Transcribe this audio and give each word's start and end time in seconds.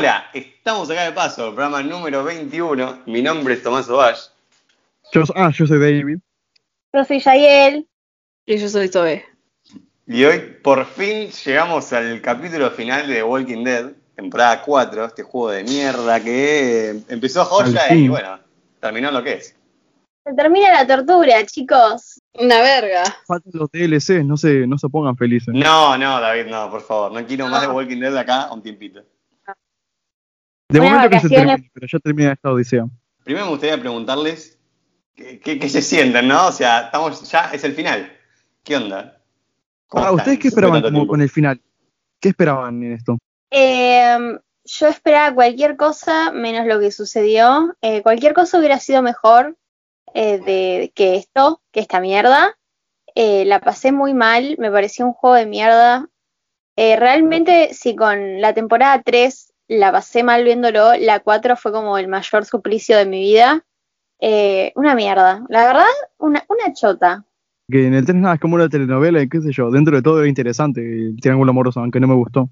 Hola, 0.00 0.30
estamos 0.32 0.88
acá 0.88 1.04
de 1.04 1.12
paso, 1.12 1.54
programa 1.54 1.82
número 1.82 2.24
21. 2.24 3.00
Mi 3.04 3.20
nombre 3.20 3.52
es 3.52 3.62
Tomás 3.62 3.86
Ovash. 3.90 4.28
Yo, 5.12 5.24
ah, 5.34 5.50
yo 5.54 5.66
soy 5.66 5.78
David. 5.78 6.20
Yo 6.94 7.04
soy 7.04 7.20
Yael. 7.20 7.86
Y 8.46 8.56
yo 8.56 8.66
soy 8.70 8.88
Zoe. 8.88 9.22
Y 10.06 10.24
hoy 10.24 10.38
por 10.62 10.86
fin 10.86 11.28
llegamos 11.28 11.92
al 11.92 12.22
capítulo 12.22 12.70
final 12.70 13.08
de 13.08 13.16
The 13.16 13.22
Walking 13.24 13.62
Dead, 13.62 13.90
temporada 14.16 14.62
4, 14.62 15.04
este 15.04 15.22
juego 15.22 15.50
de 15.50 15.64
mierda 15.64 16.18
que 16.18 17.02
empezó 17.10 17.44
joya 17.44 17.92
y 17.92 18.08
bueno, 18.08 18.40
terminó 18.80 19.10
lo 19.10 19.22
que 19.22 19.34
es. 19.34 19.54
Se 20.24 20.32
termina 20.32 20.82
la 20.82 20.86
tortura, 20.86 21.44
chicos. 21.44 22.22
Una 22.32 22.62
verga. 22.62 23.04
Faltan 23.26 23.52
los 23.52 23.70
DLCs, 23.70 24.24
no 24.24 24.38
se, 24.38 24.66
no 24.66 24.78
se 24.78 24.88
pongan 24.88 25.18
felices. 25.18 25.52
No, 25.52 25.98
no, 25.98 26.20
David, 26.22 26.46
no, 26.46 26.70
por 26.70 26.80
favor, 26.80 27.12
no 27.12 27.26
quiero 27.26 27.48
más 27.48 27.60
de 27.60 27.68
Walking 27.68 28.00
Dead 28.00 28.12
de 28.12 28.20
acá 28.20 28.44
a 28.44 28.54
un 28.54 28.62
tiempito. 28.62 29.02
De 30.70 30.78
Buenas 30.80 30.96
momento 30.98 31.16
que 31.16 31.20
se 31.20 31.28
termine, 31.34 31.70
pero 31.72 31.86
ya 31.86 31.98
termina 31.98 32.32
esta 32.32 32.50
odisea. 32.52 32.84
Primero 33.24 33.46
me 33.46 33.50
gustaría 33.52 33.78
preguntarles 33.80 34.58
qué, 35.14 35.38
qué- 35.40 35.58
qué 35.58 35.68
se 35.68 35.82
sienten, 35.82 36.28
¿no? 36.28 36.48
O 36.48 36.52
sea, 36.52 36.82
estamos 36.82 37.30
ya, 37.30 37.50
es 37.52 37.62
el 37.64 37.72
final. 37.74 38.12
¿Qué 38.62 38.76
onda? 38.76 39.20
¿Cómo 39.88 40.04
Ah, 40.04 40.12
¿ustedes 40.12 40.38
qué 40.38 40.48
esperaban 40.48 40.82
como 40.82 41.06
con 41.06 41.20
el 41.20 41.28
final? 41.30 41.60
¿Qué 42.20 42.28
esperaban 42.30 42.82
en 42.82 42.92
esto? 42.92 43.18
Eh, 43.50 44.16
yo 44.64 44.86
esperaba 44.88 45.34
cualquier 45.34 45.76
cosa 45.76 46.30
menos 46.32 46.66
lo 46.66 46.78
que 46.78 46.92
sucedió. 46.92 47.74
Eh, 47.82 48.02
cualquier 48.02 48.34
cosa 48.34 48.58
hubiera 48.58 48.78
sido 48.78 49.02
mejor 49.02 49.56
eh, 50.14 50.38
de, 50.38 50.92
que 50.94 51.16
esto, 51.16 51.60
que 51.72 51.80
esta 51.80 52.00
mierda. 52.00 52.56
Eh, 53.16 53.44
la 53.44 53.58
pasé 53.60 53.90
muy 53.90 54.14
mal, 54.14 54.54
me 54.58 54.70
pareció 54.70 55.04
un 55.06 55.12
juego 55.12 55.34
de 55.36 55.46
mierda. 55.46 56.08
Eh, 56.76 56.94
realmente, 56.96 57.74
si 57.74 57.96
con 57.96 58.40
la 58.40 58.54
temporada 58.54 59.02
3 59.02 59.49
la 59.70 59.92
pasé 59.92 60.24
mal 60.24 60.42
viéndolo, 60.42 60.94
la 60.98 61.20
4 61.20 61.56
fue 61.56 61.70
como 61.70 61.96
el 61.96 62.08
mayor 62.08 62.44
suplicio 62.44 62.96
de 62.96 63.06
mi 63.06 63.20
vida. 63.20 63.64
Eh, 64.18 64.72
una 64.74 64.96
mierda. 64.96 65.44
La 65.48 65.64
verdad, 65.64 65.86
una, 66.18 66.44
una 66.48 66.74
chota. 66.74 67.24
Que 67.70 67.86
en 67.86 67.94
el 67.94 68.04
3 68.04 68.16
nada, 68.16 68.34
es 68.34 68.40
como 68.40 68.56
una 68.56 68.68
telenovela 68.68 69.22
y 69.22 69.28
qué 69.28 69.40
sé 69.40 69.52
yo. 69.52 69.70
Dentro 69.70 69.94
de 69.94 70.02
todo 70.02 70.18
era 70.18 70.28
interesante 70.28 70.80
el 70.80 71.16
triángulo 71.20 71.50
amoroso, 71.50 71.78
aunque 71.78 72.00
no 72.00 72.08
me 72.08 72.14
gustó. 72.14 72.50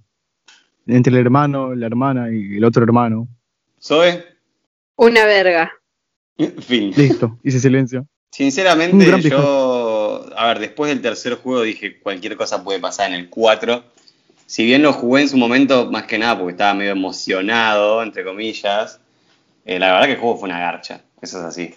Entre 0.87 1.13
el 1.13 1.19
hermano, 1.19 1.75
la 1.75 1.87
hermana 1.87 2.31
y 2.31 2.57
el 2.57 2.65
otro 2.65 2.85
hermano. 2.85 3.27
¿Zoe? 3.83 4.25
Una 4.95 5.25
verga. 5.27 5.73
Fin. 6.61 6.93
Listo, 6.97 7.37
hice 7.43 7.59
silencio. 7.59 8.07
Sinceramente, 8.31 9.21
yo, 9.23 10.25
a 10.37 10.47
ver, 10.47 10.61
después 10.61 10.89
del 10.91 11.03
tercer 11.03 11.35
juego 11.35 11.63
dije 11.63 11.99
cualquier 11.99 12.37
cosa 12.37 12.63
puede 12.63 12.79
pasar 12.79 13.09
en 13.09 13.17
el 13.17 13.29
4. 13.29 13.83
Si 14.49 14.65
bien 14.65 14.81
lo 14.81 14.95
jugué 14.95 15.21
en 15.21 15.29
su 15.29 15.37
momento, 15.37 15.91
más 15.91 16.05
que 16.05 16.17
nada 16.17 16.39
porque 16.39 16.53
estaba 16.53 16.73
medio 16.73 16.93
emocionado, 16.93 18.03
entre 18.03 18.25
comillas, 18.25 18.99
eh, 19.67 19.79
la 19.79 19.93
verdad 19.93 20.07
que 20.07 20.13
el 20.13 20.19
juego 20.19 20.39
fue 20.39 20.49
una 20.49 20.59
garcha, 20.59 21.03
eso 21.21 21.39
es 21.39 21.45
así. 21.45 21.75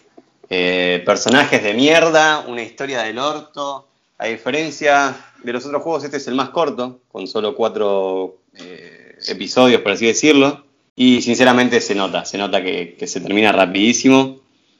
Eh, 0.49 1.03
personajes 1.05 1.61
de 1.63 1.73
mierda, 1.73 2.45
una 2.47 2.63
historia 2.63 3.01
del 3.01 3.19
orto. 3.19 3.89
A 4.17 4.27
diferencia 4.27 5.13
de 5.43 5.51
los 5.51 5.65
otros 5.65 5.83
juegos, 5.83 6.05
este 6.05 6.15
es 6.15 6.27
el 6.29 6.35
más 6.35 6.51
corto, 6.51 7.01
con 7.11 7.27
solo 7.27 7.57
cuatro 7.57 8.37
eh, 8.55 9.17
episodios, 9.27 9.81
por 9.81 9.91
así 9.91 10.05
decirlo. 10.05 10.63
Y 10.95 11.21
sinceramente 11.21 11.81
se 11.81 11.93
nota, 11.93 12.23
se 12.23 12.37
nota 12.37 12.63
que, 12.63 12.95
que 12.97 13.05
se 13.05 13.19
termina 13.19 13.51
rapidísimo. 13.51 14.39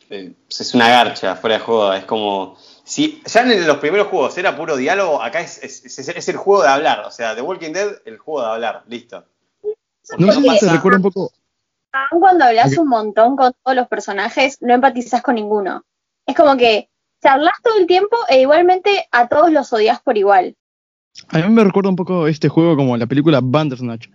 Es 0.09 0.73
una 0.73 0.87
garcha, 0.87 1.35
fuera 1.35 1.57
de 1.57 1.61
juego. 1.61 1.91
Es 1.91 2.05
como. 2.05 2.57
Si 2.91 3.21
ya 3.25 3.41
en 3.43 3.65
los 3.65 3.77
primeros 3.77 4.07
juegos 4.07 4.37
era 4.37 4.53
puro 4.57 4.75
diálogo, 4.75 5.21
acá 5.21 5.39
es, 5.39 5.63
es- 5.63 5.85
es- 5.97 6.09
es 6.09 6.27
el 6.27 6.35
juego 6.35 6.61
de 6.63 6.67
hablar. 6.67 7.03
O 7.07 7.11
sea, 7.11 7.33
The 7.35 7.41
Walking 7.41 7.71
Dead, 7.71 7.87
el 8.03 8.17
juego 8.17 8.41
de 8.41 8.47
hablar. 8.51 8.83
Listo. 8.89 9.23
No 10.17 10.27
No 10.27 10.33
se 10.57 10.69
recuerda 10.69 10.97
un 10.97 11.03
poco. 11.03 11.31
Aun 11.93 12.19
cuando 12.19 12.43
hablas 12.43 12.77
un 12.77 12.89
montón 12.89 13.37
con 13.37 13.53
todos 13.63 13.75
los 13.77 13.87
personajes, 13.87 14.57
no 14.59 14.73
empatizás 14.73 15.21
con 15.21 15.35
ninguno. 15.35 15.85
Es 16.27 16.35
como 16.35 16.57
que 16.57 16.89
charlas 17.23 17.53
todo 17.63 17.77
el 17.79 17.87
tiempo 17.87 18.17
e 18.27 18.41
igualmente 18.41 19.07
a 19.11 19.29
todos 19.29 19.51
los 19.53 19.71
odias 19.71 20.01
por 20.01 20.17
igual. 20.17 20.55
A 21.29 21.37
mí 21.37 21.47
me 21.49 21.63
recuerda 21.63 21.89
un 21.89 21.95
poco 21.95 22.27
este 22.27 22.49
juego 22.49 22.75
como 22.75 22.97
la 22.97 23.07
película 23.07 23.39
Bandersnatch. 23.41 24.07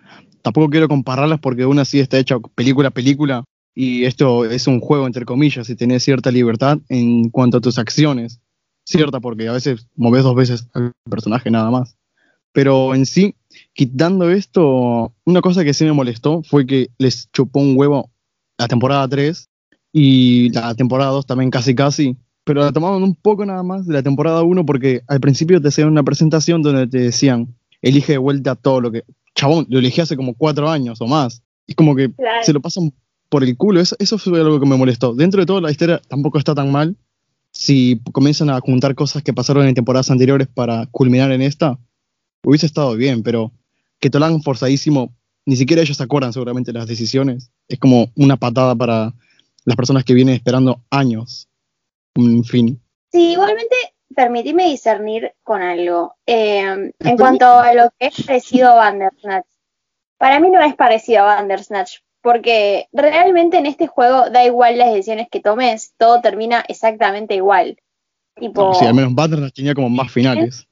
Tampoco 0.43 0.69
quiero 0.69 0.87
compararlas 0.89 1.41
porque 1.41 1.65
una 1.65 1.87
sí 1.87 1.99
está 2.01 2.19
hecha 2.19 2.37
película 2.55 2.89
a 2.89 2.91
película 2.91 3.43
y 3.75 4.05
esto 4.05 4.45
es 4.45 4.67
un 4.67 4.81
juego 4.81 5.07
entre 5.07 5.25
comillas 5.25 5.71
y 5.71 5.77
tenés 5.77 6.05
cierta 6.05 6.31
libertad 6.31 6.77
en 6.91 7.31
cuanto 7.31 7.57
a 7.57 7.61
tus 7.63 7.79
acciones. 7.79 8.39
Cierta 8.87 9.19
porque 9.21 9.49
a 9.49 9.53
veces 9.53 9.89
moves 9.97 10.23
dos 10.23 10.37
veces 10.37 10.69
al 10.73 10.93
personaje 11.11 11.51
nada 11.51 11.71
más. 11.71 11.97
Pero 12.53 12.95
en 12.95 13.05
sí, 13.05 13.35
quitando 13.75 14.31
esto, 14.31 15.13
una 15.25 15.41
cosa 15.41 15.65
que 15.65 15.75
sí 15.75 15.85
me 15.85 15.93
molestó 15.93 16.43
fue 16.45 16.67
que 16.67 16.89
les 16.99 17.31
chupó 17.33 17.61
un 17.61 17.77
huevo 17.77 18.11
la 18.57 18.69
temporada 18.69 19.07
3 19.09 19.49
y 19.93 20.51
la 20.51 20.75
temporada 20.75 21.11
2 21.11 21.27
también 21.27 21.51
casi 21.51 21.75
casi. 21.75 22.17
Pero 22.45 22.61
la 22.61 22.73
tomaban 22.73 23.03
un 23.03 23.17
poco 23.17 23.45
nada 23.45 23.65
más 23.65 23.87
de 23.87 23.93
la 23.93 24.03
temporada 24.05 24.43
1 24.45 24.65
porque 24.65 25.03
al 25.09 25.21
principio 25.21 25.61
te 25.61 25.69
hacían 25.69 25.89
una 25.89 26.05
presentación 26.05 26.63
donde 26.63 26.87
te 26.87 26.99
decían, 26.99 27.55
elige 27.83 28.13
de 28.13 28.19
vuelta 28.19 28.55
todo 28.55 28.81
lo 28.81 28.93
que... 28.93 29.03
Chabón, 29.35 29.67
lo 29.69 29.81
elegí 29.81 30.01
hace 30.01 30.17
como 30.17 30.35
cuatro 30.35 30.71
años 30.71 31.01
o 31.01 31.07
más. 31.09 31.43
Es 31.67 31.75
como 31.75 31.97
que 31.97 32.11
Claro. 32.13 32.43
se 32.45 32.53
lo 32.53 32.61
pasan 32.61 32.93
por 33.29 33.43
el 33.43 33.57
culo. 33.57 33.81
Eso, 33.81 33.97
eso 33.99 34.17
fue 34.17 34.41
algo 34.41 34.61
que 34.61 34.67
me 34.67 34.77
molestó. 34.77 35.13
Dentro 35.13 35.41
de 35.41 35.47
todo, 35.47 35.61
la 35.61 35.73
historia 35.73 36.01
tampoco 36.09 36.39
está 36.39 36.55
tan 36.55 36.71
mal. 36.71 36.97
Si 37.59 38.01
comienzan 38.13 38.51
a 38.51 38.61
juntar 38.61 38.95
cosas 38.95 39.23
que 39.23 39.33
pasaron 39.33 39.67
en 39.67 39.75
temporadas 39.75 40.11
anteriores 40.11 40.47
para 40.47 40.87
culminar 40.91 41.33
en 41.33 41.41
esta, 41.41 41.79
hubiese 42.45 42.67
estado 42.67 42.95
bien, 42.97 43.23
pero 43.23 43.51
que 43.99 44.11
te 44.11 44.19
lo 44.19 44.27
hagan 44.27 44.43
forzadísimo, 44.43 45.15
ni 45.47 45.57
siquiera 45.57 45.81
ellos 45.81 45.97
se 45.97 46.03
acuerdan 46.03 46.35
seguramente 46.35 46.71
de 46.71 46.79
las 46.79 46.87
decisiones. 46.87 47.51
Es 47.67 47.79
como 47.79 48.11
una 48.15 48.37
patada 48.37 48.75
para 48.75 49.15
las 49.65 49.77
personas 49.77 50.05
que 50.05 50.13
vienen 50.13 50.35
esperando 50.35 50.83
años. 50.91 51.49
En 52.15 52.45
fin. 52.45 52.81
Sí, 53.11 53.33
igualmente, 53.33 53.75
permitime 54.15 54.69
discernir 54.69 55.33
con 55.43 55.63
algo. 55.63 56.15
Eh, 56.27 56.93
en 56.99 57.17
cuanto 57.17 57.47
a 57.47 57.73
lo 57.73 57.91
que 57.99 58.09
es 58.09 58.23
parecido 58.27 58.71
a 58.73 58.75
Bandersnatch. 58.75 59.47
Para 60.19 60.41
mí 60.41 60.51
no 60.51 60.61
es 60.61 60.75
parecido 60.75 61.23
a 61.23 61.37
Bandersnatch, 61.37 62.01
porque 62.27 62.89
realmente 62.93 63.57
en 63.57 63.67
este 63.67 63.87
juego 63.87 64.31
da 64.31 64.45
igual 64.45 64.79
las 64.79 64.89
decisiones 64.89 65.29
que 65.31 65.39
tomes, 65.39 65.95
todo 65.97 66.21
termina 66.21 66.65
exactamente 66.67 67.37
igual. 67.37 67.77
Tipo, 68.35 68.75
Sí, 68.75 68.85
al 68.85 68.95
menos 68.95 69.15
Bandersnatch 69.15 69.55
tenía 69.55 69.75
como 69.75 69.89
más 69.89 70.11
finales. 70.11 70.67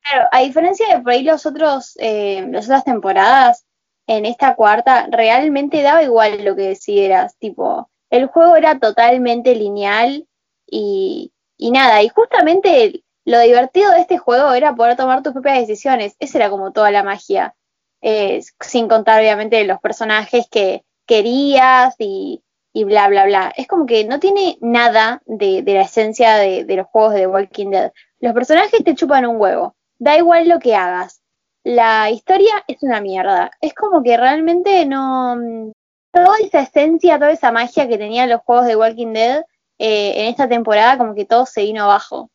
Claro, 0.00 0.28
a 0.32 0.40
diferencia 0.40 0.88
de 0.88 1.02
por 1.02 1.12
ahí 1.12 1.22
los 1.22 1.44
otros, 1.44 1.92
eh, 2.00 2.46
las 2.50 2.64
otras 2.64 2.84
temporadas, 2.84 3.66
en 4.06 4.24
esta 4.24 4.54
cuarta 4.54 5.06
realmente 5.10 5.82
daba 5.82 6.02
igual 6.02 6.42
lo 6.42 6.56
que 6.56 6.68
decidieras, 6.68 7.36
tipo, 7.36 7.90
el 8.08 8.24
juego 8.24 8.56
era 8.56 8.78
totalmente 8.78 9.54
lineal 9.54 10.26
y, 10.66 11.32
y 11.58 11.70
nada, 11.70 12.02
y 12.02 12.08
justamente 12.08 13.04
lo 13.26 13.40
divertido 13.40 13.90
de 13.90 14.00
este 14.00 14.16
juego 14.16 14.54
era 14.54 14.74
poder 14.74 14.96
tomar 14.96 15.22
tus 15.22 15.34
propias 15.34 15.58
decisiones, 15.58 16.16
esa 16.18 16.38
era 16.38 16.48
como 16.48 16.72
toda 16.72 16.90
la 16.90 17.02
magia, 17.02 17.54
Eh, 18.06 18.42
sin 18.60 18.88
contar 18.88 19.20
obviamente 19.20 19.64
los 19.64 19.80
personajes 19.80 20.46
que 20.50 20.82
querías 21.06 21.94
y, 21.98 22.42
y 22.72 22.84
bla, 22.84 23.08
bla, 23.08 23.26
bla. 23.26 23.52
Es 23.56 23.66
como 23.66 23.86
que 23.86 24.04
no 24.04 24.18
tiene 24.20 24.58
nada 24.60 25.22
de, 25.26 25.62
de 25.62 25.74
la 25.74 25.82
esencia 25.82 26.36
de, 26.36 26.64
de 26.64 26.76
los 26.76 26.86
juegos 26.86 27.14
de 27.14 27.20
The 27.20 27.26
Walking 27.28 27.70
Dead. 27.70 27.92
Los 28.20 28.32
personajes 28.32 28.82
te 28.84 28.94
chupan 28.94 29.26
un 29.26 29.36
huevo. 29.40 29.74
Da 29.98 30.16
igual 30.18 30.48
lo 30.48 30.58
que 30.58 30.74
hagas. 30.74 31.20
La 31.62 32.10
historia 32.10 32.52
es 32.68 32.82
una 32.82 33.00
mierda. 33.00 33.50
Es 33.60 33.74
como 33.74 34.02
que 34.02 34.16
realmente 34.16 34.84
no. 34.86 35.36
Toda 36.12 36.36
esa 36.42 36.60
esencia, 36.60 37.18
toda 37.18 37.32
esa 37.32 37.50
magia 37.50 37.88
que 37.88 37.98
tenían 37.98 38.28
los 38.28 38.40
juegos 38.42 38.66
de 38.66 38.76
Walking 38.76 39.12
Dead 39.14 39.42
eh, 39.78 40.12
en 40.16 40.26
esta 40.26 40.48
temporada, 40.48 40.96
como 40.96 41.14
que 41.14 41.24
todo 41.24 41.44
se 41.46 41.62
vino 41.62 41.82
abajo. 41.84 42.30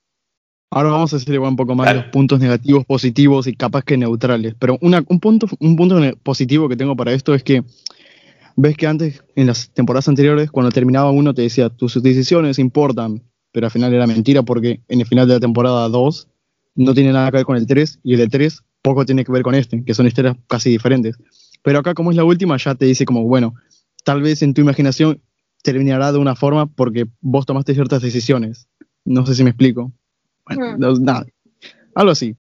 Ahora 0.71 0.89
vamos 0.91 1.13
a 1.13 1.17
decir 1.17 1.33
igual 1.33 1.51
un 1.51 1.55
poco 1.55 1.73
más 1.75 1.85
Claro. 1.87 2.01
los 2.01 2.11
puntos 2.11 2.39
negativos, 2.39 2.85
positivos 2.85 3.47
y 3.47 3.55
capaz 3.55 3.83
que 3.83 3.97
neutrales. 3.97 4.53
Pero 4.59 4.77
una- 4.81 5.03
un, 5.07 5.19
punto, 5.19 5.47
un 5.59 5.75
punto 5.75 5.95
positivo 6.21 6.67
que 6.69 6.75
tengo 6.75 6.95
para 6.95 7.11
esto 7.13 7.33
es 7.33 7.41
que 7.43 7.63
ves 8.55 8.77
que 8.77 8.87
antes, 8.87 9.23
en 9.35 9.47
las 9.47 9.69
temporadas 9.71 10.07
anteriores, 10.07 10.51
cuando 10.51 10.71
terminaba 10.71 11.11
uno 11.11 11.33
te 11.33 11.43
decía 11.43 11.69
tus 11.69 12.01
decisiones 12.01 12.59
importan, 12.59 13.23
pero 13.51 13.67
al 13.67 13.71
final 13.71 13.93
era 13.93 14.07
mentira 14.07 14.43
porque 14.43 14.81
en 14.87 15.01
el 15.01 15.07
final 15.07 15.27
de 15.27 15.35
la 15.35 15.39
temporada 15.39 15.87
2 15.89 16.27
no 16.75 16.93
tiene 16.93 17.11
nada 17.11 17.31
que 17.31 17.37
ver 17.37 17.45
con 17.45 17.57
el 17.57 17.65
3 17.65 17.99
y 18.03 18.13
el 18.13 18.19
de 18.19 18.27
3 18.27 18.63
poco 18.81 19.05
tiene 19.05 19.25
que 19.25 19.31
ver 19.31 19.41
con 19.41 19.55
este, 19.55 19.83
que 19.83 19.93
son 19.93 20.07
historias 20.07 20.37
casi 20.47 20.69
diferentes. 20.69 21.17
Pero 21.63 21.79
acá 21.79 21.93
como 21.93 22.11
es 22.11 22.17
la 22.17 22.23
última 22.23 22.57
ya 22.57 22.75
te 22.75 22.85
dice 22.85 23.05
como, 23.05 23.23
bueno, 23.23 23.53
tal 24.03 24.21
vez 24.21 24.41
en 24.41 24.53
tu 24.53 24.61
imaginación 24.61 25.21
terminará 25.63 26.11
de 26.11 26.17
una 26.19 26.35
forma 26.35 26.67
porque 26.67 27.05
vos 27.19 27.45
tomaste 27.45 27.73
ciertas 27.73 28.01
decisiones. 28.01 28.67
No 29.03 29.25
sé 29.25 29.35
si 29.35 29.43
me 29.43 29.49
explico. 29.49 29.91
Bueno, 30.45 30.77
Hmm. 30.77 30.79
no, 30.79 30.93
nada. 30.95 31.25
Algo 31.95 32.11
así. 32.11 32.35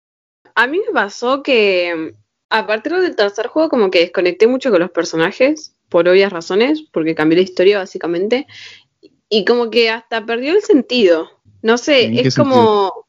A 0.55 0.67
mí 0.67 0.79
me 0.87 0.93
pasó 0.93 1.43
que 1.43 2.13
mm, 2.13 2.17
a 2.51 2.67
partir 2.67 2.93
del 2.93 3.17
tercer 3.17 3.47
juego 3.47 3.69
como 3.69 3.91
que 3.91 4.01
desconecté 4.01 4.47
mucho 4.47 4.71
con 4.71 4.81
los 4.81 4.91
personajes, 4.91 5.76
por 5.89 6.09
obvias 6.09 6.33
razones, 6.33 6.83
porque 6.93 7.15
cambié 7.15 7.37
la 7.37 7.45
historia 7.45 7.79
básicamente, 7.79 8.47
y 9.29 9.45
como 9.45 9.71
que 9.71 9.91
hasta 9.91 10.25
perdió 10.25 10.53
el 10.53 10.63
sentido. 10.63 11.29
No 11.63 11.79
sé, 11.79 12.05
¿En 12.05 12.15
qué 12.17 12.29
es 12.29 12.37
como... 12.37 13.07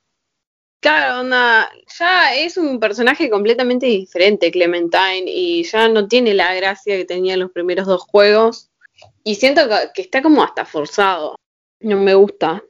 Claro, 0.79 1.21
onda, 1.21 1.69
ya 1.97 2.35
es 2.35 2.56
un 2.56 2.79
personaje 2.79 3.29
completamente 3.31 3.88
diferente, 3.88 4.51
Clementine, 4.51 5.24
y 5.25 5.63
ya 5.63 5.89
no 5.89 6.07
tiene 6.07 6.35
la 6.35 6.53
gracia 6.53 6.95
que 6.95 7.06
tenía 7.06 7.33
en 7.33 7.39
los 7.39 7.51
primeros 7.51 7.88
dos 7.88 8.03
juegos. 8.03 8.69
Y 9.24 9.35
siento 9.35 9.62
que, 9.94 10.01
está 10.03 10.21
como 10.21 10.44
hasta 10.44 10.65
forzado. 10.65 11.35
No 11.79 11.97
me 11.97 12.13
gusta. 12.13 12.63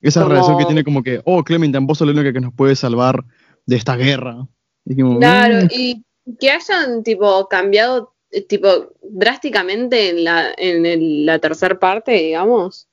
Esa 0.00 0.20
Como- 0.20 0.34
relación 0.34 0.58
que 0.58 0.64
tiene 0.66 0.84
como 0.84 1.02
que, 1.02 1.22
oh, 1.24 1.42
Clementine, 1.42 1.86
vos 1.86 1.98
sos 1.98 2.06
la 2.06 2.12
única 2.12 2.32
que 2.32 2.40
nos 2.40 2.54
puede 2.54 2.76
salvar 2.76 3.24
de 3.66 3.76
esta 3.76 3.96
guerra. 3.96 4.46
Y 4.84 5.00
como, 5.00 5.18
Claro, 5.18 5.64
mm, 5.64 5.68
y 5.70 6.04
que 6.38 6.50
hayan 6.50 7.02
tipo 7.02 7.48
cambiado 7.48 8.11
tipo 8.48 8.92
drásticamente 9.02 10.08
en 10.10 10.24
la 10.24 10.52
en 10.56 10.86
el- 10.86 11.26
la 11.26 11.38
tercera 11.38 11.78
parte, 11.78 12.12
digamos, 12.12 12.88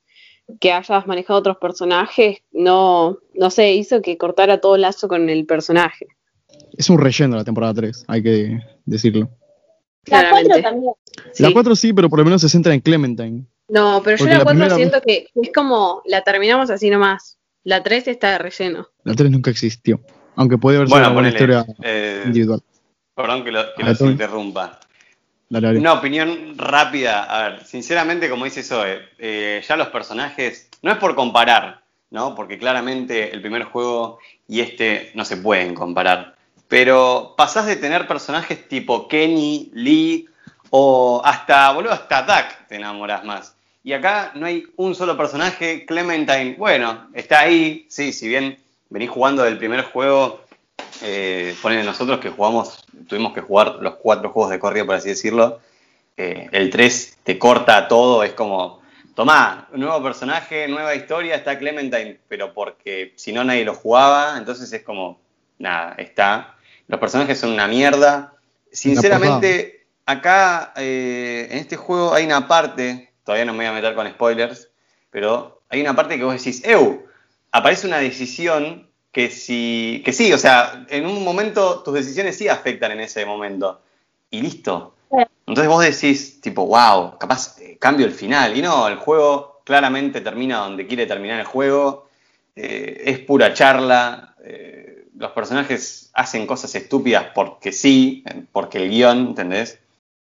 que 0.60 0.72
hayas 0.72 1.06
manejado 1.06 1.38
otros 1.38 1.56
personajes, 1.58 2.38
no 2.52 3.18
no 3.34 3.50
sé, 3.50 3.72
hizo 3.72 4.02
que 4.02 4.18
cortara 4.18 4.60
todo 4.60 4.76
lazo 4.76 5.08
con 5.08 5.28
el 5.28 5.46
personaje. 5.46 6.06
es 6.76 6.88
un 6.90 6.98
relleno 6.98 7.36
la 7.36 7.44
temporada 7.44 7.74
3, 7.74 8.04
hay 8.08 8.22
que 8.22 8.58
decirlo. 8.84 9.28
La 10.06 10.30
4 10.30 10.48
Claramente. 10.48 10.62
también. 10.62 10.92
La 11.38 11.52
4 11.52 11.76
sí, 11.76 11.92
pero 11.92 12.08
por 12.08 12.18
lo 12.18 12.24
menos 12.24 12.40
se 12.40 12.48
centra 12.48 12.72
en 12.74 12.80
Clementine. 12.80 13.44
No, 13.68 14.00
pero 14.02 14.16
yo 14.16 14.24
Porque 14.24 14.32
la 14.32 14.38
la 14.38 14.44
4 14.44 14.58
primera- 14.58 14.76
siento 14.76 15.00
que 15.06 15.26
es 15.34 15.50
como 15.54 16.02
la 16.06 16.22
terminamos 16.22 16.70
así 16.70 16.88
nomás. 16.90 17.38
La 17.64 17.82
3 17.82 18.08
está 18.08 18.32
de 18.32 18.38
relleno. 18.38 18.88
La 19.04 19.14
3 19.14 19.30
nunca 19.30 19.50
existió. 19.50 20.00
Aunque 20.36 20.56
puede 20.58 20.78
haber 20.78 20.88
sido 20.88 20.96
Bueno, 20.98 21.12
una 21.12 21.14
buena 21.14 21.28
ponele, 21.38 21.54
historia 21.60 21.74
eh, 21.82 22.22
individual. 22.24 22.62
perdón 23.14 23.44
que, 23.44 23.52
lo- 23.52 23.74
que 23.76 23.82
Ah, 23.82 23.88
los 23.90 24.00
interrumpa. 24.00 24.80
Una 25.50 25.94
opinión 25.94 26.56
rápida. 26.56 27.24
A 27.24 27.48
ver, 27.48 27.64
sinceramente, 27.64 28.30
como 28.30 28.44
dice 28.44 28.62
Zoe, 28.62 29.00
eh, 29.18 29.60
ya 29.66 29.76
los 29.76 29.88
personajes, 29.88 30.68
no 30.82 30.92
es 30.92 30.98
por 30.98 31.16
comparar, 31.16 31.82
¿no? 32.10 32.36
Porque 32.36 32.56
claramente 32.56 33.32
el 33.32 33.40
primer 33.40 33.64
juego 33.64 34.20
y 34.46 34.60
este 34.60 35.10
no 35.14 35.24
se 35.24 35.36
pueden 35.36 35.74
comparar. 35.74 36.36
Pero 36.68 37.34
pasás 37.36 37.66
de 37.66 37.74
tener 37.74 38.06
personajes 38.06 38.68
tipo 38.68 39.08
Kenny, 39.08 39.70
Lee 39.74 40.28
o 40.70 41.20
hasta, 41.24 41.72
boludo, 41.72 41.92
hasta 41.92 42.22
Duck 42.22 42.68
te 42.68 42.76
enamoras 42.76 43.24
más. 43.24 43.56
Y 43.82 43.92
acá 43.92 44.30
no 44.36 44.46
hay 44.46 44.66
un 44.76 44.94
solo 44.94 45.16
personaje. 45.16 45.84
Clementine, 45.84 46.54
bueno, 46.58 47.08
está 47.12 47.40
ahí. 47.40 47.86
Sí, 47.88 48.12
si 48.12 48.28
bien 48.28 48.56
venís 48.88 49.10
jugando 49.10 49.42
del 49.42 49.58
primer 49.58 49.82
juego, 49.82 50.44
eh, 51.02 51.54
ponen 51.62 51.84
nosotros 51.84 52.20
que 52.20 52.30
jugamos, 52.30 52.84
tuvimos 53.08 53.32
que 53.32 53.40
jugar 53.40 53.76
los 53.80 53.96
cuatro 53.96 54.30
juegos 54.30 54.50
de 54.50 54.58
corrida, 54.58 54.84
por 54.84 54.96
así 54.96 55.08
decirlo. 55.08 55.60
eh, 56.16 56.48
el 56.52 56.70
3 56.70 57.18
te 57.24 57.38
corta 57.38 57.88
todo, 57.88 58.22
es 58.22 58.32
como, 58.32 58.80
tomá, 59.14 59.68
un 59.72 59.80
nuevo 59.80 60.02
personaje, 60.02 60.68
nueva 60.68 60.94
historia, 60.94 61.36
está 61.36 61.58
Clementine, 61.58 62.20
pero 62.28 62.52
porque 62.52 63.12
si 63.16 63.32
no 63.32 63.44
nadie 63.44 63.64
lo 63.64 63.74
jugaba, 63.74 64.36
entonces 64.36 64.72
es 64.72 64.82
como, 64.82 65.20
nada, 65.58 65.94
está. 65.98 66.56
Los 66.88 67.00
personajes 67.00 67.38
son 67.38 67.52
una 67.52 67.68
mierda. 67.68 68.34
Sinceramente, 68.72 69.86
acá 70.04 70.72
eh, 70.76 71.48
en 71.50 71.58
este 71.58 71.76
juego 71.76 72.12
hay 72.12 72.24
una 72.24 72.46
parte, 72.48 73.12
todavía 73.24 73.44
no 73.44 73.52
me 73.52 73.58
voy 73.58 73.66
a 73.66 73.72
meter 73.72 73.94
con 73.94 74.08
spoilers, 74.08 74.68
pero 75.10 75.62
hay 75.68 75.80
una 75.80 75.96
parte 75.96 76.18
que 76.18 76.24
vos 76.24 76.34
decís, 76.34 76.62
¡Eu! 76.64 77.06
Aparece 77.52 77.86
una 77.86 77.98
decisión 77.98 78.89
que 79.12 79.30
si. 79.30 80.02
que 80.04 80.12
sí, 80.12 80.32
o 80.32 80.38
sea, 80.38 80.86
en 80.88 81.06
un 81.06 81.24
momento 81.24 81.82
tus 81.82 81.94
decisiones 81.94 82.36
sí 82.36 82.48
afectan 82.48 82.92
en 82.92 83.00
ese 83.00 83.24
momento. 83.26 83.80
Y 84.30 84.40
listo. 84.42 84.94
Entonces 85.46 85.68
vos 85.68 85.82
decís, 85.84 86.40
tipo, 86.40 86.66
wow, 86.66 87.18
capaz 87.18 87.58
eh, 87.60 87.76
cambio 87.80 88.06
el 88.06 88.12
final. 88.12 88.56
Y 88.56 88.62
no, 88.62 88.86
el 88.88 88.96
juego 88.96 89.62
claramente 89.64 90.20
termina 90.20 90.58
donde 90.58 90.86
quiere 90.86 91.06
terminar 91.06 91.40
el 91.40 91.46
juego. 91.46 92.08
eh, 92.56 93.02
es 93.06 93.18
pura 93.20 93.52
charla. 93.54 94.34
eh, 94.44 95.06
los 95.16 95.32
personajes 95.32 96.10
hacen 96.14 96.46
cosas 96.46 96.74
estúpidas 96.74 97.26
porque 97.34 97.72
sí, 97.72 98.24
porque 98.52 98.78
el 98.78 98.90
guion, 98.90 99.18
¿entendés? 99.28 99.78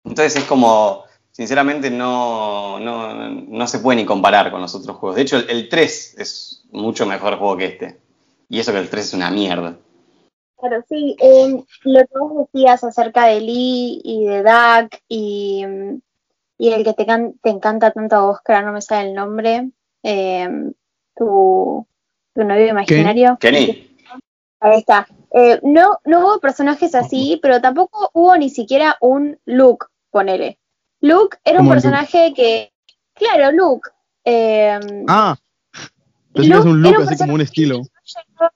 Entonces 0.04 0.36
es 0.38 0.44
como, 0.46 1.06
sinceramente, 1.32 1.90
no, 1.92 2.80
no, 2.80 3.14
no 3.30 3.68
se 3.68 3.80
puede 3.80 3.98
ni 3.98 4.06
comparar 4.06 4.52
con 4.52 4.62
los 4.62 4.76
otros 4.76 4.98
juegos. 4.98 5.16
De 5.16 5.22
hecho, 5.24 5.38
el, 5.38 5.50
el 5.50 5.70
3 5.70 6.16
es 6.20 6.64
mucho 6.72 7.06
mejor 7.06 7.38
juego 7.38 7.58
que 7.58 7.66
este. 7.66 8.00
Y 8.52 8.60
eso 8.60 8.74
que 8.74 8.80
el 8.80 8.90
3 8.90 9.06
es 9.06 9.14
una 9.14 9.32
mierda. 9.32 9.78
Claro, 10.60 10.84
sí. 10.90 11.16
eh, 11.22 11.64
lo 11.86 12.00
que 12.02 12.20
vos 12.20 12.48
decías 12.54 12.84
acerca 12.84 13.26
de 13.28 13.40
Lee 13.40 14.02
y 14.04 14.26
de 14.26 14.44
Duck 14.44 15.00
y, 15.08 15.66
mm, 15.66 16.02
y 16.58 16.70
el 16.74 16.84
que 16.84 16.94
te, 16.94 17.06
can- 17.06 17.34
te 17.42 17.50
encanta 17.50 17.92
tanto 17.92 18.16
a 18.18 18.22
vos, 18.26 18.40
que 18.46 18.52
ahora 18.52 18.66
no 18.68 18.74
me 18.74 18.82
sale 18.82 19.08
el 19.10 19.16
nombre, 19.16 19.72
eh, 20.04 20.50
tu, 21.16 21.88
tu 22.36 22.44
novio 22.44 22.68
imaginario. 22.68 23.38
Kenny, 23.40 23.88
Ahí 24.60 24.80
está. 24.80 25.08
Eh, 25.32 25.60
no, 25.64 26.00
no 26.04 26.20
hubo 26.20 26.40
personajes 26.42 26.94
así, 26.94 27.40
pero 27.42 27.62
tampoco 27.62 28.12
hubo 28.14 28.36
ni 28.38 28.50
siquiera 28.50 28.98
un 29.00 29.40
Luke, 29.46 29.88
ponele. 30.12 30.60
Luke 31.00 31.38
era 31.46 31.62
un 31.62 31.66
¿Cómo 31.66 31.76
Luke? 31.76 31.82
personaje 31.82 32.34
que, 32.36 32.72
claro, 33.14 33.52
Luke. 33.54 33.90
eh, 34.26 34.78
Ah, 35.08 35.36
es 36.36 36.50
un 36.50 36.82
look 36.82 37.02
así 37.02 37.18
como 37.18 37.34
un 37.34 37.42
estilo. 37.42 37.82
Llegaba- 38.16 38.54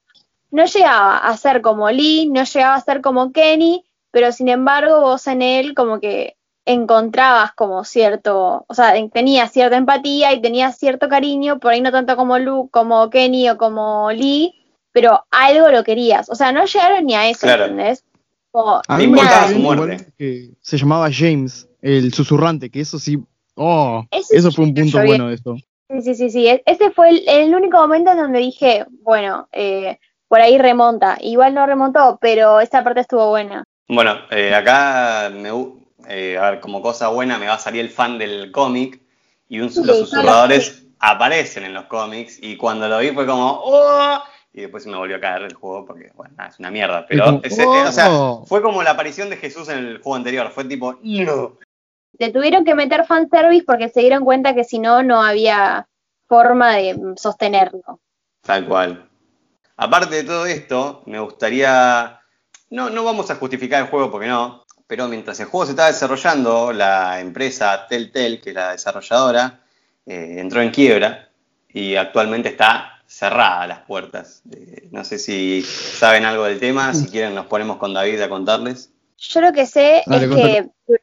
no 0.51 0.65
llegaba 0.65 1.17
a 1.17 1.37
ser 1.37 1.61
como 1.61 1.89
Lee, 1.91 2.27
no 2.27 2.43
llegaba 2.43 2.75
a 2.75 2.81
ser 2.81 3.01
como 3.01 3.31
Kenny, 3.31 3.83
pero 4.11 4.31
sin 4.31 4.47
embargo 4.49 5.01
vos 5.01 5.27
en 5.27 5.41
él 5.41 5.73
como 5.75 5.99
que 5.99 6.35
encontrabas 6.65 7.53
como 7.53 7.83
cierto, 7.83 8.65
o 8.67 8.73
sea, 8.73 8.95
en- 8.95 9.09
tenías 9.11 9.51
cierta 9.51 9.77
empatía 9.77 10.33
y 10.33 10.41
tenías 10.41 10.77
cierto 10.77 11.07
cariño, 11.09 11.59
por 11.59 11.71
ahí 11.73 11.81
no 11.81 11.91
tanto 11.91 12.15
como 12.15 12.39
Luke, 12.39 12.69
como 12.71 13.09
Kenny 13.09 13.49
o 13.49 13.57
como 13.57 14.11
Lee, 14.11 14.53
pero 14.91 15.23
algo 15.31 15.69
lo 15.69 15.83
querías. 15.83 16.29
O 16.29 16.35
sea, 16.35 16.51
no 16.51 16.65
llegaron 16.65 17.05
ni 17.05 17.13
a 17.15 17.29
eso, 17.29 17.41
Claro. 17.41 17.65
¿entendés? 17.65 18.03
Como, 18.51 18.81
A 18.87 18.97
mí 18.97 19.07
me 19.07 19.19
importaba 19.19 19.49
su 19.49 19.59
muerte. 19.59 20.13
que 20.17 20.51
se 20.61 20.77
llamaba 20.77 21.09
James, 21.11 21.67
el 21.81 22.13
susurrante, 22.13 22.69
que 22.69 22.79
eso 22.79 22.97
sí. 22.97 23.19
Oh, 23.55 24.03
eso 24.11 24.49
sí 24.49 24.55
fue 24.55 24.65
un 24.65 24.73
punto 24.73 25.03
bueno 25.05 25.27
de 25.27 25.35
esto. 25.35 25.55
Sí, 25.89 26.01
sí, 26.01 26.15
sí, 26.15 26.29
sí. 26.29 26.47
E- 26.47 26.63
Ese 26.65 26.91
fue 26.91 27.09
el, 27.09 27.23
el 27.27 27.53
único 27.55 27.77
momento 27.77 28.11
en 28.11 28.17
donde 28.17 28.39
dije, 28.39 28.85
bueno, 29.01 29.47
eh, 29.51 29.99
por 30.27 30.41
ahí 30.41 30.57
remonta. 30.57 31.17
Igual 31.21 31.53
no 31.53 31.65
remontó, 31.65 32.17
pero 32.19 32.59
esa 32.59 32.83
parte 32.83 33.01
estuvo 33.01 33.29
buena. 33.29 33.63
Bueno, 33.87 34.17
eh, 34.31 34.53
acá, 34.53 35.29
me, 35.31 35.49
eh, 36.09 36.37
a 36.37 36.51
ver, 36.51 36.59
como 36.59 36.81
cosa 36.81 37.09
buena, 37.09 37.37
me 37.37 37.47
va 37.47 37.53
a 37.53 37.59
salir 37.59 37.81
el 37.81 37.89
fan 37.89 38.17
del 38.17 38.51
cómic 38.51 38.99
y 39.47 39.59
un- 39.59 39.69
Sí, 39.69 39.77
los 39.83 39.85
claro. 39.97 40.05
susurradores 40.07 40.87
aparecen 40.99 41.65
en 41.65 41.73
los 41.75 41.85
cómics 41.85 42.39
y 42.41 42.57
cuando 42.57 42.87
lo 42.87 42.97
vi 42.99 43.11
fue 43.11 43.27
como 43.27 43.61
¡Oh! 43.63 44.23
Y 44.53 44.61
después 44.61 44.83
se 44.83 44.89
me 44.89 44.97
volvió 44.97 45.17
a 45.17 45.19
caer 45.19 45.43
el 45.43 45.53
juego 45.53 45.85
porque, 45.85 46.11
bueno, 46.15 46.33
nada, 46.37 46.49
es 46.49 46.57
una 46.59 46.71
mierda. 46.71 47.05
Pero, 47.07 47.25
como, 47.25 47.41
ese- 47.43 47.63
eh, 47.63 47.83
o 47.87 47.91
sea, 47.91 48.09
¡Oh! 48.09 48.43
fue 48.47 48.61
como 48.61 48.81
la 48.81 48.91
aparición 48.91 49.29
de 49.29 49.37
Jesús 49.37 49.67
en 49.69 49.77
el 49.79 49.97
juego 50.01 50.15
anterior. 50.15 50.49
Fue 50.49 50.63
tipo 50.63 50.97
¡No! 51.03 51.57
Le 52.17 52.31
tuvieron 52.31 52.65
que 52.65 52.75
meter 52.75 53.05
fanservice 53.05 53.65
porque 53.65 53.89
se 53.89 54.01
dieron 54.01 54.23
cuenta 54.23 54.55
que 54.55 54.63
si 54.63 54.79
no, 54.79 55.03
no 55.03 55.21
había 55.21 55.87
forma 56.27 56.75
de 56.75 57.13
sostenerlo. 57.17 57.99
Tal 58.41 58.65
cual. 58.67 59.09
Aparte 59.77 60.15
de 60.15 60.23
todo 60.23 60.45
esto, 60.45 61.03
me 61.05 61.19
gustaría. 61.19 62.21
No, 62.69 62.89
no 62.89 63.03
vamos 63.03 63.29
a 63.29 63.35
justificar 63.35 63.81
el 63.83 63.89
juego 63.89 64.11
porque 64.11 64.27
no, 64.27 64.65
pero 64.87 65.07
mientras 65.07 65.39
el 65.39 65.47
juego 65.47 65.65
se 65.65 65.71
estaba 65.71 65.89
desarrollando, 65.89 66.71
la 66.71 67.19
empresa 67.19 67.85
Telltale, 67.87 68.39
que 68.39 68.49
es 68.51 68.55
la 68.55 68.71
desarrolladora, 68.71 69.61
eh, 70.05 70.35
entró 70.37 70.61
en 70.61 70.71
quiebra 70.71 71.29
y 71.69 71.95
actualmente 71.95 72.49
está 72.49 73.01
cerrada 73.07 73.67
las 73.67 73.79
puertas. 73.81 74.41
Eh, 74.51 74.87
no 74.91 75.03
sé 75.03 75.19
si 75.19 75.61
saben 75.63 76.25
algo 76.25 76.45
del 76.45 76.59
tema, 76.59 76.93
si 76.93 77.07
quieren 77.07 77.35
nos 77.35 77.47
ponemos 77.47 77.77
con 77.77 77.93
David 77.93 78.21
a 78.21 78.29
contarles. 78.29 78.91
Yo 79.17 79.41
lo 79.41 79.51
que 79.53 79.65
sé 79.65 80.03
Dale, 80.05 80.25
es 80.25 80.35
que 80.35 80.99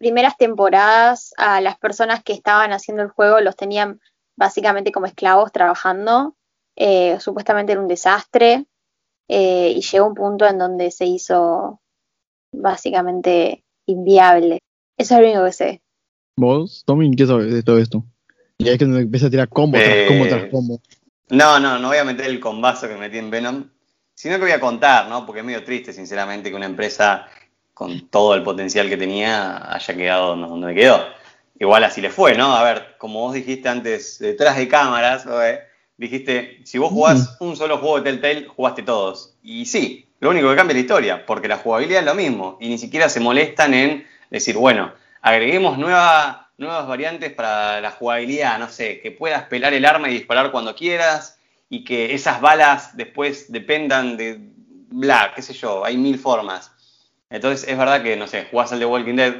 primeras 0.00 0.38
temporadas 0.38 1.34
a 1.36 1.60
las 1.60 1.78
personas 1.78 2.24
que 2.24 2.32
estaban 2.32 2.72
haciendo 2.72 3.02
el 3.02 3.10
juego 3.10 3.40
los 3.40 3.54
tenían 3.54 4.00
básicamente 4.34 4.92
como 4.92 5.04
esclavos 5.04 5.52
trabajando. 5.52 6.34
Eh, 6.74 7.20
supuestamente 7.20 7.72
era 7.72 7.82
un 7.82 7.88
desastre 7.88 8.64
eh, 9.28 9.74
y 9.76 9.82
llegó 9.82 10.06
un 10.06 10.14
punto 10.14 10.46
en 10.46 10.56
donde 10.56 10.90
se 10.90 11.04
hizo 11.04 11.82
básicamente 12.50 13.62
inviable. 13.86 14.60
Eso 14.96 15.14
es 15.14 15.20
lo 15.20 15.26
único 15.26 15.44
que 15.44 15.52
sé. 15.52 15.82
¿Vos, 16.36 16.82
Tommy, 16.86 17.14
qué 17.14 17.26
sabes 17.26 17.52
de 17.52 17.62
todo 17.62 17.78
esto? 17.78 18.02
Y 18.56 18.68
ahí 18.68 18.72
es 18.72 18.78
que 18.78 18.86
empieza 18.86 19.26
a 19.26 19.30
tirar 19.30 19.48
combo 19.50 19.76
tras 19.76 19.90
Eh, 19.90 20.06
combo 20.08 20.26
tras 20.26 20.50
combo. 20.50 20.80
No, 21.28 21.60
no, 21.60 21.78
no 21.78 21.88
voy 21.88 21.98
a 21.98 22.04
meter 22.04 22.24
el 22.24 22.40
combazo 22.40 22.88
que 22.88 22.96
metí 22.96 23.18
en 23.18 23.30
Venom, 23.30 23.68
sino 24.14 24.36
que 24.36 24.42
voy 24.42 24.52
a 24.52 24.60
contar, 24.60 25.08
¿no? 25.08 25.26
Porque 25.26 25.40
es 25.40 25.46
medio 25.46 25.62
triste, 25.62 25.92
sinceramente, 25.92 26.48
que 26.48 26.56
una 26.56 26.66
empresa 26.66 27.26
con 27.80 28.08
todo 28.10 28.34
el 28.34 28.42
potencial 28.42 28.90
que 28.90 28.98
tenía 28.98 29.72
haya 29.74 29.96
quedado 29.96 30.36
donde- 30.36 30.74
quedó. 30.74 31.02
Igual 31.58 31.82
así 31.84 32.02
le 32.02 32.10
fue, 32.10 32.34
¿no? 32.34 32.54
A 32.54 32.62
ver, 32.62 32.96
como 32.98 33.20
vos 33.20 33.32
dijiste 33.32 33.70
antes, 33.70 34.18
detrás 34.18 34.58
de 34.58 34.68
cámaras, 34.68 35.26
¿eh? 35.26 35.60
dijiste, 35.96 36.60
si 36.64 36.76
vos 36.76 36.90
jugás 36.90 37.38
un 37.40 37.56
solo 37.56 37.78
juego 37.78 37.98
de 37.98 38.02
Telltale, 38.10 38.48
jugaste 38.48 38.82
todos. 38.82 39.34
Y 39.42 39.64
sí, 39.64 40.06
lo 40.20 40.28
único 40.28 40.50
que 40.50 40.56
cambia 40.56 40.72
es 40.72 40.76
la 40.76 40.80
historia, 40.82 41.24
porque 41.24 41.48
la 41.48 41.56
jugabilidad 41.56 42.00
es 42.00 42.06
lo 42.06 42.14
mismo, 42.14 42.58
y 42.60 42.68
ni 42.68 42.76
siquiera 42.76 43.08
se 43.08 43.18
molestan 43.20 43.72
en 43.72 44.06
decir, 44.28 44.56
bueno, 44.58 44.92
agreguemos 45.22 45.78
nueva- 45.78 46.50
nuevas 46.58 46.86
variantes 46.86 47.32
para 47.32 47.80
la 47.80 47.92
jugabilidad, 47.92 48.58
no 48.58 48.68
sé, 48.68 49.00
que 49.00 49.10
puedas 49.10 49.44
pelar 49.44 49.72
el 49.72 49.86
arma 49.86 50.10
y 50.10 50.12
disparar 50.12 50.50
cuando 50.52 50.74
quieras, 50.74 51.38
y 51.70 51.82
que 51.84 52.12
esas 52.12 52.42
balas 52.42 52.94
después 52.94 53.50
dependan 53.50 54.18
de 54.18 54.38
bla, 54.90 55.32
qué 55.34 55.40
sé 55.40 55.54
yo, 55.54 55.82
hay 55.82 55.96
mil 55.96 56.18
formas. 56.18 56.72
Entonces 57.30 57.68
es 57.68 57.78
verdad 57.78 58.02
que, 58.02 58.16
no 58.16 58.26
sé, 58.26 58.46
jugás 58.50 58.72
al 58.72 58.80
The 58.80 58.86
Walking 58.86 59.14
Dead, 59.14 59.34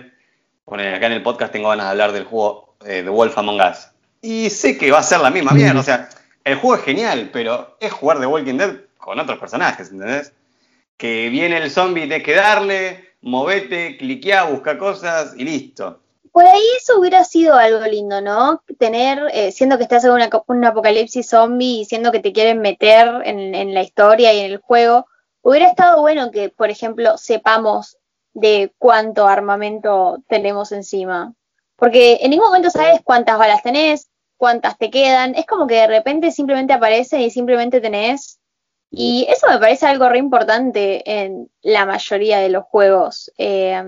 bueno, 0.64 0.96
acá 0.96 1.06
en 1.06 1.12
el 1.12 1.22
podcast 1.22 1.52
tengo 1.52 1.68
ganas 1.68 1.86
de 1.86 1.90
hablar 1.90 2.12
del 2.12 2.24
juego 2.24 2.76
eh, 2.86 3.02
The 3.02 3.10
Wolf 3.10 3.36
Among 3.36 3.60
Us. 3.60 3.88
Y 4.22 4.48
sé 4.50 4.78
que 4.78 4.92
va 4.92 5.00
a 5.00 5.02
ser 5.02 5.20
la 5.20 5.30
misma 5.30 5.52
mierda, 5.52 5.80
o 5.80 5.82
sea, 5.82 6.08
el 6.44 6.54
juego 6.56 6.76
es 6.76 6.82
genial, 6.82 7.30
pero 7.32 7.76
es 7.80 7.92
jugar 7.92 8.20
The 8.20 8.26
Walking 8.26 8.56
Dead 8.56 8.76
con 8.96 9.18
otros 9.18 9.38
personajes, 9.38 9.90
¿entendés? 9.90 10.32
Que 10.96 11.28
viene 11.30 11.56
el 11.56 11.70
zombie, 11.70 12.06
tienes 12.06 12.22
que 12.22 12.34
darle, 12.34 13.14
movete, 13.22 13.96
cliqueá, 13.96 14.44
busca 14.44 14.78
cosas 14.78 15.34
y 15.36 15.44
listo. 15.44 16.00
Por 16.32 16.46
ahí 16.46 16.62
eso 16.78 17.00
hubiera 17.00 17.24
sido 17.24 17.56
algo 17.56 17.84
lindo, 17.86 18.20
¿no? 18.20 18.62
Tener, 18.78 19.18
eh, 19.32 19.50
siendo 19.50 19.78
que 19.78 19.82
estás 19.82 20.04
en 20.04 20.12
una, 20.12 20.30
un 20.46 20.64
apocalipsis 20.64 21.28
zombie 21.28 21.80
y 21.80 21.84
siendo 21.86 22.12
que 22.12 22.20
te 22.20 22.32
quieren 22.32 22.60
meter 22.60 23.08
en, 23.24 23.54
en 23.54 23.74
la 23.74 23.82
historia 23.82 24.32
y 24.32 24.38
en 24.38 24.52
el 24.52 24.58
juego, 24.58 25.06
hubiera 25.42 25.68
estado 25.68 26.00
bueno 26.00 26.30
que, 26.30 26.48
por 26.48 26.70
ejemplo, 26.70 27.16
sepamos 27.18 27.96
de 28.32 28.72
cuánto 28.78 29.26
armamento 29.26 30.18
tenemos 30.28 30.72
encima. 30.72 31.34
Porque 31.76 32.18
en 32.20 32.30
ningún 32.30 32.46
momento 32.48 32.70
sabes 32.70 33.00
cuántas 33.02 33.38
balas 33.38 33.62
tenés, 33.62 34.10
cuántas 34.36 34.76
te 34.78 34.90
quedan. 34.90 35.34
Es 35.34 35.46
como 35.46 35.66
que 35.66 35.76
de 35.76 35.86
repente 35.86 36.30
simplemente 36.30 36.72
aparecen 36.72 37.22
y 37.22 37.30
simplemente 37.30 37.80
tenés. 37.80 38.38
Y 38.90 39.26
eso 39.30 39.46
me 39.48 39.58
parece 39.58 39.86
algo 39.86 40.08
re 40.08 40.18
importante 40.18 41.22
en 41.22 41.50
la 41.62 41.86
mayoría 41.86 42.38
de 42.40 42.48
los 42.48 42.64
juegos 42.64 43.30
eh, 43.38 43.82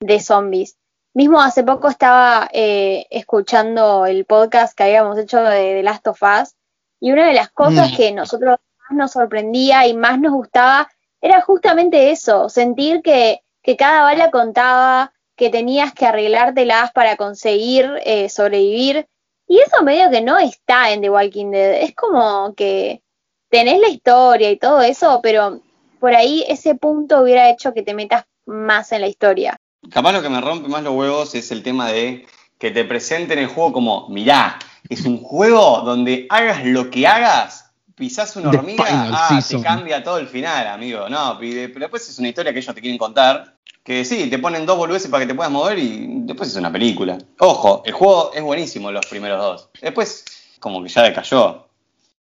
de 0.00 0.20
zombies. 0.20 0.76
Mismo 1.14 1.40
hace 1.40 1.64
poco 1.64 1.88
estaba 1.88 2.48
eh, 2.52 3.06
escuchando 3.10 4.06
el 4.06 4.24
podcast 4.26 4.76
que 4.76 4.84
habíamos 4.84 5.18
hecho 5.18 5.40
de 5.42 5.74
The 5.74 5.82
Last 5.82 6.06
of 6.06 6.22
Us 6.22 6.54
y 7.00 7.10
una 7.10 7.26
de 7.26 7.34
las 7.34 7.50
cosas 7.50 7.90
Mm. 7.92 7.96
que 7.96 8.12
nosotros 8.12 8.58
más 8.88 8.96
nos 8.96 9.12
sorprendía 9.12 9.86
y 9.86 9.94
más 9.94 10.20
nos 10.20 10.32
gustaba 10.32 10.88
era 11.20 11.40
justamente 11.42 12.10
eso, 12.10 12.48
sentir 12.48 13.02
que, 13.02 13.40
que 13.62 13.76
cada 13.76 14.02
bala 14.02 14.30
contaba, 14.30 15.12
que 15.36 15.50
tenías 15.50 15.92
que 15.92 16.06
arreglártelas 16.06 16.92
para 16.92 17.16
conseguir 17.16 17.90
eh, 18.04 18.28
sobrevivir. 18.28 19.06
Y 19.46 19.58
eso 19.60 19.82
medio 19.82 20.10
que 20.10 20.20
no 20.20 20.38
está 20.38 20.92
en 20.92 21.00
The 21.00 21.10
Walking 21.10 21.50
Dead. 21.50 21.82
Es 21.82 21.94
como 21.94 22.54
que 22.54 23.02
tenés 23.48 23.80
la 23.80 23.88
historia 23.88 24.50
y 24.50 24.58
todo 24.58 24.82
eso, 24.82 25.20
pero 25.22 25.60
por 25.98 26.14
ahí 26.14 26.44
ese 26.48 26.74
punto 26.74 27.22
hubiera 27.22 27.50
hecho 27.50 27.72
que 27.72 27.82
te 27.82 27.94
metas 27.94 28.24
más 28.46 28.92
en 28.92 29.00
la 29.00 29.08
historia. 29.08 29.56
Capaz 29.90 30.12
lo 30.12 30.22
que 30.22 30.28
me 30.28 30.40
rompe 30.40 30.68
más 30.68 30.82
los 30.82 30.94
huevos 30.94 31.34
es 31.34 31.50
el 31.50 31.62
tema 31.62 31.90
de 31.90 32.26
que 32.58 32.70
te 32.70 32.84
presenten 32.84 33.38
el 33.38 33.46
juego 33.46 33.72
como, 33.72 34.08
mirá, 34.08 34.58
es 34.88 35.04
un 35.04 35.22
juego 35.22 35.82
donde 35.82 36.26
hagas 36.30 36.64
lo 36.64 36.90
que 36.90 37.06
hagas, 37.06 37.67
pisás 37.98 38.34
una 38.36 38.50
The 38.50 38.58
hormiga, 38.58 38.84
ah, 38.88 39.28
season. 39.40 39.60
te 39.62 39.66
cambia 39.68 40.02
todo 40.02 40.18
el 40.18 40.26
final, 40.28 40.66
amigo. 40.68 41.08
No, 41.08 41.38
pide- 41.38 41.68
pero 41.68 41.80
después 41.80 42.08
es 42.08 42.18
una 42.18 42.28
historia 42.28 42.52
que 42.52 42.60
ellos 42.60 42.74
te 42.74 42.80
quieren 42.80 42.98
contar, 42.98 43.56
que 43.82 44.04
sí, 44.04 44.28
te 44.30 44.38
ponen 44.38 44.64
dos 44.64 44.76
boludeces 44.78 45.10
para 45.10 45.24
que 45.24 45.28
te 45.28 45.34
puedas 45.34 45.50
mover 45.52 45.78
y 45.78 46.06
después 46.24 46.48
es 46.50 46.56
una 46.56 46.70
película. 46.72 47.18
Ojo, 47.40 47.82
el 47.84 47.92
juego 47.92 48.32
es 48.34 48.42
buenísimo 48.42 48.90
los 48.92 49.04
primeros 49.06 49.38
dos. 49.38 49.68
Después 49.82 50.24
como 50.60 50.82
que 50.82 50.88
ya 50.88 51.02
decayó. 51.02 51.66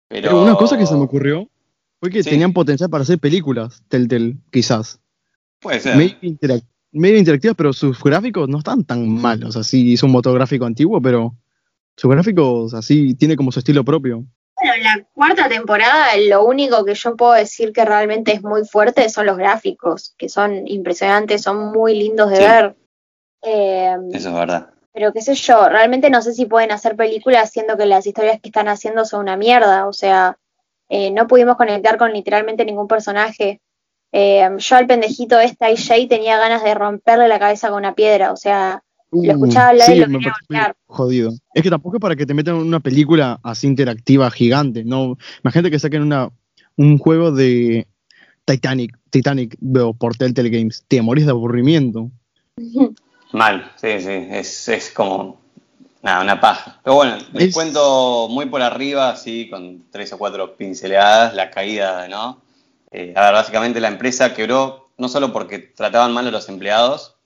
Pero, 0.09 0.29
Pero 0.29 0.41
una 0.43 0.55
cosa 0.55 0.77
que 0.77 0.85
se 0.85 0.93
me 0.95 1.01
ocurrió 1.01 1.47
fue 1.99 2.09
que 2.09 2.23
Sí. 2.23 2.29
tenían 2.29 2.53
potencial 2.53 2.89
para 2.89 3.01
hacer 3.03 3.19
películas, 3.19 3.83
Telltale, 3.89 4.37
quizás. 4.51 4.99
Puede 5.59 5.79
ser. 5.79 5.97
Medio, 5.97 6.15
interac- 6.21 6.63
medio 6.91 7.17
interactivas, 7.17 7.55
pero 7.57 7.73
sus 7.73 8.01
gráficos 8.01 8.47
no 8.47 8.59
están 8.59 8.83
tan 8.85 9.07
malos. 9.09 9.57
Así 9.57 9.93
es 9.95 10.03
un 10.03 10.11
motográfico 10.11 10.65
antiguo, 10.65 11.01
pero 11.01 11.35
sus 11.97 12.09
gráficos 12.09 12.73
así 12.73 13.15
tiene 13.15 13.35
como 13.35 13.51
su 13.51 13.59
estilo 13.59 13.83
propio. 13.83 14.23
Bueno, 14.59 14.75
en 14.75 14.83
la 14.83 15.05
cuarta 15.13 15.47
temporada 15.47 16.15
lo 16.17 16.43
único 16.43 16.83
que 16.83 16.95
yo 16.95 17.15
puedo 17.15 17.33
decir 17.33 17.71
que 17.71 17.85
realmente 17.85 18.33
es 18.33 18.41
muy 18.43 18.65
fuerte 18.65 19.07
son 19.09 19.27
los 19.27 19.37
gráficos, 19.37 20.15
que 20.17 20.29
son 20.29 20.67
impresionantes, 20.67 21.43
son 21.43 21.71
muy 21.71 21.95
lindos 21.95 22.29
de 22.31 22.37
Sí. 22.37 22.41
ver. 22.43 22.75
Eh, 23.43 23.95
Eso 24.13 24.29
es 24.29 24.35
verdad. 24.35 24.69
pero 24.93 25.13
qué 25.13 25.21
sé 25.21 25.35
yo, 25.35 25.69
realmente 25.69 26.09
no 26.09 26.23
sé 26.23 26.33
si 26.33 26.45
pueden 26.47 26.71
hacer 26.71 26.95
películas 26.95 27.51
siendo 27.51 27.77
que 27.77 27.85
las 27.85 28.07
historias 28.07 28.41
que 28.41 28.49
están 28.49 28.67
haciendo 28.67 29.05
son 29.05 29.21
una 29.21 29.37
mierda, 29.37 29.87
o 29.87 29.93
sea, 29.93 30.37
eh, 30.89 31.11
no 31.11 31.27
pudimos 31.27 31.55
conectar 31.55 31.97
con 31.97 32.11
literalmente 32.13 32.65
ningún 32.65 32.87
personaje. 32.87 33.61
Eh, 34.11 34.49
yo 34.57 34.75
al 34.75 34.87
pendejito 34.87 35.39
este 35.39 35.77
Jay 35.77 36.07
tenía 36.07 36.39
ganas 36.39 36.63
de 36.63 36.73
romperle 36.73 37.27
la 37.27 37.37
cabeza 37.37 37.67
con 37.69 37.77
una 37.77 37.93
piedra, 37.93 38.31
o 38.31 38.37
sea, 38.37 38.83
Lo 39.11 39.31
escuchaba 39.31 39.69
hablar 39.69 39.95
y 39.95 39.99
lo 39.99 40.19
quería 40.19 40.75
jodido. 40.85 41.31
Es 41.53 41.63
que 41.63 41.69
tampoco 41.69 41.97
es 41.97 42.01
para 42.01 42.15
que 42.15 42.25
te 42.25 42.33
metan 42.33 42.55
una 42.55 42.79
película 42.79 43.39
así 43.43 43.67
interactiva 43.67 44.29
gigante, 44.31 44.83
no. 44.83 45.17
Imagínate 45.43 45.71
que 45.71 45.79
saquen 45.79 46.01
una, 46.01 46.29
un 46.75 46.97
juego 46.97 47.31
de 47.31 47.87
Titanic, 48.45 48.97
Titanic 49.09 49.55
veo, 49.59 49.93
por 49.93 50.15
Telltale 50.15 50.49
Games. 50.49 50.83
Te 50.87 51.01
morís 51.01 51.25
de 51.25 51.31
aburrimiento. 51.31 52.09
Mal, 53.33 53.71
sí, 53.75 53.99
sí, 53.99 54.27
es, 54.31 54.69
es 54.69 54.91
como 54.91 55.39
nada, 56.01 56.21
una 56.21 56.39
paja. 56.39 56.79
Pero 56.83 56.95
bueno, 56.95 57.17
les 57.33 57.49
Es- 57.49 57.53
cuento 57.53 58.27
muy 58.29 58.45
por 58.45 58.61
arriba, 58.61 59.09
así, 59.09 59.49
con 59.49 59.85
tres 59.91 60.13
o 60.13 60.17
cuatro 60.17 60.55
pinceladas, 60.55 61.33
la 61.33 61.49
caída, 61.51 62.07
¿no? 62.07 62.41
Eh, 62.91 63.13
a 63.15 63.25
ver, 63.25 63.33
básicamente 63.33 63.81
la 63.81 63.89
empresa 63.89 64.33
quebró 64.33 64.91
no 64.97 65.09
solo 65.09 65.33
porque 65.33 65.59
trataban 65.59 66.13
mal 66.13 66.25
a 66.27 66.31
los 66.31 66.47
empleados, 66.47 67.16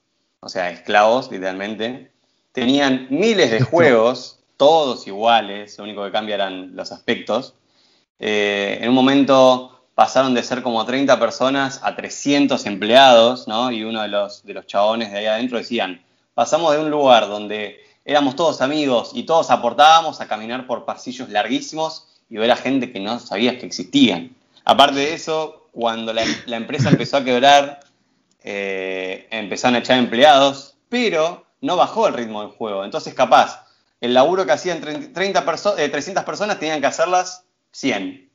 o 0.44 0.48
sea, 0.48 0.70
esclavos, 0.70 1.30
literalmente, 1.30 2.10
tenían 2.50 3.06
miles 3.10 3.52
de 3.52 3.60
juegos, 3.60 4.40
todos 4.56 5.06
iguales, 5.06 5.78
lo 5.78 5.84
único 5.84 6.04
que 6.04 6.10
cambia 6.10 6.34
eran 6.34 6.74
los 6.74 6.90
aspectos. 6.90 7.54
Eh, 8.18 8.78
en 8.80 8.88
un 8.88 8.94
momento 8.94 9.84
pasaron 9.94 10.34
de 10.34 10.42
ser 10.42 10.62
como 10.62 10.84
30 10.84 11.18
personas 11.20 11.80
a 11.84 11.94
300 11.94 12.66
empleados, 12.66 13.46
¿no? 13.46 13.70
Y 13.70 13.84
uno 13.84 14.02
de 14.02 14.08
los, 14.08 14.44
de 14.44 14.54
los 14.54 14.66
chabones 14.66 15.12
de 15.12 15.18
ahí 15.18 15.26
adentro 15.26 15.58
decían, 15.58 16.02
pasamos 16.34 16.74
de 16.74 16.80
un 16.80 16.90
lugar 16.90 17.28
donde 17.28 17.78
éramos 18.04 18.34
todos 18.34 18.60
amigos 18.62 19.12
y 19.14 19.22
todos 19.22 19.48
aportábamos 19.48 20.20
a 20.20 20.26
caminar 20.26 20.66
por 20.66 20.84
pasillos 20.84 21.28
larguísimos 21.28 22.08
y 22.28 22.36
ver 22.36 22.50
a 22.50 22.56
gente 22.56 22.92
que 22.92 22.98
no 22.98 23.20
sabías 23.20 23.58
que 23.58 23.66
existían. 23.66 24.34
Aparte 24.64 24.98
de 24.98 25.14
eso, 25.14 25.68
cuando 25.70 26.12
la, 26.12 26.24
la 26.46 26.56
empresa 26.56 26.88
empezó 26.88 27.18
a 27.18 27.24
quebrar, 27.24 27.78
eh, 28.44 29.26
empezaron 29.30 29.76
a 29.76 29.78
echar 29.78 29.98
empleados, 29.98 30.76
pero 30.88 31.46
no 31.60 31.76
bajó 31.76 32.08
el 32.08 32.14
ritmo 32.14 32.42
del 32.42 32.50
juego. 32.50 32.84
Entonces, 32.84 33.14
capaz, 33.14 33.64
el 34.00 34.14
laburo 34.14 34.44
que 34.46 34.52
hacían 34.52 34.80
30 34.80 35.12
30 35.12 35.44
perso- 35.44 35.78
eh, 35.78 35.88
300 35.88 36.24
personas 36.24 36.58
tenían 36.58 36.80
que 36.80 36.86
hacerlas 36.86 37.44
100. 37.72 38.28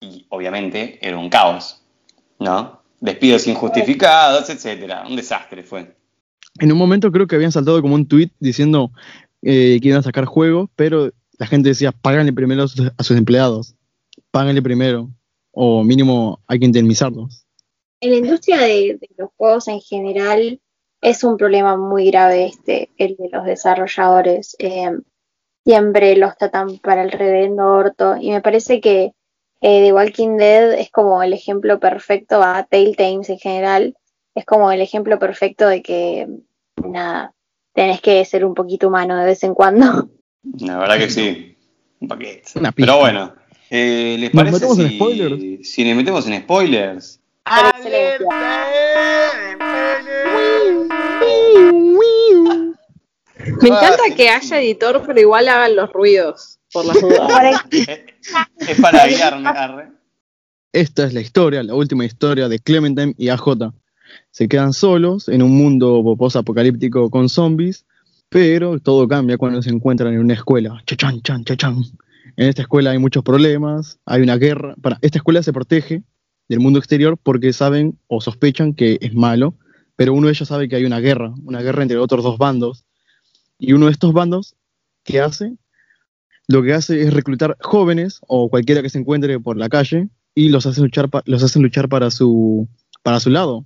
Y 0.00 0.26
obviamente 0.30 0.98
era 1.06 1.18
un 1.18 1.28
caos, 1.28 1.82
¿no? 2.38 2.82
Despidos 3.00 3.46
injustificados, 3.46 4.48
etcétera. 4.50 5.04
Un 5.08 5.16
desastre 5.16 5.62
fue. 5.62 5.94
En 6.60 6.72
un 6.72 6.78
momento 6.78 7.10
creo 7.12 7.26
que 7.26 7.36
habían 7.36 7.52
saltado 7.52 7.80
como 7.82 7.94
un 7.94 8.06
tweet 8.06 8.30
diciendo 8.40 8.90
eh, 9.42 9.78
que 9.80 9.88
iban 9.88 10.00
a 10.00 10.02
sacar 10.02 10.24
juegos, 10.24 10.68
pero 10.76 11.10
la 11.38 11.46
gente 11.46 11.68
decía, 11.70 11.92
páganle 11.92 12.32
primero 12.32 12.64
a 12.64 12.68
sus, 12.68 12.92
a 12.96 13.02
sus 13.02 13.16
empleados. 13.16 13.74
Páganle 14.30 14.62
primero. 14.62 15.10
O 15.50 15.82
mínimo 15.84 16.40
hay 16.46 16.58
que 16.60 16.66
indemnizarlos. 16.66 17.44
En 18.02 18.10
la 18.10 18.16
industria 18.16 18.58
de, 18.58 18.98
de 19.00 19.08
los 19.16 19.30
juegos 19.36 19.68
en 19.68 19.80
general 19.80 20.60
es 21.00 21.22
un 21.22 21.36
problema 21.36 21.76
muy 21.76 22.10
grave 22.10 22.46
este, 22.46 22.90
el 22.98 23.16
de 23.16 23.28
los 23.30 23.44
desarrolladores. 23.44 24.56
Eh, 24.58 24.90
siempre 25.64 26.16
los 26.16 26.36
tratan 26.36 26.78
para 26.78 27.04
el 27.04 27.12
reverendo 27.12 27.64
orto 27.64 28.16
y 28.20 28.32
me 28.32 28.40
parece 28.40 28.80
que 28.80 29.12
eh, 29.60 29.84
The 29.84 29.92
Walking 29.92 30.36
Dead 30.36 30.72
es 30.72 30.90
como 30.90 31.22
el 31.22 31.32
ejemplo 31.32 31.78
perfecto 31.78 32.42
a 32.42 32.64
Telltales 32.64 33.30
en 33.30 33.38
general. 33.38 33.96
Es 34.34 34.44
como 34.44 34.72
el 34.72 34.80
ejemplo 34.80 35.20
perfecto 35.20 35.68
de 35.68 35.80
que, 35.80 36.26
nada, 36.84 37.32
tenés 37.72 38.00
que 38.00 38.24
ser 38.24 38.44
un 38.44 38.54
poquito 38.54 38.88
humano 38.88 39.16
de 39.16 39.26
vez 39.26 39.44
en 39.44 39.54
cuando. 39.54 40.08
La 40.58 40.76
verdad 40.76 40.98
que 40.98 41.08
sí. 41.08 41.56
Un 42.00 42.08
paquete. 42.08 42.42
Pero 42.74 42.98
bueno, 42.98 43.32
eh, 43.70 44.16
¿les 44.18 44.34
¿Nos 44.34 44.44
parece 44.44 44.68
si, 44.74 44.96
spoilers? 44.96 45.70
si 45.70 45.84
nos 45.84 45.96
metemos 45.96 46.26
en 46.26 46.42
spoilers? 46.42 47.21
Por 47.44 47.66
excelencia. 47.76 48.26
Me 53.60 53.68
encanta 53.68 54.02
que 54.16 54.28
haya 54.28 54.60
editor, 54.60 55.02
pero 55.06 55.20
igual 55.20 55.48
hagan 55.48 55.76
los 55.76 55.92
ruidos, 55.92 56.58
por 56.72 56.84
las 56.84 57.00
dudas. 57.00 57.64
Es 58.58 58.80
para 58.80 59.02
aviarme, 59.02 59.48
arre. 59.48 59.92
Esta 60.72 61.04
es 61.04 61.12
la 61.12 61.20
historia, 61.20 61.62
la 61.62 61.74
última 61.74 62.04
historia 62.04 62.48
de 62.48 62.58
Clementine 62.58 63.14
y 63.18 63.28
AJ. 63.28 63.72
Se 64.30 64.48
quedan 64.48 64.72
solos 64.72 65.28
en 65.28 65.42
un 65.42 65.56
mundo 65.56 66.02
post-apocalíptico 66.16 67.10
con 67.10 67.28
zombies, 67.28 67.84
pero 68.28 68.78
todo 68.78 69.06
cambia 69.08 69.36
cuando 69.36 69.60
se 69.60 69.70
encuentran 69.70 70.14
en 70.14 70.20
una 70.20 70.34
escuela. 70.34 70.82
Chachan, 70.86 71.20
chan, 71.22 71.44
chachan. 71.44 71.82
En 72.36 72.48
esta 72.48 72.62
escuela 72.62 72.92
hay 72.92 72.98
muchos 72.98 73.22
problemas, 73.22 73.98
hay 74.06 74.22
una 74.22 74.36
guerra. 74.36 74.74
Para, 74.80 74.98
esta 75.02 75.18
escuela 75.18 75.42
se 75.42 75.52
protege 75.52 76.02
del 76.52 76.60
mundo 76.60 76.78
exterior 76.78 77.18
porque 77.22 77.52
saben 77.52 77.98
o 78.08 78.20
sospechan 78.20 78.74
que 78.74 78.98
es 79.00 79.14
malo, 79.14 79.54
pero 79.96 80.12
uno 80.12 80.26
de 80.26 80.32
ellos 80.34 80.48
sabe 80.48 80.68
que 80.68 80.76
hay 80.76 80.84
una 80.84 81.00
guerra, 81.00 81.32
una 81.44 81.62
guerra 81.62 81.82
entre 81.82 81.98
otros 81.98 82.22
dos 82.22 82.38
bandos. 82.38 82.84
Y 83.58 83.72
uno 83.72 83.86
de 83.86 83.92
estos 83.92 84.12
bandos, 84.12 84.54
¿qué 85.04 85.20
hace? 85.20 85.56
lo 86.48 86.62
que 86.62 86.74
hace 86.74 87.02
es 87.02 87.12
reclutar 87.12 87.56
jóvenes 87.60 88.20
o 88.26 88.48
cualquiera 88.48 88.82
que 88.82 88.90
se 88.90 88.98
encuentre 88.98 89.40
por 89.40 89.56
la 89.56 89.68
calle 89.68 90.08
y 90.34 90.48
los 90.48 90.66
hace 90.66 90.80
luchar, 90.80 91.08
los 91.24 91.42
hacen 91.42 91.62
luchar 91.62 91.88
para 91.88 92.10
su, 92.10 92.68
para 93.02 93.20
su 93.20 93.30
lado. 93.30 93.64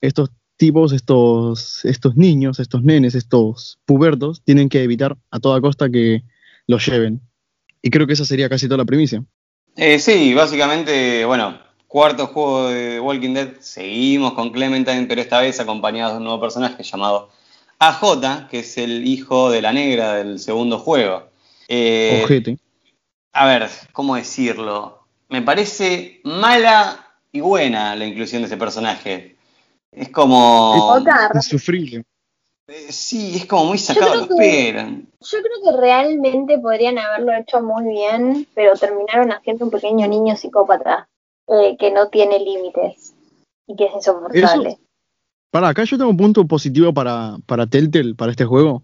Estos 0.00 0.30
tipos, 0.56 0.92
estos, 0.92 1.84
estos 1.84 2.16
niños, 2.16 2.60
estos 2.60 2.82
nenes, 2.82 3.14
estos 3.14 3.78
pubertos, 3.84 4.42
tienen 4.44 4.68
que 4.68 4.82
evitar 4.82 5.16
a 5.30 5.40
toda 5.40 5.60
costa 5.60 5.90
que 5.90 6.22
los 6.66 6.86
lleven. 6.86 7.20
Y 7.82 7.90
creo 7.90 8.06
que 8.06 8.12
esa 8.12 8.24
sería 8.24 8.48
casi 8.48 8.66
toda 8.66 8.78
la 8.78 8.84
primicia. 8.84 9.24
Eh, 9.76 9.98
sí, 9.98 10.34
básicamente, 10.34 11.24
bueno, 11.24 11.58
cuarto 11.88 12.26
juego 12.28 12.68
de 12.68 13.00
Walking 13.00 13.34
Dead. 13.34 13.48
Seguimos 13.60 14.34
con 14.34 14.50
Clementine, 14.50 15.06
pero 15.06 15.20
esta 15.20 15.40
vez 15.40 15.58
acompañados 15.58 16.12
de 16.12 16.18
un 16.18 16.24
nuevo 16.24 16.40
personaje 16.40 16.82
llamado 16.82 17.30
AJ, 17.80 18.48
que 18.48 18.60
es 18.60 18.78
el 18.78 19.06
hijo 19.06 19.50
de 19.50 19.62
la 19.62 19.72
negra 19.72 20.14
del 20.14 20.38
segundo 20.38 20.78
juego. 20.78 21.24
Eh, 21.66 22.20
Ojete. 22.24 22.58
a 23.32 23.46
ver, 23.46 23.68
¿cómo 23.92 24.14
decirlo? 24.16 25.00
Me 25.28 25.42
parece 25.42 26.20
mala 26.24 27.04
y 27.32 27.40
buena 27.40 27.94
la 27.96 28.06
inclusión 28.06 28.42
de 28.42 28.46
ese 28.46 28.56
personaje. 28.56 29.36
Es 29.92 30.10
como. 30.10 30.96
Insufrible. 31.34 32.04
eh, 32.68 32.92
sí, 32.92 33.36
es 33.36 33.46
como 33.46 33.66
muy 33.66 33.78
sacado 33.78 34.12
de 34.12 34.16
los 34.18 34.28
que- 34.28 34.34
pelos. 34.36 34.92
Yo 35.20 35.38
creo 35.42 35.72
que 35.72 35.80
realmente 35.80 36.58
podrían 36.58 36.98
haberlo 36.98 37.32
hecho 37.34 37.60
muy 37.62 37.84
bien, 37.88 38.46
pero 38.54 38.74
terminaron 38.74 39.32
haciendo 39.32 39.64
un 39.64 39.70
pequeño 39.70 40.06
niño 40.06 40.36
psicópata 40.36 41.08
eh, 41.48 41.76
que 41.78 41.90
no 41.90 42.08
tiene 42.08 42.38
límites 42.38 43.14
y 43.66 43.76
que 43.76 43.86
es 43.86 43.94
insoportable. 43.94 44.78
Para 45.50 45.68
acá 45.68 45.84
yo 45.84 45.96
tengo 45.96 46.10
un 46.10 46.16
punto 46.16 46.46
positivo 46.46 46.92
para, 46.92 47.38
para 47.46 47.66
Telltale, 47.66 48.14
para 48.14 48.32
este 48.32 48.44
juego. 48.44 48.82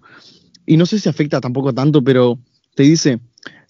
Y 0.66 0.76
no 0.76 0.86
sé 0.86 0.98
si 0.98 1.08
afecta 1.08 1.40
tampoco 1.40 1.74
tanto, 1.74 2.02
pero 2.02 2.38
te 2.74 2.84
dice, 2.84 3.20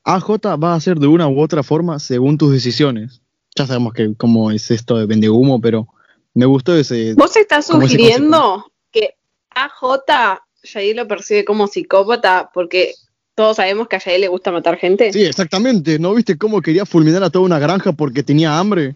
AJ 0.05 0.31
va 0.63 0.73
a 0.73 0.77
hacer 0.77 0.99
de 0.99 1.09
una 1.09 1.29
u 1.29 1.41
otra 1.41 1.63
forma 1.63 1.99
según 1.99 2.39
tus 2.39 2.53
decisiones. 2.53 3.21
Ya 3.57 3.67
sabemos 3.67 3.93
que 3.95 4.15
cómo 4.15 4.51
es 4.51 4.71
esto 4.71 4.97
de 4.97 5.07
vende 5.07 5.29
humo, 5.29 5.61
pero 5.61 5.89
me 6.35 6.47
gustó 6.47 6.77
ese... 6.77 7.15
¿Vos 7.15 7.37
estás 7.37 7.67
sugiriendo 7.67 8.65
que 8.91 9.17
AJ 9.51 10.41
Yair 10.63 10.97
lo 10.97 11.09
percibe 11.09 11.45
como 11.45 11.67
psicópata 11.67 12.51
porque 12.55 12.95
todos 13.35 13.57
sabemos 13.57 13.89
que 13.89 13.97
a 13.97 13.99
Yair 13.99 14.21
le 14.21 14.29
gusta 14.29 14.53
matar 14.53 14.77
gente? 14.77 15.13
Sí, 15.13 15.25
exactamente. 15.25 15.99
¿No 15.99 16.15
viste 16.15 16.39
cómo 16.39 16.61
quería 16.61 16.87
fulminar 16.87 17.23
a 17.25 17.31
toda 17.31 17.45
una 17.45 17.59
granja 17.59 17.93
porque 17.93 18.23
tenía 18.23 18.59
hambre? 18.59 18.95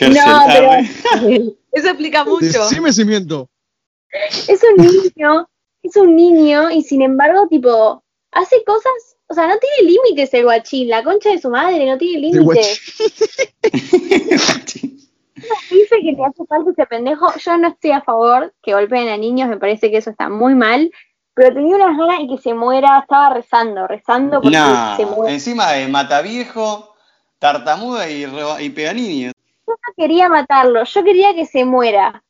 No, 0.00 0.40
pero-. 0.46 0.72
Eso 1.72 1.88
explica 1.88 2.24
mucho. 2.24 2.46
Decime 2.46 2.92
si 2.92 3.04
miento. 3.04 3.48
Es 4.48 4.60
un 4.64 4.84
niño, 4.84 5.48
es 5.82 5.96
un 5.96 6.16
niño 6.16 6.70
y 6.70 6.82
sin 6.82 7.02
embargo, 7.02 7.46
tipo, 7.48 8.02
hace 8.32 8.64
cosas, 8.64 8.92
o 9.28 9.34
sea, 9.34 9.46
no 9.46 9.54
tiene 9.58 9.90
límites 9.92 10.32
el 10.34 10.44
guachín, 10.44 10.88
la 10.88 11.04
concha 11.04 11.30
de 11.30 11.38
su 11.38 11.50
madre 11.50 11.84
no 11.86 11.98
tiene 11.98 12.20
límites. 12.20 12.80
dice 15.70 15.96
que 16.02 16.12
le 16.12 16.24
hace 16.24 16.44
falta 16.46 16.70
ese 16.70 16.86
pendejo. 16.86 17.26
Yo 17.38 17.56
no 17.58 17.68
estoy 17.68 17.90
a 17.92 18.00
favor 18.00 18.54
que 18.62 18.72
golpeen 18.72 19.08
a 19.08 19.16
niños, 19.16 19.48
me 19.48 19.58
parece 19.58 19.90
que 19.90 19.98
eso 19.98 20.10
está 20.10 20.28
muy 20.28 20.54
mal. 20.54 20.90
Pero 21.38 21.54
tenía 21.54 21.76
unas 21.76 21.96
ganas 21.96 22.18
de 22.18 22.26
que 22.34 22.42
se 22.42 22.52
muera, 22.52 22.98
estaba 22.98 23.32
rezando, 23.32 23.86
rezando 23.86 24.40
porque 24.40 24.58
se 24.96 25.06
muera. 25.06 25.32
encima 25.32 25.70
de 25.70 25.86
Mataviejo, 25.86 26.96
tartamuda 27.38 28.10
y, 28.10 28.26
reba- 28.26 28.60
y 28.60 28.70
pega 28.70 28.92
niños. 28.92 29.32
Yo 29.64 29.72
no 29.74 29.94
quería 29.96 30.28
matarlo, 30.28 30.82
yo 30.82 31.04
quería 31.04 31.34
que 31.36 31.46
se 31.46 31.64
muera. 31.64 32.24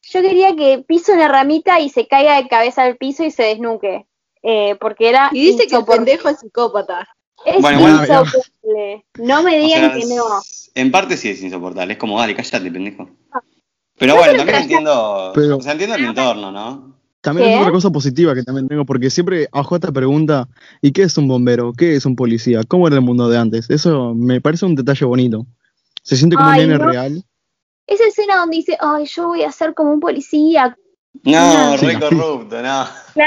Yo 0.00 0.22
quería 0.22 0.56
que 0.56 0.82
pise 0.86 1.12
una 1.12 1.28
ramita 1.28 1.78
y 1.80 1.90
se 1.90 2.06
caiga 2.08 2.36
de 2.36 2.48
cabeza 2.48 2.84
al 2.84 2.96
piso 2.96 3.22
y 3.22 3.30
se 3.30 3.42
desnuque. 3.42 4.06
Eh, 4.42 4.76
porque 4.80 5.10
era. 5.10 5.28
Y 5.32 5.42
dice 5.52 5.66
que 5.66 5.76
el 5.76 5.84
pendejo 5.84 6.30
es 6.30 6.38
psicópata. 6.40 7.06
Es 7.44 7.60
Bueno, 7.60 7.80
bueno, 7.80 8.00
insoportable. 8.00 9.04
No 9.18 9.42
me 9.42 9.56
O 9.58 9.60
digan 9.60 9.80
sea, 9.80 9.92
que 9.92 10.06
no. 10.14 10.24
En 10.74 10.90
parte 10.90 11.18
sí 11.18 11.28
es 11.28 11.42
insoportable, 11.42 11.92
es 11.92 11.98
como, 11.98 12.18
dale, 12.18 12.34
cállate, 12.34 12.70
pendejo. 12.70 13.10
Pero 13.98 14.16
bueno, 14.16 14.36
también 14.38 14.62
entiendo, 14.62 15.32
Pero- 15.34 15.58
o 15.58 15.60
sea, 15.60 15.72
entiendo 15.72 15.96
el 15.96 16.04
entorno, 16.06 16.50
¿no? 16.50 16.93
También 17.24 17.48
¿Qué? 17.48 17.54
es 17.54 17.60
otra 17.62 17.72
cosa 17.72 17.90
positiva 17.90 18.34
que 18.34 18.42
también 18.42 18.68
tengo, 18.68 18.84
porque 18.84 19.08
siempre 19.08 19.48
AJ 19.50 19.78
pregunta, 19.94 20.46
¿y 20.82 20.92
qué 20.92 21.04
es 21.04 21.16
un 21.16 21.26
bombero? 21.26 21.72
¿Qué 21.72 21.96
es 21.96 22.04
un 22.04 22.14
policía? 22.16 22.60
¿Cómo 22.68 22.86
era 22.86 22.96
el 22.96 23.02
mundo 23.02 23.28
de 23.30 23.38
antes? 23.38 23.70
Eso 23.70 24.12
me 24.14 24.42
parece 24.42 24.66
un 24.66 24.74
detalle 24.74 25.06
bonito. 25.06 25.46
Se 26.02 26.16
siente 26.16 26.36
como 26.36 26.50
Ay, 26.50 26.60
un 26.60 26.68
nene 26.68 26.78
no. 26.78 26.90
real. 26.90 27.24
Esa 27.86 28.04
escena 28.06 28.36
donde 28.36 28.56
dice, 28.58 28.76
ay, 28.78 29.06
yo 29.06 29.28
voy 29.28 29.42
a 29.42 29.50
ser 29.52 29.72
como 29.74 29.90
un 29.92 30.00
policía. 30.00 30.76
No, 31.22 31.70
No. 31.70 31.76
re 31.78 31.98
corrupto, 31.98 32.60
no. 32.62 32.84
Yo, 33.14 33.24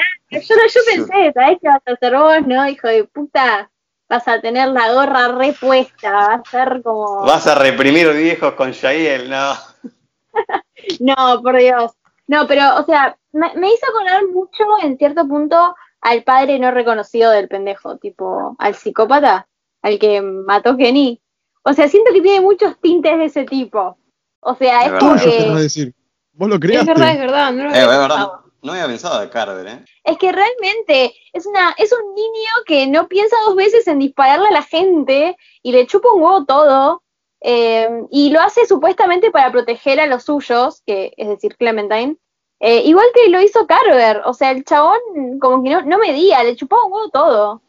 no- 0.55 0.67
yo 0.67 0.81
pensé, 0.85 1.31
¿sabés 1.33 1.57
qué 1.59 1.67
vas 1.67 1.81
a 1.87 1.91
hacer 1.93 2.15
vos, 2.15 2.47
no? 2.47 2.67
Hijo 2.69 2.87
de 2.87 3.03
puta, 3.05 3.71
vas 4.07 4.27
a 4.27 4.39
tener 4.41 4.67
la 4.69 4.93
gorra 4.93 5.29
repuesta, 5.29 6.11
va 6.11 6.33
a 6.35 6.43
ser 6.51 6.81
como... 6.83 7.21
Vas 7.21 7.47
a 7.47 7.55
reprimir 7.55 8.11
viejos 8.13 8.53
con 8.53 8.71
Yael, 8.71 9.27
no. 9.29 9.53
No, 10.99 11.41
por 11.41 11.57
Dios. 11.57 11.91
No, 12.27 12.47
pero, 12.47 12.77
o 12.79 12.83
sea, 12.85 13.17
me, 13.31 13.53
me 13.55 13.67
hizo 13.71 13.85
acordar 13.87 14.25
mucho, 14.27 14.63
en 14.83 14.97
cierto 14.97 15.27
punto, 15.27 15.75
al 16.01 16.23
padre 16.23 16.59
no 16.59 16.71
reconocido 16.71 17.31
del 17.31 17.47
pendejo, 17.47 17.97
tipo, 17.97 18.55
al 18.59 18.75
psicópata, 18.75 19.47
al 19.81 19.97
que 19.99 20.21
mató 20.21 20.75
Kenny. 20.77 21.21
O 21.63 21.73
sea, 21.73 21.87
siento 21.87 22.11
que 22.13 22.21
tiene 22.21 22.41
muchos 22.41 22.79
tintes 22.81 23.17
de 23.17 23.25
ese 23.25 23.43
tipo. 23.45 23.97
O 24.41 24.55
sea, 24.55 24.81
Es 24.85 24.93
es 24.93 24.99
como 24.99 25.15
que... 25.15 25.61
decir. 25.61 25.93
Vos 26.33 26.49
lo 26.49 26.55
Es 26.55 26.61
creaste. 26.61 26.85
verdad, 26.93 27.11
es 27.13 27.19
verdad. 27.19 27.51
No 27.51 27.63
lo 27.63 27.69
Eh, 27.71 27.73
había 27.73 27.81
es 27.81 27.87
verdad, 27.87 28.07
pensado. 28.15 28.43
no 28.61 28.71
había 28.73 28.85
pensado 28.87 29.19
de 29.21 29.29
Carver, 29.29 29.67
¿eh? 29.67 29.85
Es 30.03 30.17
que 30.17 30.31
realmente 30.31 31.13
es 31.33 31.45
una 31.47 31.73
es 31.77 31.91
un 31.91 32.13
niño 32.13 32.51
que 32.65 32.87
no 32.87 33.07
piensa 33.07 33.35
dos 33.45 33.55
veces 33.55 33.87
en 33.87 33.99
dispararle 33.99 34.47
a 34.47 34.51
la 34.51 34.61
gente 34.63 35.35
y 35.63 35.71
le 35.71 35.87
chupa 35.87 36.13
un 36.13 36.21
huevo 36.21 36.45
todo 36.45 37.03
eh, 37.41 37.87
y 38.11 38.29
lo 38.31 38.41
hace 38.41 38.65
supuestamente 38.65 39.31
para 39.31 39.51
proteger 39.51 39.99
a 39.99 40.07
los 40.07 40.23
suyos, 40.23 40.81
que 40.85 41.13
es 41.17 41.27
decir, 41.29 41.55
Clementine, 41.57 42.17
eh, 42.59 42.81
igual 42.85 43.05
que 43.13 43.29
lo 43.29 43.41
hizo 43.41 43.67
Carver, 43.67 44.21
o 44.25 44.33
sea, 44.33 44.51
el 44.51 44.63
chabón 44.65 44.97
como 45.39 45.63
que 45.63 45.69
no, 45.69 45.81
no 45.83 45.97
medía, 45.99 46.43
le 46.43 46.55
chupaba 46.55 46.85
un 46.85 46.93
huevo 46.93 47.09
todo 47.09 47.61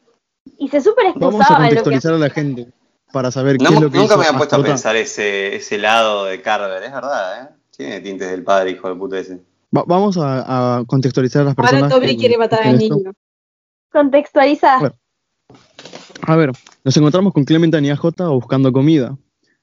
y 0.57 0.69
se 0.69 0.81
súper 0.81 1.07
Vamos 1.15 1.35
a 1.35 1.39
excusaba 1.39 1.65
lo 1.65 1.69
que 1.71 1.75
contextualizar 1.77 2.15
a 2.15 2.19
la 2.19 2.31
gente 2.31 2.69
para 3.13 3.31
saber 3.31 3.57
No, 3.61 3.69
qué 3.69 3.75
es 3.75 3.81
lo 3.83 3.91
que 3.91 3.99
nunca 3.99 4.15
hizo 4.15 4.19
me 4.19 4.27
había 4.27 4.39
puesto 4.39 4.57
a 4.57 4.63
pensar 4.63 4.97
ese, 4.97 5.57
ese 5.57 5.77
lado 5.79 6.25
de 6.25 6.41
Carver, 6.41 6.83
es 6.83 6.93
verdad, 6.93 7.43
¿eh? 7.43 7.49
Tiene 7.77 8.01
tintes 8.01 8.31
del 8.31 8.43
padre, 8.43 8.71
hijo 8.73 8.89
de 8.89 8.95
puta 8.97 9.19
ese. 9.19 9.41
Va- 9.77 9.85
vamos 9.87 10.17
a, 10.19 10.79
a 10.79 10.85
contextualizar 10.85 11.43
a 11.43 11.45
las 11.45 11.55
personas. 11.55 11.83
Ahora 11.85 11.95
Toby 11.95 12.07
que- 12.09 12.17
quiere 12.17 12.39
matar 12.39 12.67
al 12.67 12.79
niño. 12.79 13.13
contextualiza. 13.93 14.79
Bueno. 14.81 14.95
A 16.27 16.37
ver, 16.37 16.53
nos 16.85 16.97
encontramos 16.97 17.33
con 17.33 17.45
Clementine 17.45 17.87
y 17.87 17.91
AJ 17.91 18.05
buscando 18.31 18.73
comida. 18.73 19.17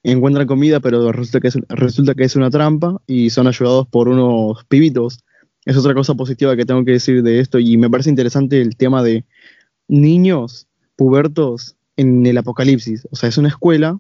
Encuentran 0.08 0.46
comida, 0.46 0.80
pero 0.80 1.12
resulta 1.12 1.40
que, 1.40 1.48
es, 1.48 1.58
resulta 1.68 2.14
que 2.14 2.24
es 2.24 2.36
una 2.36 2.52
trampa 2.52 3.02
y 3.08 3.32
son 3.32 3.48
ayudados 3.48 3.88
por 3.88 4.08
unos 4.08 4.64
pibitos. 4.66 5.20
Es 5.66 5.76
otra 5.78 5.96
cosa 5.96 6.14
positiva 6.14 6.56
que 6.56 6.66
tengo 6.66 6.86
que 6.86 6.92
decir 6.92 7.24
de 7.24 7.40
esto 7.40 7.58
y 7.58 7.76
me 7.78 7.90
parece 7.90 8.12
interesante 8.12 8.62
el 8.62 8.78
tema 8.78 9.02
de 9.02 9.26
niños 9.88 10.68
pubertos 10.96 11.76
en 11.98 12.24
el 12.26 12.38
apocalipsis. 12.38 13.08
O 13.10 13.16
sea, 13.16 13.30
es 13.30 13.38
una 13.40 13.48
escuela 13.48 14.00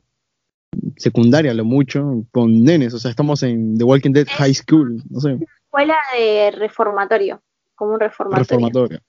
secundaria, 0.97 1.55
lo 1.55 1.65
mucho, 1.65 2.23
con 2.31 2.63
nenes. 2.63 2.93
O 2.93 2.99
sea, 2.99 3.09
estamos 3.09 3.41
en 3.41 3.75
The 3.77 3.83
Walking 3.83 4.11
Dead 4.11 4.27
High 4.29 4.53
School, 4.53 5.01
no 5.09 5.19
sé, 5.19 5.39
Escuela 5.75 5.97
de 6.17 6.51
reformatorio, 6.51 7.41
como 7.73 7.95
un 7.95 7.99
reformatorio. 7.99 8.43
reformatorio. 8.43 8.99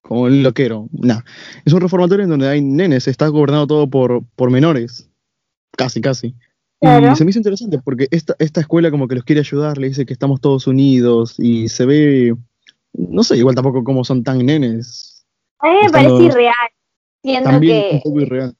Como 0.00 0.28
el 0.28 0.42
loquero. 0.42 0.88
Nah. 0.92 1.20
Es 1.64 1.74
un 1.74 1.80
reformatorio 1.82 2.24
en 2.24 2.30
donde 2.30 2.48
hay 2.48 2.62
nenes, 2.62 3.06
está 3.06 3.28
gobernado 3.28 3.66
todo 3.66 3.88
por, 3.88 4.24
por 4.34 4.50
menores. 4.50 5.08
Casi, 5.78 6.00
casi. 6.00 6.34
Claro. 6.80 7.12
Y 7.12 7.16
se 7.16 7.24
me 7.24 7.30
hizo 7.30 7.38
interesante 7.38 7.78
porque 7.78 8.08
esta, 8.10 8.34
esta 8.38 8.60
escuela 8.60 8.90
como 8.90 9.06
que 9.08 9.14
los 9.14 9.24
quiere 9.24 9.40
ayudar, 9.40 9.78
le 9.78 9.88
dice 9.88 10.04
que 10.04 10.12
estamos 10.12 10.40
todos 10.40 10.66
unidos 10.66 11.36
y 11.38 11.68
se 11.68 11.86
ve, 11.86 12.36
no 12.92 13.22
sé, 13.22 13.36
igual 13.36 13.54
tampoco 13.54 13.84
como 13.84 14.04
son 14.04 14.22
tan 14.24 14.44
nenes. 14.44 15.24
A 15.60 15.68
mí 15.68 15.76
me 15.82 15.90
parece 15.90 16.22
irreal, 16.24 16.68
siendo 17.22 17.50
También 17.50 17.82
que 17.82 17.94
un 17.96 18.02
poco 18.02 18.20
irreal. 18.20 18.56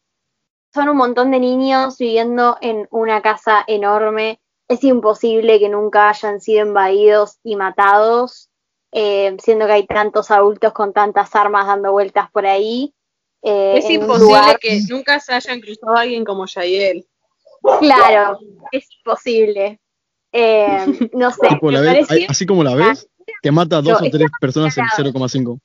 son 0.73 0.89
un 0.89 0.97
montón 0.97 1.31
de 1.33 1.41
niños 1.41 1.99
viviendo 1.99 2.57
en 2.61 2.87
una 2.91 3.21
casa 3.21 3.65
enorme. 3.67 4.41
Es 4.69 4.85
imposible 4.85 5.59
que 5.59 5.69
nunca 5.69 6.11
hayan 6.11 6.41
sido 6.41 6.67
invadidos 6.67 7.39
y 7.43 7.57
matados, 7.57 8.49
eh, 8.93 9.37
siendo 9.43 9.67
que 9.67 9.73
hay 9.73 9.87
tantos 9.87 10.31
adultos 10.31 10.73
con 10.73 10.93
tantas 10.93 11.35
armas 11.35 11.67
dando 11.67 11.93
vueltas 11.93 12.31
por 12.31 12.47
ahí. 12.47 12.95
Eh, 13.43 13.75
Es 13.79 13.91
imposible 13.91 14.25
lugar- 14.27 14.59
que 14.59 14.81
nunca 14.89 15.21
se 15.21 15.33
hayan 15.33 15.61
cruzado 15.61 15.97
a 15.97 16.01
alguien 16.01 16.25
como 16.25 16.47
Yael. 16.47 17.07
Claro, 17.81 18.39
es 18.73 18.87
imposible. 18.99 19.81
Eh, 20.33 20.87
no 21.13 21.31
sé, 21.31 21.49
Tipo, 21.49 21.71
la 21.71 21.81
me 21.81 21.93
ves- 21.95 22.07
pareció- 22.09 22.31
así 22.31 22.47
como 22.47 22.63
la 22.65 22.75
ves, 22.75 23.09
te 23.43 23.51
mata 23.51 23.79
a 23.79 23.83
dos 23.83 24.01
o 24.01 24.11
tres 24.11 24.29
personas 24.41 24.77
en 24.79 24.85
claro. 24.85 25.13
0,5. 25.13 25.59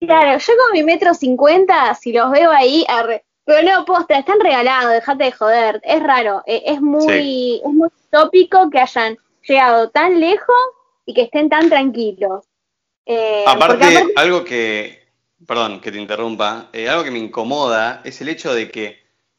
Claro, 0.00 0.38
yo 0.38 0.52
con 0.58 0.72
mi 0.72 0.82
metro 0.82 1.14
cincuenta, 1.14 1.94
si 1.94 2.12
los 2.12 2.30
veo 2.30 2.50
ahí, 2.50 2.84
arre- 2.88 3.24
pero 3.44 3.62
no, 3.66 3.84
posta, 3.84 4.18
están 4.18 4.40
regalados, 4.40 4.92
dejate 4.92 5.24
de 5.24 5.32
joder, 5.32 5.80
es 5.84 6.02
raro, 6.02 6.42
eh, 6.46 6.62
es 6.66 6.80
muy, 6.82 7.62
es 7.64 7.72
muy 7.72 7.88
tópico 8.10 8.68
que 8.70 8.80
hayan 8.80 9.16
llegado 9.48 9.88
tan 9.90 10.20
lejos 10.20 10.56
y 11.06 11.14
que 11.14 11.22
estén 11.22 11.48
tan 11.48 11.68
tranquilos. 11.70 12.44
Eh, 13.06 13.44
aparte- 13.46 14.12
algo 14.16 14.44
que 14.44 15.05
perdón 15.46 15.80
que 15.80 15.92
te 15.92 15.98
interrumpa, 15.98 16.68
eh, 16.72 16.88
algo 16.88 17.04
que 17.04 17.10
me 17.10 17.18
incomoda 17.18 18.00
es 18.04 18.20
el 18.20 18.28
hecho 18.28 18.54
de 18.54 18.70
que, 18.70 18.98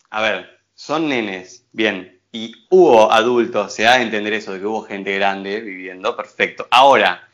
a 0.09 0.21
ver, 0.21 0.59
son 0.75 1.07
nenes, 1.09 1.65
bien, 1.71 2.19
y 2.31 2.53
hubo 2.69 3.11
adultos, 3.11 3.73
se 3.73 3.83
da 3.83 3.93
a 3.93 4.01
entender 4.01 4.33
eso, 4.33 4.53
de 4.53 4.59
que 4.59 4.65
hubo 4.65 4.83
gente 4.83 5.15
grande 5.15 5.59
viviendo, 5.61 6.15
perfecto. 6.15 6.67
Ahora, 6.69 7.27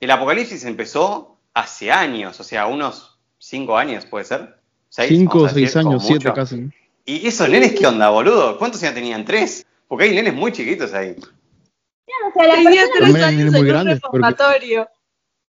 el 0.00 0.10
apocalipsis 0.10 0.64
empezó 0.64 1.38
hace 1.54 1.90
años, 1.90 2.38
o 2.40 2.44
sea, 2.44 2.66
unos 2.66 3.18
cinco 3.38 3.76
años, 3.78 4.04
¿puede 4.06 4.24
ser? 4.26 4.56
¿Seis? 4.88 5.08
Cinco 5.08 5.38
o 5.42 5.48
seis 5.48 5.72
decir, 5.72 5.78
años, 5.88 6.04
siete 6.04 6.24
mucho. 6.28 6.34
casi. 6.34 6.68
¿Y 7.06 7.26
esos 7.26 7.48
nenes 7.48 7.72
qué 7.78 7.86
onda, 7.86 8.10
boludo? 8.10 8.58
¿Cuántos 8.58 8.82
años 8.82 8.94
tenían? 8.94 9.24
¿Tres? 9.24 9.64
Porque 9.88 10.04
hay 10.04 10.14
nenes 10.14 10.34
muy 10.34 10.52
chiquitos 10.52 10.92
ahí. 10.92 11.16
O 11.18 12.32
sea, 12.34 12.46
la 12.46 12.54
Tenía 12.56 12.84
tres 12.92 13.14
años 13.22 13.40
en 13.40 13.48
un 13.48 13.54
porque- 13.54 13.94
reformatorio. 13.94 14.88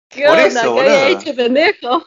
¿Qué 0.08 0.22
Por 0.22 0.30
onda? 0.32 0.46
eso, 0.46 0.74
¿Qué 0.74 0.80
había 0.80 1.08
hecho, 1.08 1.34
pendejo? 1.34 2.06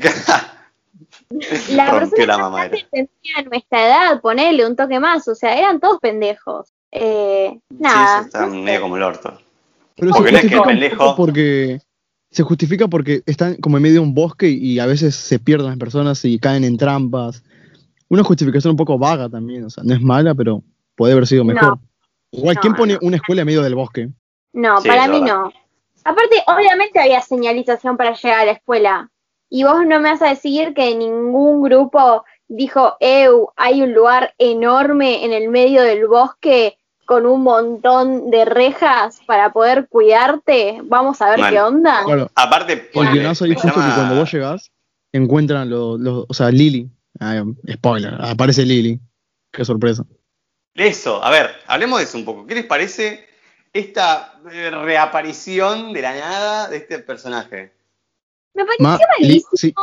la 1.70 1.90
Rompió 2.00 2.26
la 2.26 2.38
mamadera. 2.38 2.76
grande 2.92 3.10
tenía 3.22 3.48
nuestra 3.48 3.86
edad, 3.86 4.20
ponele 4.20 4.66
un 4.66 4.76
toque 4.76 4.98
más, 5.00 5.26
o 5.28 5.34
sea, 5.34 5.56
eran 5.56 5.80
todos 5.80 5.98
pendejos. 6.00 6.72
Eh, 6.92 7.52
Sí, 7.70 7.76
nada. 7.78 8.18
eso 8.20 8.26
está 8.26 8.46
no 8.46 8.52
sé. 8.52 8.58
medio 8.58 8.80
como 8.80 8.96
el 8.96 9.02
orto. 9.02 9.38
Pero 9.96 10.12
Porque 10.12 10.28
se 10.28 10.32
no 10.32 10.38
es 10.38 10.44
que 10.46 10.54
el 10.54 10.60
justifica 10.60 10.62
un 10.62 10.68
pendejo- 10.98 11.16
porque 11.16 11.80
se 12.30 12.42
justifica 12.42 12.88
porque 12.88 13.22
están 13.26 13.56
como 13.56 13.76
en 13.76 13.82
medio 13.82 13.94
de 13.96 14.06
un 14.06 14.14
bosque 14.14 14.48
y 14.48 14.78
a 14.78 14.86
veces 14.86 15.14
se 15.14 15.38
pierden 15.38 15.68
las 15.68 15.78
personas 15.78 16.24
y 16.24 16.38
caen 16.38 16.64
en 16.64 16.76
trampas. 16.76 17.42
Una 18.08 18.24
justificación 18.24 18.72
un 18.72 18.76
poco 18.76 18.98
vaga 18.98 19.28
también, 19.28 19.64
o 19.64 19.70
sea, 19.70 19.84
no 19.84 19.94
es 19.94 20.00
mala, 20.00 20.34
pero 20.34 20.62
puede 20.96 21.12
haber 21.12 21.26
sido 21.26 21.44
No. 21.44 21.52
mejor. 21.52 21.78
Igual, 22.32 22.54
No, 22.56 22.60
¿quién 22.60 22.74
pone 22.74 22.92
no. 22.94 22.98
una 23.02 23.16
escuela 23.16 23.42
en 23.42 23.46
medio 23.46 23.62
del 23.62 23.74
bosque? 23.74 24.08
No, 24.52 24.80
Sí, 24.80 24.88
para 24.88 25.06
mí 25.08 25.20
verdad. 25.20 25.34
no. 25.44 25.52
Aparte, 26.04 26.36
obviamente 26.46 26.98
había 26.98 27.20
señalización 27.20 27.96
para 27.96 28.14
llegar 28.14 28.40
a 28.40 28.44
la 28.46 28.52
escuela. 28.52 29.10
Y 29.50 29.64
vos 29.64 29.84
no 29.84 29.98
me 30.00 30.10
vas 30.10 30.22
a 30.22 30.28
decir 30.28 30.72
que 30.74 30.94
ningún 30.94 31.60
grupo 31.62 32.24
dijo, 32.48 32.96
Eu, 33.00 33.52
hay 33.56 33.82
un 33.82 33.92
lugar 33.92 34.32
enorme 34.38 35.24
en 35.24 35.32
el 35.32 35.48
medio 35.48 35.82
del 35.82 36.06
bosque 36.06 36.78
con 37.04 37.26
un 37.26 37.42
montón 37.42 38.30
de 38.30 38.44
rejas 38.44 39.20
para 39.26 39.52
poder 39.52 39.88
cuidarte. 39.88 40.80
Vamos 40.84 41.20
a 41.20 41.30
ver 41.30 41.40
qué 41.50 41.60
onda. 41.60 42.04
Claro, 42.04 42.30
Aparte, 42.36 42.76
ponele, 42.76 43.16
guionazo 43.18 43.44
ahí 43.44 43.50
me 43.50 43.56
justo 43.56 43.80
que 43.80 43.94
cuando 43.94 44.14
vos 44.14 44.32
llegás, 44.32 44.70
encuentran 45.12 45.68
los, 45.68 45.98
los- 45.98 46.26
o 46.28 46.32
sea, 46.34 46.50
Lily. 46.50 46.88
Ah, 47.18 47.42
spoiler, 47.72 48.14
aparece 48.20 48.64
Lily. 48.64 49.00
Qué 49.52 49.64
sorpresa. 49.64 50.04
Eso, 50.74 51.22
a 51.24 51.30
ver, 51.30 51.50
hablemos 51.66 51.98
de 51.98 52.04
eso 52.04 52.16
un 52.16 52.24
poco. 52.24 52.46
¿Qué 52.46 52.54
les 52.54 52.64
parece 52.66 53.26
esta 53.72 54.34
eh, 54.52 54.70
reaparición 54.70 55.92
de 55.92 56.02
la 56.02 56.14
nada 56.14 56.68
de 56.68 56.76
este 56.76 57.00
personaje? 57.00 57.72
Me 58.54 58.64
pareció 58.64 58.84
Ma- 58.86 58.98
malísimo. 59.18 59.50
Sí, 59.54 59.74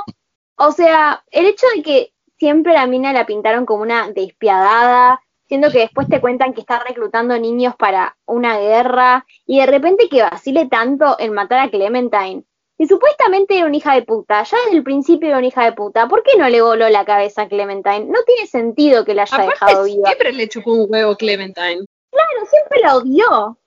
O 0.58 0.72
sea, 0.72 1.24
el 1.32 1.46
hecho 1.46 1.66
de 1.76 1.82
que 1.84 2.14
siempre 2.38 2.74
la 2.74 2.88
mina 2.88 3.14
la 3.14 3.26
pintaron 3.26 3.66
como 3.66 3.82
una 3.84 4.10
despiadada, 4.12 5.22
siendo 5.48 5.72
que 5.72 5.80
después 5.80 6.08
te 6.08 6.20
cuentan 6.22 6.54
que 6.54 6.62
está 6.62 6.80
reclutando 6.80 7.38
niños 7.40 7.76
para 7.76 8.18
una 8.26 8.58
guerra, 8.60 9.26
y 9.46 9.60
de 9.60 9.66
repente 9.66 10.10
que 10.10 10.22
vacile 10.22 10.68
tanto 10.68 11.16
en 11.20 11.34
matar 11.34 11.60
a 11.60 11.70
Clementine. 11.70 12.44
Y 12.80 12.88
supuestamente 12.88 13.58
era 13.58 13.66
una 13.66 13.78
hija 13.78 13.96
de 13.96 14.04
puta, 14.04 14.44
ya 14.44 14.58
desde 14.66 14.78
el 14.78 14.84
principio 14.84 15.30
era 15.30 15.40
una 15.40 15.48
hija 15.48 15.64
de 15.64 15.72
puta, 15.72 16.08
¿por 16.08 16.22
qué 16.22 16.38
no 16.38 16.48
le 16.48 16.62
voló 16.62 16.88
la 16.90 17.06
cabeza 17.06 17.44
a 17.44 17.48
Clementine? 17.48 18.06
No 18.06 18.20
tiene 18.24 18.46
sentido 18.46 19.04
que 19.04 19.16
la 19.16 19.24
haya 19.24 19.38
dejado 19.48 19.86
viva. 19.86 20.10
siempre 20.10 20.34
le 20.34 20.48
chupó 20.48 20.74
un 20.74 20.86
huevo 20.88 21.16
Clementine. 21.16 21.86
Claro, 22.12 22.46
siempre 22.50 22.80
la 22.82 22.98
odió. 22.98 23.58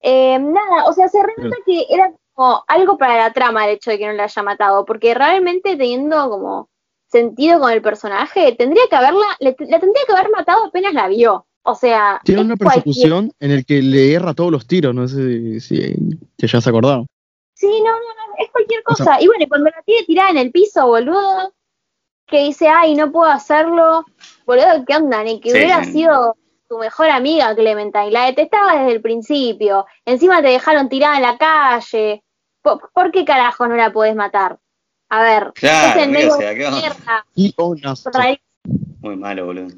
Eh, 0.00 0.38
nada, 0.38 0.84
o 0.86 0.92
sea, 0.92 1.08
se 1.08 1.18
renota 1.22 1.56
que 1.66 1.84
era 1.90 2.10
como 2.38 2.62
algo 2.68 2.96
para 2.96 3.16
la 3.16 3.32
trama 3.32 3.66
el 3.66 3.74
hecho 3.74 3.90
de 3.90 3.98
que 3.98 4.06
no 4.06 4.12
la 4.12 4.24
haya 4.24 4.42
matado, 4.44 4.84
porque 4.84 5.12
realmente 5.12 5.76
teniendo 5.76 6.30
como 6.30 6.70
sentido 7.10 7.58
con 7.58 7.72
el 7.72 7.82
personaje, 7.82 8.52
tendría 8.56 8.84
que 8.88 8.94
haberla, 8.94 9.26
le- 9.40 9.56
la 9.58 9.80
tendría 9.80 10.04
que 10.06 10.12
haber 10.12 10.30
matado 10.30 10.66
apenas 10.66 10.94
la 10.94 11.08
vio. 11.08 11.46
O 11.64 11.74
sea, 11.74 12.20
tiene 12.22 12.42
una 12.42 12.54
cualquier- 12.56 12.84
persecución 12.84 13.32
en 13.40 13.50
el 13.50 13.66
que 13.66 13.82
le 13.82 14.12
erra 14.14 14.34
todos 14.34 14.52
los 14.52 14.68
tiros, 14.68 14.94
no 14.94 15.08
sé 15.08 15.58
si, 15.58 15.96
si 16.38 16.46
ya 16.46 16.60
se 16.60 16.70
acordado. 16.70 17.06
Sí, 17.54 17.66
no, 17.66 17.90
no, 17.90 17.98
no, 17.98 18.34
es 18.38 18.50
cualquier 18.52 18.82
O 18.86 18.94
sea- 18.94 19.04
cosa. 19.06 19.20
y 19.20 19.26
bueno, 19.26 19.42
y 19.44 19.48
cuando 19.48 19.70
la 19.70 19.82
tiene 19.84 20.06
tirada 20.06 20.30
en 20.30 20.38
el 20.38 20.52
piso, 20.52 20.86
boludo, 20.86 21.52
que 22.28 22.44
dice, 22.44 22.68
ay, 22.68 22.94
no 22.94 23.10
puedo 23.10 23.32
hacerlo, 23.32 24.04
boludo, 24.46 24.84
¿qué 24.86 24.94
onda? 24.96 25.24
Ni 25.24 25.40
que 25.40 25.50
Sí, 25.50 25.56
hubiera 25.56 25.82
sido 25.82 26.36
tu 26.68 26.78
mejor 26.78 27.08
amiga, 27.10 27.52
Clementine. 27.56 28.12
La 28.12 28.26
detestaba 28.26 28.74
desde 28.78 28.92
el 28.92 29.00
principio. 29.02 29.86
Encima 30.04 30.40
te 30.40 30.48
dejaron 30.48 30.88
tirada 30.88 31.16
en 31.16 31.22
la 31.22 31.36
calle. 31.38 32.22
¿Por, 32.78 32.90
por 32.92 33.10
qué 33.12 33.24
carajo 33.24 33.66
no 33.66 33.76
la 33.76 33.92
podés 33.92 34.14
matar? 34.16 34.58
A 35.10 35.22
ver, 35.22 35.52
Claro, 35.54 36.00
es 36.00 36.06
mira, 36.08 36.18
medio 36.18 36.36
Muy 39.00 39.16
malo, 39.16 39.46
boludo. 39.46 39.68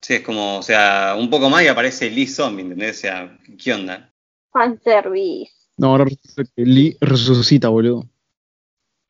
Sí, 0.00 0.14
es 0.14 0.20
como, 0.22 0.58
o 0.58 0.62
sea, 0.62 1.14
un 1.18 1.30
poco 1.30 1.48
más 1.50 1.62
y 1.62 1.68
aparece 1.68 2.10
Lee 2.10 2.26
Zombie, 2.26 2.62
¿entendés? 2.62 2.98
O 2.98 3.00
sea, 3.00 3.38
¿qué 3.62 3.72
onda? 3.74 4.08
fanservice. 4.52 5.52
No, 5.78 5.88
ahora 5.88 6.04
resulta 6.04 6.44
que 6.54 6.64
Lee 6.64 6.96
resucita, 7.00 7.68
boludo. 7.68 8.04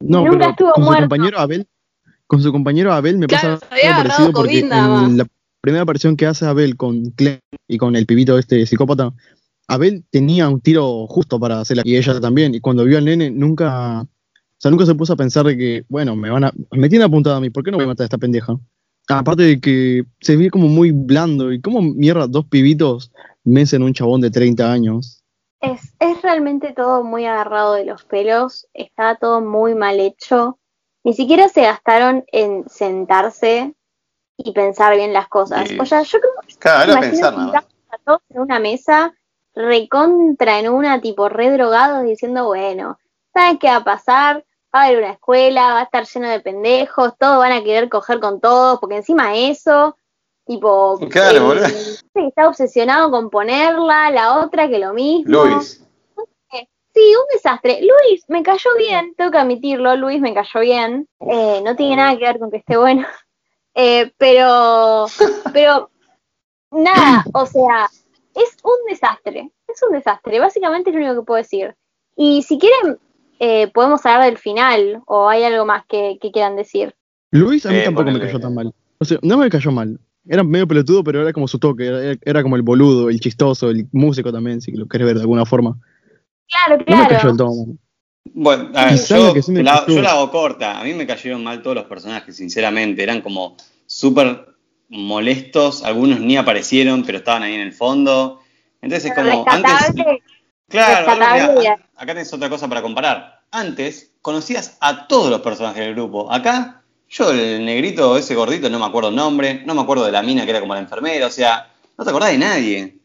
No, 0.00 0.24
Nunca 0.24 0.30
pero 0.38 0.50
estuvo 0.50 0.72
con 0.72 0.84
su 0.84 0.94
compañero 1.00 1.38
Abel, 1.38 1.66
con 2.26 2.42
su 2.42 2.52
compañero 2.52 2.92
Abel 2.92 3.18
me 3.18 3.26
Claro, 3.26 3.58
pasa 3.60 3.74
algo 3.74 3.96
parecido 4.02 4.32
porque 4.32 4.60
COVID 4.60 4.64
nada 4.66 4.88
más. 4.88 5.10
en 5.10 5.18
la 5.18 5.26
primera 5.60 5.82
aparición 5.82 6.16
que 6.16 6.26
hace 6.26 6.46
Abel 6.46 6.76
con 6.76 7.10
Clem 7.10 7.38
y 7.68 7.78
con 7.78 7.94
el 7.96 8.06
pibito 8.06 8.38
este 8.38 8.64
psicópata, 8.66 9.12
Abel 9.68 10.04
tenía 10.10 10.48
un 10.48 10.60
tiro 10.60 11.06
justo 11.06 11.38
para 11.38 11.60
hacerla 11.60 11.82
y 11.84 11.96
ella 11.96 12.20
también, 12.20 12.54
y 12.54 12.60
cuando 12.60 12.84
vio 12.84 12.98
al 12.98 13.04
nene 13.04 13.30
nunca, 13.30 14.02
o 14.02 14.08
sea, 14.58 14.70
nunca 14.70 14.86
se 14.86 14.94
puso 14.94 15.12
a 15.12 15.16
pensar 15.16 15.46
de 15.46 15.56
que, 15.56 15.84
bueno, 15.88 16.16
me 16.16 16.30
van 16.30 16.44
a, 16.44 16.52
me 16.72 16.88
tiene 16.88 17.04
apuntada 17.04 17.36
a 17.36 17.40
mí, 17.40 17.50
¿por 17.50 17.64
qué 17.64 17.70
no 17.70 17.78
voy 17.78 17.84
a 17.84 17.88
matar 17.88 18.04
a 18.04 18.06
esta 18.06 18.18
pendeja? 18.18 18.56
Aparte 19.08 19.42
de 19.42 19.60
que 19.60 20.04
se 20.20 20.36
ve 20.36 20.50
como 20.50 20.68
muy 20.68 20.90
blando, 20.90 21.52
y 21.52 21.60
como 21.60 21.82
mierda 21.82 22.26
dos 22.26 22.46
pibitos 22.46 23.12
vencen 23.44 23.82
a 23.82 23.86
un 23.86 23.94
chabón 23.94 24.20
de 24.20 24.30
30 24.30 24.72
años. 24.72 25.22
Es, 25.60 25.94
es 26.00 26.22
realmente 26.22 26.72
todo 26.72 27.04
muy 27.04 27.24
agarrado 27.24 27.74
de 27.74 27.84
los 27.84 28.04
pelos, 28.04 28.66
está 28.74 29.16
todo 29.16 29.40
muy 29.40 29.74
mal 29.74 30.00
hecho. 30.00 30.58
Ni 31.04 31.14
siquiera 31.14 31.48
se 31.48 31.62
gastaron 31.62 32.24
en 32.32 32.68
sentarse 32.68 33.74
y 34.36 34.52
pensar 34.52 34.96
bien 34.96 35.12
las 35.12 35.28
cosas. 35.28 35.68
Sí. 35.68 35.78
O 35.78 35.86
sea, 35.86 36.02
yo 36.02 36.18
creo 36.20 36.32
que 36.46 36.54
Claro, 36.56 37.00
pensar 37.00 37.36
nada 37.36 37.64
todos 38.04 38.20
en 38.30 38.40
una 38.40 38.58
mesa, 38.58 39.14
recontra 39.54 40.58
en 40.58 40.68
una, 40.70 41.00
tipo 41.00 41.28
re 41.28 41.50
drogados, 41.50 42.04
diciendo, 42.04 42.46
bueno, 42.46 42.98
¿sabes 43.34 43.58
qué 43.60 43.68
va 43.68 43.76
a 43.76 43.84
pasar? 43.84 44.44
Va 44.74 44.82
a 44.82 44.84
haber 44.86 44.98
una 44.98 45.12
escuela, 45.12 45.74
va 45.74 45.80
a 45.80 45.84
estar 45.84 46.06
lleno 46.06 46.28
de 46.30 46.40
pendejos, 46.40 47.12
todos 47.18 47.38
van 47.38 47.52
a 47.52 47.62
querer 47.62 47.88
coger 47.88 48.20
con 48.20 48.40
todos, 48.40 48.78
porque 48.80 48.96
encima 48.96 49.36
eso, 49.36 49.96
tipo, 50.46 50.98
Claro, 51.10 51.36
el- 51.52 51.60
boludo. 51.60 51.66
está 52.14 52.48
obsesionado 52.48 53.10
con 53.10 53.28
ponerla, 53.30 54.10
la 54.10 54.38
otra 54.40 54.68
que 54.68 54.78
lo 54.78 54.92
mismo. 54.94 55.44
Luis. 55.44 55.78
Sí, 56.94 57.14
un 57.16 57.24
desastre. 57.32 57.80
Luis 57.80 58.22
me 58.28 58.42
cayó 58.42 58.68
bien, 58.76 59.14
tengo 59.16 59.30
que 59.30 59.38
admitirlo, 59.38 59.96
Luis 59.96 60.20
me 60.20 60.34
cayó 60.34 60.60
bien. 60.60 61.08
Eh, 61.20 61.62
no 61.64 61.74
tiene 61.74 61.96
nada 61.96 62.18
que 62.18 62.24
ver 62.26 62.38
con 62.38 62.50
que 62.50 62.58
esté 62.58 62.76
bueno. 62.76 63.06
Eh, 63.74 64.12
pero, 64.18 65.06
pero, 65.50 65.88
nada, 66.70 67.24
o 67.32 67.46
sea, 67.46 67.88
es 68.34 68.56
un 68.62 68.86
desastre. 68.88 69.50
Es 69.68 69.82
un 69.82 69.94
desastre, 69.94 70.38
básicamente 70.40 70.90
es 70.90 70.96
lo 70.96 71.02
único 71.02 71.20
que 71.20 71.26
puedo 71.26 71.38
decir. 71.38 71.74
Y 72.16 72.42
si 72.42 72.58
quieren, 72.58 72.98
eh, 73.38 73.68
podemos 73.68 74.04
hablar 74.04 74.26
del 74.26 74.38
final, 74.38 75.02
o 75.06 75.28
hay 75.28 75.44
algo 75.44 75.64
más 75.64 75.84
que, 75.86 76.18
que 76.20 76.30
quieran 76.30 76.56
decir. 76.56 76.94
Luis 77.30 77.64
a 77.66 77.70
mí 77.70 77.76
Eh, 77.76 77.84
tampoco 77.84 78.10
me 78.10 78.20
cayó 78.20 78.38
tan 78.38 78.54
mal. 78.54 78.72
O 78.98 79.04
sea, 79.04 79.18
no 79.22 79.38
me 79.38 79.48
cayó 79.48 79.70
mal. 79.72 79.98
Era 80.28 80.44
medio 80.44 80.68
pelotudo, 80.68 81.02
pero 81.02 81.22
era 81.22 81.32
como 81.32 81.48
su 81.48 81.58
toque. 81.58 81.86
Era, 81.86 82.16
era 82.22 82.42
como 82.42 82.56
el 82.56 82.62
boludo, 82.62 83.08
el 83.08 83.18
chistoso, 83.18 83.70
el 83.70 83.86
músico 83.92 84.32
también, 84.32 84.60
si 84.60 84.70
lo 84.72 84.86
querés 84.86 85.06
ver 85.06 85.16
de 85.16 85.22
alguna 85.22 85.44
forma. 85.46 85.76
Claro, 86.48 86.84
No 86.86 86.96
me 86.96 87.08
cayó 87.08 87.08
claro. 87.08 87.28
del 87.28 87.36
todo 87.38 87.66
mal. 87.66 87.78
Bueno, 88.34 88.70
a 88.74 88.84
ver, 88.84 88.94
yo, 88.94 89.34
sí 89.42 89.62
la, 89.62 89.84
yo 89.88 90.00
la 90.00 90.12
hago 90.12 90.30
corta. 90.30 90.78
A 90.80 90.84
mí 90.84 90.94
me 90.94 91.06
cayeron 91.06 91.42
mal 91.42 91.60
todos 91.62 91.74
los 91.76 91.86
personajes, 91.86 92.36
sinceramente. 92.36 93.02
Eran 93.02 93.20
como 93.20 93.56
súper 93.86 94.51
molestos. 94.92 95.82
Algunos 95.82 96.20
ni 96.20 96.36
aparecieron, 96.36 97.02
pero 97.02 97.18
estaban 97.18 97.42
ahí 97.42 97.54
en 97.54 97.60
el 97.60 97.72
fondo. 97.72 98.40
Entonces 98.80 99.10
es 99.10 99.16
como, 99.16 99.44
antes... 99.48 99.72
Claro, 100.68 101.56
mira, 101.56 101.74
acá 101.96 102.14
tenés 102.14 102.32
otra 102.32 102.48
cosa 102.48 102.66
para 102.68 102.80
comparar. 102.80 103.42
Antes 103.50 104.12
conocías 104.22 104.78
a 104.80 105.06
todos 105.06 105.30
los 105.30 105.42
personajes 105.42 105.84
del 105.84 105.94
grupo. 105.94 106.32
Acá, 106.32 106.82
yo 107.08 107.30
el 107.30 107.64
negrito, 107.64 108.16
ese 108.16 108.34
gordito, 108.34 108.70
no 108.70 108.78
me 108.78 108.86
acuerdo 108.86 109.10
el 109.10 109.16
nombre, 109.16 109.62
no 109.66 109.74
me 109.74 109.82
acuerdo 109.82 110.06
de 110.06 110.12
la 110.12 110.22
mina 110.22 110.44
que 110.44 110.50
era 110.50 110.60
como 110.60 110.72
la 110.72 110.80
enfermera, 110.80 111.26
o 111.26 111.30
sea, 111.30 111.70
no 111.98 112.04
te 112.04 112.10
acordás 112.10 112.30
de 112.30 112.38
nadie. 112.38 112.96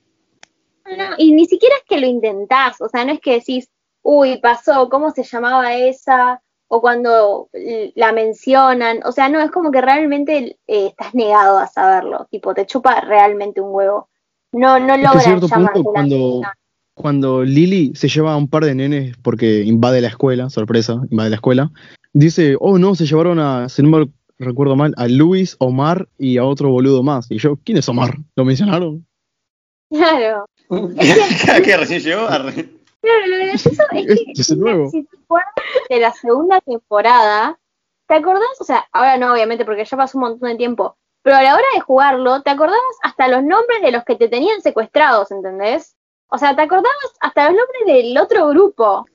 No, 0.86 1.15
y 1.17 1.34
ni 1.34 1.45
siquiera 1.45 1.76
es 1.76 1.84
que 1.84 2.00
lo 2.00 2.08
intentás, 2.08 2.80
o 2.80 2.88
sea, 2.88 3.04
no 3.04 3.12
es 3.12 3.19
que 3.19 3.34
decís, 3.34 3.67
uy, 4.02 4.38
pasó, 4.38 4.88
¿cómo 4.88 5.12
se 5.12 5.23
llamaba 5.23 5.76
esa? 5.76 6.41
O 6.69 6.82
cuando 6.82 7.49
la 7.95 8.12
mencionan, 8.12 8.99
o 9.06 9.12
sea, 9.12 9.30
no, 9.30 9.39
es 9.39 9.51
como 9.51 9.71
que 9.71 9.82
realmente 9.82 10.58
eh, 10.67 10.88
estás 10.88 11.15
negado 11.15 11.58
a 11.58 11.67
saberlo, 11.67 12.27
tipo, 12.30 12.53
te 12.53 12.65
chupa 12.65 13.01
realmente 13.01 13.62
un 13.62 13.73
huevo. 13.73 14.10
No, 14.51 14.80
no 14.80 14.97
logran 14.97 15.21
cierto 15.21 15.47
punto, 15.47 15.71
la 15.73 15.84
cuando, 15.84 16.15
atención. 16.15 16.43
cuando 16.93 17.43
Lily 17.43 17.93
se 17.95 18.10
lleva 18.10 18.34
a 18.34 18.38
un 18.38 18.49
par 18.49 18.65
de 18.65 18.75
nenes 18.75 19.15
porque 19.21 19.63
invade 19.63 20.01
la 20.01 20.10
escuela, 20.10 20.49
sorpresa, 20.49 21.01
invade 21.10 21.30
la 21.30 21.36
escuela, 21.38 21.71
dice, 22.13 22.58
oh 22.60 22.77
no, 22.77 22.95
se 22.95 23.06
llevaron 23.06 23.39
a, 23.39 23.69
si 23.69 23.82
no 23.84 23.89
me 23.89 24.10
recuerdo 24.39 24.75
mal, 24.75 24.93
a 24.97 25.08
Luis, 25.08 25.56
Omar 25.60 26.08
y 26.17 26.38
a 26.38 26.45
otro 26.45 26.69
boludo 26.69 27.03
más. 27.03 27.30
Y 27.30 27.38
yo, 27.38 27.58
¿quién 27.63 27.77
es 27.77 27.89
Omar? 27.89 28.17
¿Lo 28.36 28.45
mencionaron? 28.45 29.06
Claro. 29.89 30.45
que 31.63 31.77
recién 31.77 32.01
llegó. 32.01 32.27
Claro, 33.07 33.27
lo 33.27 33.37
gracioso 33.45 33.83
es 33.93 34.05
que 34.07 34.31
es 34.41 34.57
nuevo. 34.57 34.89
si 34.89 35.03
te 35.03 35.17
acuerdas 35.23 35.53
de 35.89 35.99
la 35.99 36.13
segunda 36.13 36.61
temporada, 36.61 37.59
¿te 38.07 38.15
acordás? 38.15 38.59
O 38.59 38.63
sea, 38.63 38.85
ahora 38.91 39.17
no, 39.17 39.33
obviamente, 39.33 39.65
porque 39.65 39.85
ya 39.85 39.97
pasó 39.97 40.17
un 40.17 40.23
montón 40.25 40.49
de 40.49 40.55
tiempo, 40.55 40.97
pero 41.21 41.37
a 41.37 41.41
la 41.43 41.53
hora 41.55 41.65
de 41.73 41.81
jugarlo, 41.81 42.41
te 42.41 42.49
acordabas 42.49 42.81
hasta 43.03 43.27
los 43.27 43.43
nombres 43.43 43.81
de 43.81 43.91
los 43.91 44.03
que 44.03 44.15
te 44.15 44.27
tenían 44.29 44.61
secuestrados, 44.61 45.31
¿entendés? 45.31 45.95
O 46.29 46.37
sea, 46.37 46.55
te 46.55 46.61
acordabas 46.61 47.11
hasta 47.21 47.49
los 47.51 47.57
nombres 47.57 48.03
del 48.03 48.17
otro 48.17 48.47
grupo. 48.49 49.05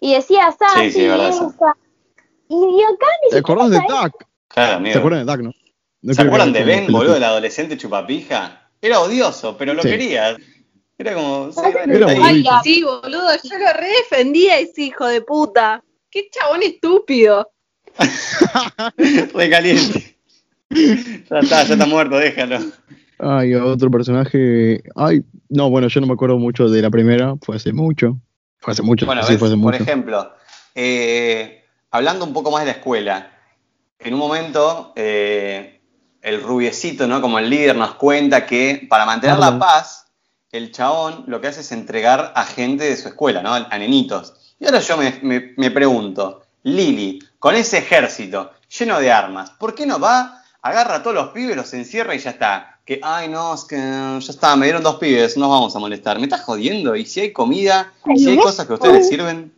Y 0.00 0.14
decías, 0.14 0.54
ah, 0.60 0.68
Sí, 0.82 0.92
sí, 0.92 1.06
verdad 1.08 1.28
eso. 1.30 1.48
esa. 1.54 1.76
Y 2.48 2.82
acá 2.82 3.06
ni 3.24 3.30
¿Te 3.30 3.38
acordás 3.38 3.70
de 3.70 3.76
Duck? 3.78 4.24
Claro, 4.48 4.70
¿Se 4.70 4.74
amigo. 4.76 4.98
acuerdan 4.98 5.26
de 5.26 5.32
Duck, 5.32 5.40
no? 5.42 5.52
No 6.02 6.14
¿Se 6.14 6.22
acuerdan 6.22 6.52
de 6.52 6.64
Ben, 6.64 6.86
boludo, 6.92 7.16
el 7.16 7.24
adolescente 7.24 7.76
chupapija? 7.76 8.70
Era 8.80 9.00
odioso, 9.00 9.56
pero 9.58 9.74
lo 9.74 9.82
Sí. 9.82 9.88
quería. 9.90 10.36
Era 10.98 11.14
como. 11.14 11.52
sí, 11.52 11.60
bueno. 11.86 12.06
Ay, 12.22 12.44
sí, 12.64 12.82
boludo, 12.82 13.30
yo 13.44 13.58
lo 13.58 13.72
redefendía 13.72 14.54
a 14.54 14.58
ese 14.58 14.82
hijo 14.82 15.06
de 15.06 15.20
puta. 15.22 15.82
Qué 16.10 16.28
chabón 16.30 16.62
estúpido. 16.62 17.50
Re 19.34 19.50
caliente. 19.50 20.16
Ya 20.70 21.38
está, 21.38 21.64
ya 21.64 21.74
está 21.74 21.86
muerto, 21.86 22.16
déjalo. 22.16 22.58
Ay, 23.18 23.54
otro 23.54 23.90
personaje. 23.90 24.82
Ay, 24.94 25.22
no, 25.48 25.70
bueno, 25.70 25.88
yo 25.88 26.00
no 26.00 26.06
me 26.06 26.12
acuerdo 26.14 26.38
mucho 26.38 26.68
de 26.68 26.82
la 26.82 26.90
primera, 26.90 27.34
fue 27.42 27.56
hace 27.56 27.72
mucho. 27.72 28.18
Fue 28.58 28.72
hace 28.72 28.82
mucho, 28.82 29.06
Bueno, 29.06 29.22
sí, 29.22 29.32
ves, 29.32 29.38
fue 29.38 29.48
hace 29.48 29.56
por 29.56 29.72
mucho. 29.72 29.82
ejemplo, 29.82 30.32
eh, 30.74 31.64
hablando 31.90 32.24
un 32.24 32.32
poco 32.32 32.50
más 32.50 32.60
de 32.62 32.66
la 32.66 32.72
escuela, 32.72 33.30
en 33.98 34.14
un 34.14 34.20
momento 34.20 34.92
eh, 34.96 35.80
el 36.22 36.42
rubiecito, 36.42 37.06
¿no? 37.06 37.20
Como 37.20 37.38
el 37.38 37.48
líder 37.48 37.76
nos 37.76 37.94
cuenta 37.94 38.46
que 38.46 38.86
para 38.88 39.06
mantener 39.06 39.38
la 39.38 39.46
Perdón. 39.46 39.60
paz, 39.60 40.06
el 40.52 40.72
chabón 40.72 41.24
lo 41.26 41.40
que 41.40 41.48
hace 41.48 41.60
es 41.60 41.72
entregar 41.72 42.32
a 42.34 42.44
gente 42.44 42.84
de 42.84 42.96
su 42.96 43.08
escuela, 43.08 43.42
¿no? 43.42 43.54
A 43.54 43.78
nenitos. 43.78 44.34
Y 44.58 44.66
ahora 44.66 44.80
yo 44.80 44.96
me, 44.96 45.18
me- 45.22 45.54
me 45.56 45.70
pregunto, 45.70 46.42
Lili, 46.62 47.18
con 47.38 47.54
ese 47.54 47.78
ejército 47.78 48.50
lleno 48.78 48.98
de 49.00 49.12
armas, 49.12 49.50
¿por 49.50 49.74
qué 49.74 49.86
no 49.86 49.98
va, 50.00 50.42
agarra 50.62 50.96
a 50.96 51.02
todos 51.02 51.14
los 51.16 51.28
pibes, 51.28 51.56
los 51.56 51.72
encierra 51.74 52.14
y 52.14 52.18
ya 52.18 52.30
está? 52.30 52.80
Que, 52.84 52.98
ay, 53.02 53.28
no, 53.28 53.54
es 53.54 53.64
que 53.64 53.76
ya 53.76 54.18
está, 54.18 54.56
me 54.56 54.66
dieron 54.66 54.82
dos 54.82 54.96
pibes, 54.96 55.36
no 55.36 55.48
vamos 55.50 55.76
a 55.76 55.78
molestar. 55.78 56.18
¿Me 56.18 56.24
estás 56.24 56.40
jodiendo? 56.42 56.96
¿Y 56.96 57.04
si 57.04 57.20
hay 57.20 57.32
comida? 57.32 57.92
Ay, 58.04 58.16
¿Si 58.18 58.30
hay 58.30 58.38
cosas 58.38 58.66
que 58.66 58.72
a 58.72 58.76
ustedes 58.76 59.08
sirven? 59.08 59.52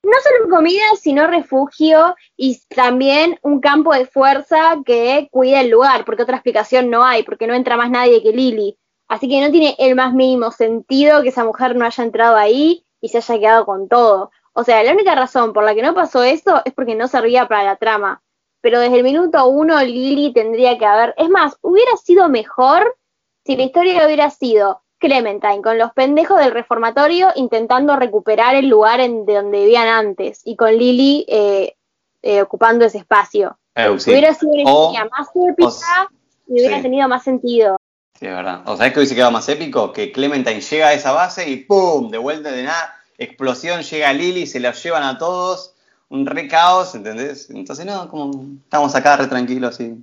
no 0.00 0.12
solo 0.22 0.48
comida, 0.56 0.84
sino 0.98 1.26
refugio 1.26 2.14
y 2.34 2.58
también 2.74 3.38
un 3.42 3.60
campo 3.60 3.92
de 3.92 4.06
fuerza 4.06 4.76
que 4.86 5.28
cuida 5.30 5.60
el 5.60 5.68
lugar, 5.68 6.06
porque 6.06 6.22
otra 6.22 6.36
explicación 6.36 6.88
no 6.88 7.04
hay, 7.04 7.24
porque 7.24 7.46
no 7.46 7.52
entra 7.54 7.76
más 7.76 7.90
nadie 7.90 8.22
que 8.22 8.32
Lily. 8.32 8.76
Así 9.08 9.28
que 9.28 9.40
no 9.40 9.50
tiene 9.50 9.74
el 9.78 9.94
más 9.94 10.12
mínimo 10.12 10.50
sentido 10.50 11.22
que 11.22 11.30
esa 11.30 11.44
mujer 11.44 11.74
no 11.74 11.86
haya 11.86 12.04
entrado 12.04 12.36
ahí 12.36 12.84
y 13.00 13.08
se 13.08 13.18
haya 13.18 13.38
quedado 13.38 13.66
con 13.66 13.88
todo. 13.88 14.30
O 14.52 14.64
sea, 14.64 14.82
la 14.82 14.92
única 14.92 15.14
razón 15.14 15.52
por 15.52 15.64
la 15.64 15.74
que 15.74 15.82
no 15.82 15.94
pasó 15.94 16.22
eso 16.22 16.60
es 16.64 16.74
porque 16.74 16.94
no 16.94 17.08
servía 17.08 17.46
para 17.46 17.64
la 17.64 17.76
trama. 17.76 18.22
Pero 18.60 18.80
desde 18.80 18.96
el 18.96 19.04
minuto 19.04 19.46
uno 19.46 19.80
Lily 19.82 20.32
tendría 20.32 20.76
que 20.78 20.84
haber... 20.84 21.14
Es 21.16 21.30
más, 21.30 21.56
hubiera 21.62 21.96
sido 21.96 22.28
mejor 22.28 22.96
si 23.44 23.56
la 23.56 23.62
historia 23.62 24.04
hubiera 24.04 24.30
sido 24.30 24.82
Clementine 24.98 25.62
con 25.62 25.78
los 25.78 25.92
pendejos 25.92 26.40
del 26.40 26.50
reformatorio 26.50 27.28
intentando 27.36 27.96
recuperar 27.96 28.56
el 28.56 28.68
lugar 28.68 29.00
en, 29.00 29.24
de 29.24 29.34
donde 29.34 29.60
vivían 29.60 29.86
antes 29.86 30.42
y 30.44 30.56
con 30.56 30.76
Lily 30.76 31.24
eh, 31.28 31.76
eh, 32.22 32.42
ocupando 32.42 32.84
ese 32.84 32.98
espacio. 32.98 33.56
Eh, 33.76 33.94
sí. 33.98 34.10
Hubiera 34.10 34.34
sido 34.34 34.52
una 34.52 34.62
historia 34.62 35.08
más 35.16 35.28
épica 35.34 36.10
y 36.48 36.52
hubiera 36.54 36.76
sí. 36.78 36.82
tenido 36.82 37.08
más 37.08 37.22
sentido. 37.22 37.78
Sí, 38.18 38.26
es 38.26 38.34
verdad. 38.34 38.62
O 38.66 38.76
sabés 38.76 38.92
que 38.92 38.98
hubiese 38.98 39.14
quedado 39.14 39.30
más 39.30 39.48
épico 39.48 39.92
que 39.92 40.10
Clementine 40.10 40.60
llega 40.60 40.88
a 40.88 40.92
esa 40.92 41.12
base 41.12 41.48
y 41.48 41.56
¡pum! 41.56 42.10
De 42.10 42.18
vuelta 42.18 42.50
de 42.50 42.64
nada, 42.64 42.96
explosión, 43.16 43.82
llega 43.82 44.12
Lily, 44.12 44.46
se 44.46 44.58
los 44.58 44.82
llevan 44.82 45.04
a 45.04 45.18
todos, 45.18 45.74
un 46.08 46.26
re 46.26 46.48
caos, 46.48 46.96
¿entendés? 46.96 47.48
Entonces, 47.50 47.86
no, 47.86 48.08
como 48.08 48.56
estamos 48.64 48.94
acá 48.96 49.16
re 49.16 49.28
tranquilos 49.28 49.78
y 49.78 50.02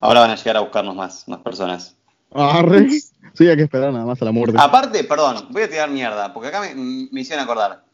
ahora 0.00 0.20
van 0.20 0.30
a 0.30 0.36
llegar 0.36 0.56
a 0.56 0.60
buscarnos 0.60 0.96
más, 0.96 1.28
más 1.28 1.40
personas. 1.40 1.94
Arre. 2.34 2.88
Sí, 3.34 3.48
hay 3.48 3.56
que 3.56 3.64
esperar 3.64 3.92
nada 3.92 4.06
más 4.06 4.22
a 4.22 4.24
la 4.24 4.32
muerte. 4.32 4.56
Aparte, 4.58 5.04
perdón, 5.04 5.48
voy 5.50 5.62
a 5.64 5.68
tirar 5.68 5.90
mierda, 5.90 6.32
porque 6.32 6.48
acá 6.48 6.60
me, 6.60 6.74
me 6.74 7.20
hicieron 7.20 7.44
acordar. 7.44 7.84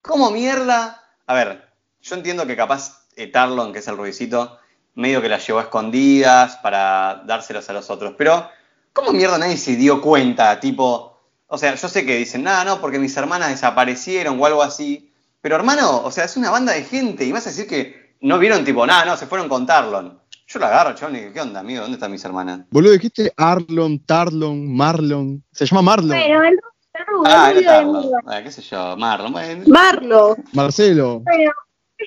¿Cómo 0.00 0.30
mierda? 0.30 1.02
A 1.26 1.34
ver, 1.34 1.68
yo 2.00 2.16
entiendo 2.16 2.46
que 2.46 2.56
capaz 2.56 3.04
eh, 3.16 3.26
Tarlon, 3.26 3.74
que 3.74 3.80
es 3.80 3.88
el 3.88 3.96
ruidicito, 3.98 4.58
medio 4.94 5.20
que 5.20 5.28
las 5.28 5.46
llevó 5.46 5.58
a 5.58 5.62
escondidas 5.62 6.56
para 6.56 7.22
dárselos 7.26 7.68
a 7.68 7.74
los 7.74 7.90
otros, 7.90 8.14
pero 8.16 8.48
¿cómo 8.92 9.12
mierda 9.12 9.38
nadie 9.38 9.56
se 9.56 9.76
dio 9.76 10.00
cuenta? 10.00 10.58
Tipo, 10.60 11.18
o 11.46 11.58
sea, 11.58 11.74
yo 11.74 11.88
sé 11.88 12.04
que 12.06 12.16
dicen, 12.16 12.42
nada, 12.42 12.64
no, 12.64 12.80
porque 12.80 12.98
mis 12.98 13.16
hermanas 13.16 13.50
desaparecieron 13.50 14.40
o 14.40 14.46
algo 14.46 14.62
así, 14.62 15.12
pero 15.40 15.56
hermano, 15.56 16.02
o 16.02 16.10
sea, 16.10 16.24
es 16.24 16.36
una 16.36 16.50
banda 16.50 16.72
de 16.72 16.84
gente 16.84 17.24
y 17.24 17.32
vas 17.32 17.46
a 17.46 17.50
decir 17.50 17.66
que 17.66 18.16
no 18.20 18.38
vieron 18.38 18.64
tipo, 18.64 18.86
nada, 18.86 19.04
no, 19.04 19.16
se 19.16 19.26
fueron 19.26 19.48
con 19.48 19.66
Tarlon. 19.66 20.20
Yo 20.46 20.58
lo 20.58 20.66
agarro, 20.66 20.94
chabón, 20.94 21.16
y 21.16 21.20
digo, 21.20 21.32
¿qué 21.32 21.40
onda, 21.40 21.60
amigo? 21.60 21.80
¿Dónde 21.82 21.96
están 21.96 22.10
mis 22.12 22.24
hermanas? 22.24 22.60
Boludo, 22.70 22.92
dijiste 22.92 23.32
Arlon, 23.36 24.00
Tarlon, 24.00 24.74
Marlon. 24.76 25.42
Se 25.50 25.64
llama 25.66 25.82
Marlon. 25.82 26.08
Bueno, 26.10 26.44
el, 26.44 26.58
rubio, 27.06 27.22
Ah, 27.26 27.50
el 27.50 27.58
era 27.58 27.72
Tarlon. 27.72 28.10
Ah, 28.26 28.42
qué 28.42 28.52
sé 28.52 28.60
yo, 28.62 28.96
Marlon. 28.98 29.32
Bueno, 29.32 29.64
Marlo. 29.68 30.36
Marcelo. 30.52 31.20
Bueno, 31.20 31.50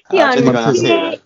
Ah, 0.10 0.36
yo 0.36 0.44
te 0.44 0.52
cuestión 0.52 0.54
conocí. 0.54 0.82
que, 0.88 1.22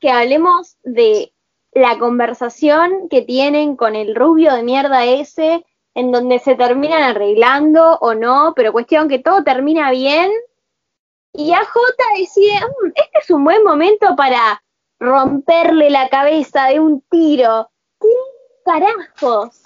que 0.00 0.10
hablemos 0.10 0.76
de 0.84 1.32
la 1.76 1.98
conversación 1.98 3.08
que 3.10 3.20
tienen 3.20 3.76
con 3.76 3.94
el 3.96 4.14
rubio 4.14 4.54
de 4.54 4.62
mierda 4.62 5.04
ese, 5.04 5.62
en 5.94 6.10
donde 6.10 6.38
se 6.38 6.54
terminan 6.54 7.02
arreglando 7.02 7.98
o 8.00 8.14
no, 8.14 8.54
pero 8.56 8.72
cuestión 8.72 9.10
que 9.10 9.18
todo 9.18 9.44
termina 9.44 9.90
bien. 9.90 10.30
Y 11.34 11.52
AJ 11.52 11.74
decide, 12.18 12.60
"Mm, 12.60 12.86
este 12.94 13.18
es 13.22 13.30
un 13.30 13.44
buen 13.44 13.62
momento 13.62 14.16
para 14.16 14.62
romperle 14.98 15.90
la 15.90 16.08
cabeza 16.08 16.68
de 16.68 16.80
un 16.80 17.02
tiro. 17.10 17.68
¿Qué 18.00 18.08
carajos? 18.64 19.60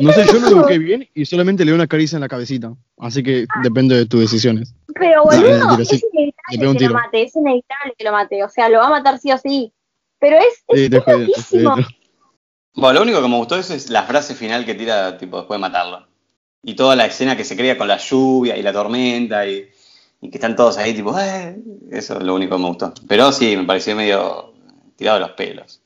No 0.00 0.12
sé, 0.12 0.24
yo 0.32 0.40
no 0.40 0.48
lo 0.48 0.56
busqué 0.56 0.78
bien 0.78 1.06
y 1.12 1.26
solamente 1.26 1.62
le 1.62 1.72
doy 1.72 1.76
una 1.76 1.86
caricia 1.86 2.16
en 2.16 2.22
la 2.22 2.28
cabecita. 2.28 2.72
Así 2.96 3.22
que 3.22 3.46
depende 3.62 3.96
de 3.96 4.06
tus 4.06 4.20
decisiones. 4.20 4.74
Pero 4.94 5.24
boludo, 5.24 5.78
es 5.78 6.02
inevitable 6.10 6.78
que 6.78 6.88
lo 6.88 6.94
mate, 6.94 7.22
es 7.22 7.36
inevitable 7.36 7.94
que 7.98 8.04
lo 8.04 8.12
mate, 8.12 8.44
o 8.44 8.48
sea, 8.48 8.70
lo 8.70 8.78
va 8.78 8.86
a 8.86 8.90
matar 8.90 9.18
sí 9.18 9.30
o 9.30 9.36
sí. 9.36 9.74
Pero 10.20 10.36
es, 10.38 10.64
es, 10.68 10.78
Sí, 10.78 10.84
es 10.84 10.90
loquísimo. 10.90 11.74
Bueno, 12.74 12.94
lo 12.94 13.02
único 13.02 13.22
que 13.22 13.28
me 13.28 13.36
gustó 13.36 13.56
eso 13.56 13.74
es 13.74 13.90
la 13.90 14.04
frase 14.04 14.34
final 14.34 14.64
que 14.64 14.74
tira 14.74 15.16
tipo 15.18 15.38
después 15.38 15.58
de 15.58 15.62
matarlo. 15.62 16.06
Y 16.62 16.74
toda 16.74 16.96
la 16.96 17.06
escena 17.06 17.36
que 17.36 17.44
se 17.44 17.56
crea 17.56 17.76
con 17.78 17.88
la 17.88 17.98
lluvia 17.98 18.56
y 18.56 18.62
la 18.62 18.72
tormenta 18.72 19.46
y, 19.46 19.68
y 20.20 20.30
que 20.30 20.36
están 20.38 20.54
todos 20.56 20.76
ahí 20.78 20.94
tipo, 20.94 21.16
"Eh", 21.18 21.56
eso 21.90 22.18
es 22.18 22.22
lo 22.24 22.34
único 22.34 22.56
que 22.56 22.62
me 22.62 22.68
gustó. 22.68 22.92
Pero 23.08 23.32
sí, 23.32 23.56
me 23.56 23.64
pareció 23.64 23.94
medio 23.96 24.52
tirado 24.96 25.18
de 25.18 25.20
los 25.26 25.30
pelos. 25.32 25.80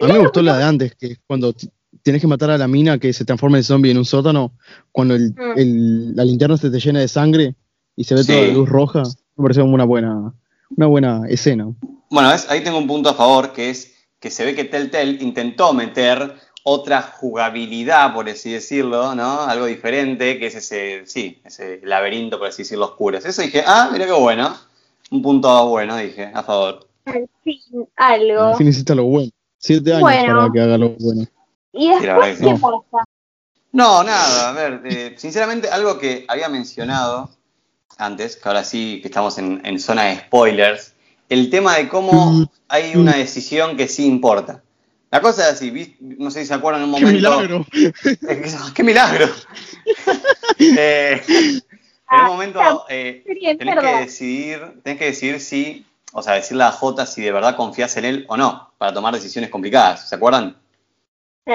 A 0.00 0.06
mí 0.06 0.12
me 0.12 0.18
gustó 0.18 0.42
la 0.42 0.58
de 0.58 0.64
antes, 0.64 0.94
que 0.96 1.06
es 1.06 1.18
cuando 1.26 1.54
tienes 2.02 2.20
que 2.20 2.28
matar 2.28 2.50
a 2.50 2.58
la 2.58 2.68
mina 2.68 2.98
que 2.98 3.12
se 3.12 3.24
transforma 3.24 3.56
en 3.56 3.64
zombie 3.64 3.90
en 3.90 3.98
un 3.98 4.04
sótano, 4.04 4.52
cuando 4.92 5.14
el, 5.14 5.30
Mm. 5.32 5.52
el- 5.58 6.16
la 6.16 6.24
linterna 6.24 6.56
se 6.56 6.70
te 6.70 6.78
llena 6.78 7.00
de 7.00 7.08
sangre 7.08 7.54
y 7.96 8.04
se 8.04 8.14
ve 8.14 8.22
Sí. 8.22 8.32
toda 8.32 8.46
la 8.46 8.52
luz 8.52 8.68
roja. 8.68 9.02
Me 9.36 9.42
pareció 9.42 9.64
una 9.64 9.84
buena, 9.84 10.32
una 10.76 10.86
buena 10.86 11.22
escena. 11.28 11.72
Bueno, 12.10 12.30
¿ves? 12.30 12.46
ahí 12.48 12.62
tengo 12.62 12.78
un 12.78 12.86
punto 12.86 13.10
a 13.10 13.14
favor, 13.14 13.52
que 13.52 13.70
es 13.70 13.94
que 14.18 14.30
se 14.30 14.44
ve 14.44 14.54
que 14.54 14.64
Telltale 14.64 15.18
intentó 15.22 15.72
meter 15.72 16.34
otra 16.62 17.02
jugabilidad, 17.02 18.12
por 18.12 18.28
así 18.28 18.50
decirlo, 18.50 19.14
¿no? 19.14 19.42
Algo 19.42 19.66
diferente, 19.66 20.38
que 20.38 20.46
es 20.46 20.56
ese, 20.56 21.06
sí, 21.06 21.40
ese 21.44 21.80
laberinto, 21.84 22.38
por 22.38 22.48
así 22.48 22.62
decirlo, 22.62 22.86
oscuro. 22.86 23.18
Eso 23.18 23.42
dije, 23.42 23.62
ah, 23.66 23.90
mira 23.92 24.06
qué 24.06 24.12
bueno. 24.12 24.56
Un 25.10 25.22
punto 25.22 25.68
bueno, 25.68 25.96
dije, 25.96 26.30
a 26.34 26.42
favor. 26.42 26.88
Al 27.04 27.28
fin, 27.44 27.60
algo. 27.94 28.42
Al 28.42 28.56
fin 28.56 28.68
hiciste 28.68 28.94
lo 28.96 29.04
bueno. 29.04 29.30
Siete 29.58 29.92
años 29.92 30.02
Bueno. 30.02 30.36
para 30.38 30.52
que 30.52 30.60
haga 30.60 30.78
lo 30.78 30.88
bueno. 30.98 31.24
Y 31.72 31.88
después, 31.88 32.38
¿qué 32.38 32.56
sí. 32.56 32.60
pasa? 32.60 33.04
No, 33.72 34.02
nada, 34.02 34.48
a 34.48 34.52
ver, 34.52 34.80
eh, 34.86 35.14
sinceramente 35.18 35.68
algo 35.68 35.98
que 35.98 36.24
había 36.28 36.48
mencionado 36.48 37.30
antes, 37.96 38.36
que 38.36 38.48
ahora 38.48 38.64
sí 38.64 39.00
que 39.02 39.08
estamos 39.08 39.38
en, 39.38 39.60
en 39.64 39.78
zona 39.80 40.04
de 40.04 40.16
spoilers, 40.18 40.94
el 41.28 41.50
tema 41.50 41.76
de 41.76 41.88
cómo 41.88 42.48
hay 42.68 42.94
una 42.96 43.16
decisión 43.16 43.76
que 43.76 43.88
sí 43.88 44.06
importa. 44.06 44.62
La 45.10 45.20
cosa 45.20 45.48
es 45.48 45.54
así, 45.54 45.70
¿viste? 45.70 45.96
no 46.00 46.30
sé 46.30 46.40
si 46.40 46.46
se 46.46 46.54
acuerdan 46.54 46.82
en 46.82 46.88
un 46.90 46.94
¡Qué 46.96 47.04
momento... 47.06 47.30
milagro! 47.30 47.66
¡Qué 48.74 48.82
milagro! 48.82 49.26
Eh, 50.58 51.22
en 51.28 51.62
Ah, 52.08 52.22
un 52.22 52.26
momento 52.36 52.84
eh, 52.88 53.24
tenés 53.58 53.80
que 53.80 53.96
decidir, 53.98 54.60
tenés 54.84 54.98
que 54.98 55.04
decidir 55.06 55.40
si, 55.40 55.84
o 56.12 56.22
sea, 56.22 56.34
decirle 56.34 56.62
a 56.62 56.70
Jota 56.70 57.04
si 57.04 57.20
de 57.20 57.32
verdad 57.32 57.56
confías 57.56 57.96
en 57.96 58.04
él 58.04 58.24
o 58.28 58.36
no, 58.36 58.70
para 58.78 58.94
tomar 58.94 59.12
decisiones 59.12 59.50
complicadas, 59.50 60.08
¿se 60.08 60.14
acuerdan? 60.14 60.56
Sí. 61.44 61.52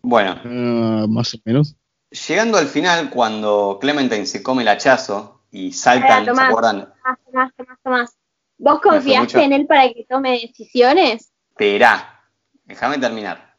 Bueno, 0.00 0.40
Ah, 0.42 1.06
más 1.08 1.34
o 1.34 1.38
menos. 1.44 1.76
Llegando 2.12 2.58
al 2.58 2.66
final, 2.66 3.10
cuando 3.10 3.78
Clementine 3.80 4.26
se 4.26 4.42
come 4.42 4.62
el 4.62 4.68
hachazo 4.68 5.42
y 5.50 5.72
saltan, 5.72 6.24
¿se 6.24 6.30
Tomás. 6.30 6.48
acuerdan? 6.48 6.92
Tomás, 7.02 7.18
Tomás, 7.24 7.52
Tomás, 7.56 7.78
Tomás. 7.82 8.10
¿Vos 8.58 8.80
confiaste 8.80 9.42
en 9.42 9.52
él 9.52 9.66
para 9.66 9.88
que 9.92 10.06
tome 10.08 10.40
decisiones? 10.40 11.32
Esperá, 11.50 12.22
déjame 12.64 12.98
terminar. 12.98 13.52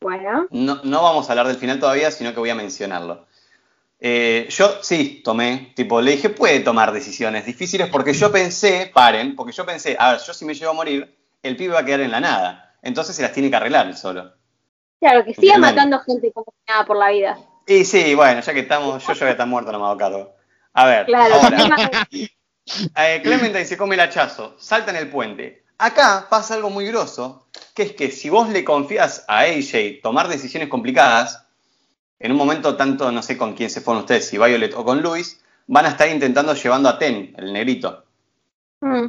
Bueno, 0.00 0.46
No, 0.50 0.80
no 0.82 1.02
vamos 1.02 1.28
a 1.28 1.32
hablar 1.32 1.46
del 1.48 1.56
final 1.56 1.78
todavía, 1.78 2.10
sino 2.10 2.32
que 2.32 2.40
voy 2.40 2.48
a 2.50 2.54
mencionarlo. 2.54 3.26
Eh, 3.98 4.46
yo 4.48 4.82
sí 4.82 5.20
tomé, 5.22 5.72
tipo, 5.76 6.00
le 6.00 6.12
dije, 6.12 6.30
puede 6.30 6.60
tomar 6.60 6.90
decisiones 6.90 7.44
difíciles 7.44 7.88
porque 7.90 8.14
yo 8.14 8.32
pensé, 8.32 8.90
paren, 8.94 9.36
porque 9.36 9.52
yo 9.52 9.66
pensé, 9.66 9.96
a 9.98 10.12
ver, 10.12 10.20
yo 10.26 10.32
si 10.32 10.46
me 10.46 10.54
llevo 10.54 10.70
a 10.70 10.74
morir, 10.74 11.18
el 11.42 11.54
pibe 11.56 11.74
va 11.74 11.80
a 11.80 11.84
quedar 11.84 12.00
en 12.00 12.12
la 12.12 12.20
nada. 12.20 12.76
Entonces 12.80 13.14
se 13.14 13.20
las 13.20 13.32
tiene 13.32 13.50
que 13.50 13.56
arreglar 13.56 13.88
él 13.88 13.96
solo. 13.96 14.32
claro, 15.00 15.22
que 15.22 15.34
siga 15.34 15.58
matando 15.58 15.98
gente 16.00 16.32
como 16.32 16.54
nada 16.66 16.86
por 16.86 16.96
la 16.96 17.10
vida. 17.10 17.38
Y 17.70 17.84
sí, 17.84 18.16
bueno, 18.16 18.40
ya 18.40 18.52
que 18.52 18.60
estamos, 18.60 19.06
yo 19.06 19.12
ya 19.12 19.20
voy 19.20 19.28
a 19.28 19.30
estar 19.30 19.46
muerto, 19.46 19.70
no 19.70 19.78
me 19.78 19.86
hago 19.86 19.96
cargo. 19.96 20.34
A 20.72 20.86
ver, 20.86 21.06
Claro. 21.06 21.34
ahora, 21.36 22.08
eh, 22.96 23.20
Clementine 23.22 23.64
se 23.64 23.76
come 23.76 23.94
el 23.94 24.00
hachazo, 24.00 24.56
salta 24.58 24.90
en 24.90 24.96
el 24.96 25.08
puente. 25.08 25.62
Acá 25.78 26.26
pasa 26.28 26.54
algo 26.54 26.68
muy 26.70 26.86
grosso, 26.86 27.46
que 27.74 27.84
es 27.84 27.92
que 27.92 28.10
si 28.10 28.28
vos 28.28 28.48
le 28.48 28.64
confías 28.64 29.24
a 29.28 29.42
AJ 29.42 30.00
tomar 30.02 30.26
decisiones 30.26 30.68
complicadas, 30.68 31.46
en 32.18 32.32
un 32.32 32.38
momento 32.38 32.76
tanto, 32.76 33.12
no 33.12 33.22
sé 33.22 33.38
con 33.38 33.54
quién 33.54 33.70
se 33.70 33.80
fueron 33.80 34.02
ustedes, 34.02 34.26
si 34.26 34.36
Violet 34.36 34.74
o 34.74 34.84
con 34.84 35.00
Luis, 35.00 35.40
van 35.68 35.86
a 35.86 35.90
estar 35.90 36.08
intentando 36.08 36.54
llevando 36.54 36.88
a 36.88 36.98
Ten, 36.98 37.34
el 37.38 37.52
negrito. 37.52 38.04
Mm, 38.80 39.06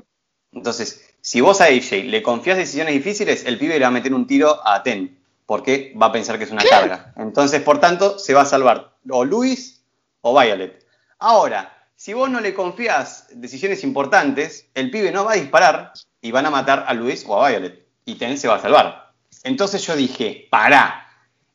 Entonces, 0.53 1.15
si 1.19 1.41
vos 1.41 1.61
a 1.61 1.65
AJ 1.65 2.03
le 2.05 2.21
confías 2.21 2.57
decisiones 2.57 2.93
difíciles, 2.93 3.43
el 3.45 3.57
pibe 3.57 3.73
le 3.73 3.81
va 3.81 3.87
a 3.87 3.91
meter 3.91 4.13
un 4.13 4.27
tiro 4.27 4.61
a 4.67 4.83
Ten, 4.83 5.17
porque 5.51 5.93
va 6.01 6.05
a 6.05 6.11
pensar 6.13 6.37
que 6.37 6.45
es 6.45 6.51
una 6.51 6.63
carga. 6.63 7.13
Entonces, 7.17 7.61
por 7.61 7.77
tanto, 7.81 8.17
se 8.17 8.33
va 8.33 8.43
a 8.43 8.45
salvar 8.45 8.95
o 9.09 9.25
Luis 9.25 9.83
o 10.21 10.39
Violet. 10.39 10.87
Ahora, 11.19 11.89
si 11.93 12.13
vos 12.13 12.29
no 12.29 12.39
le 12.39 12.53
confías 12.53 13.27
decisiones 13.33 13.83
importantes, 13.83 14.69
el 14.75 14.89
pibe 14.89 15.11
no 15.11 15.25
va 15.25 15.33
a 15.33 15.35
disparar 15.35 15.91
y 16.21 16.31
van 16.31 16.45
a 16.45 16.51
matar 16.51 16.85
a 16.87 16.93
Luis 16.93 17.25
o 17.27 17.35
a 17.35 17.49
Violet. 17.49 17.85
Y 18.05 18.15
Ten 18.15 18.37
se 18.37 18.47
va 18.47 18.55
a 18.55 18.61
salvar. 18.61 19.11
Entonces 19.43 19.85
yo 19.85 19.93
dije, 19.93 20.47
pará, 20.49 21.05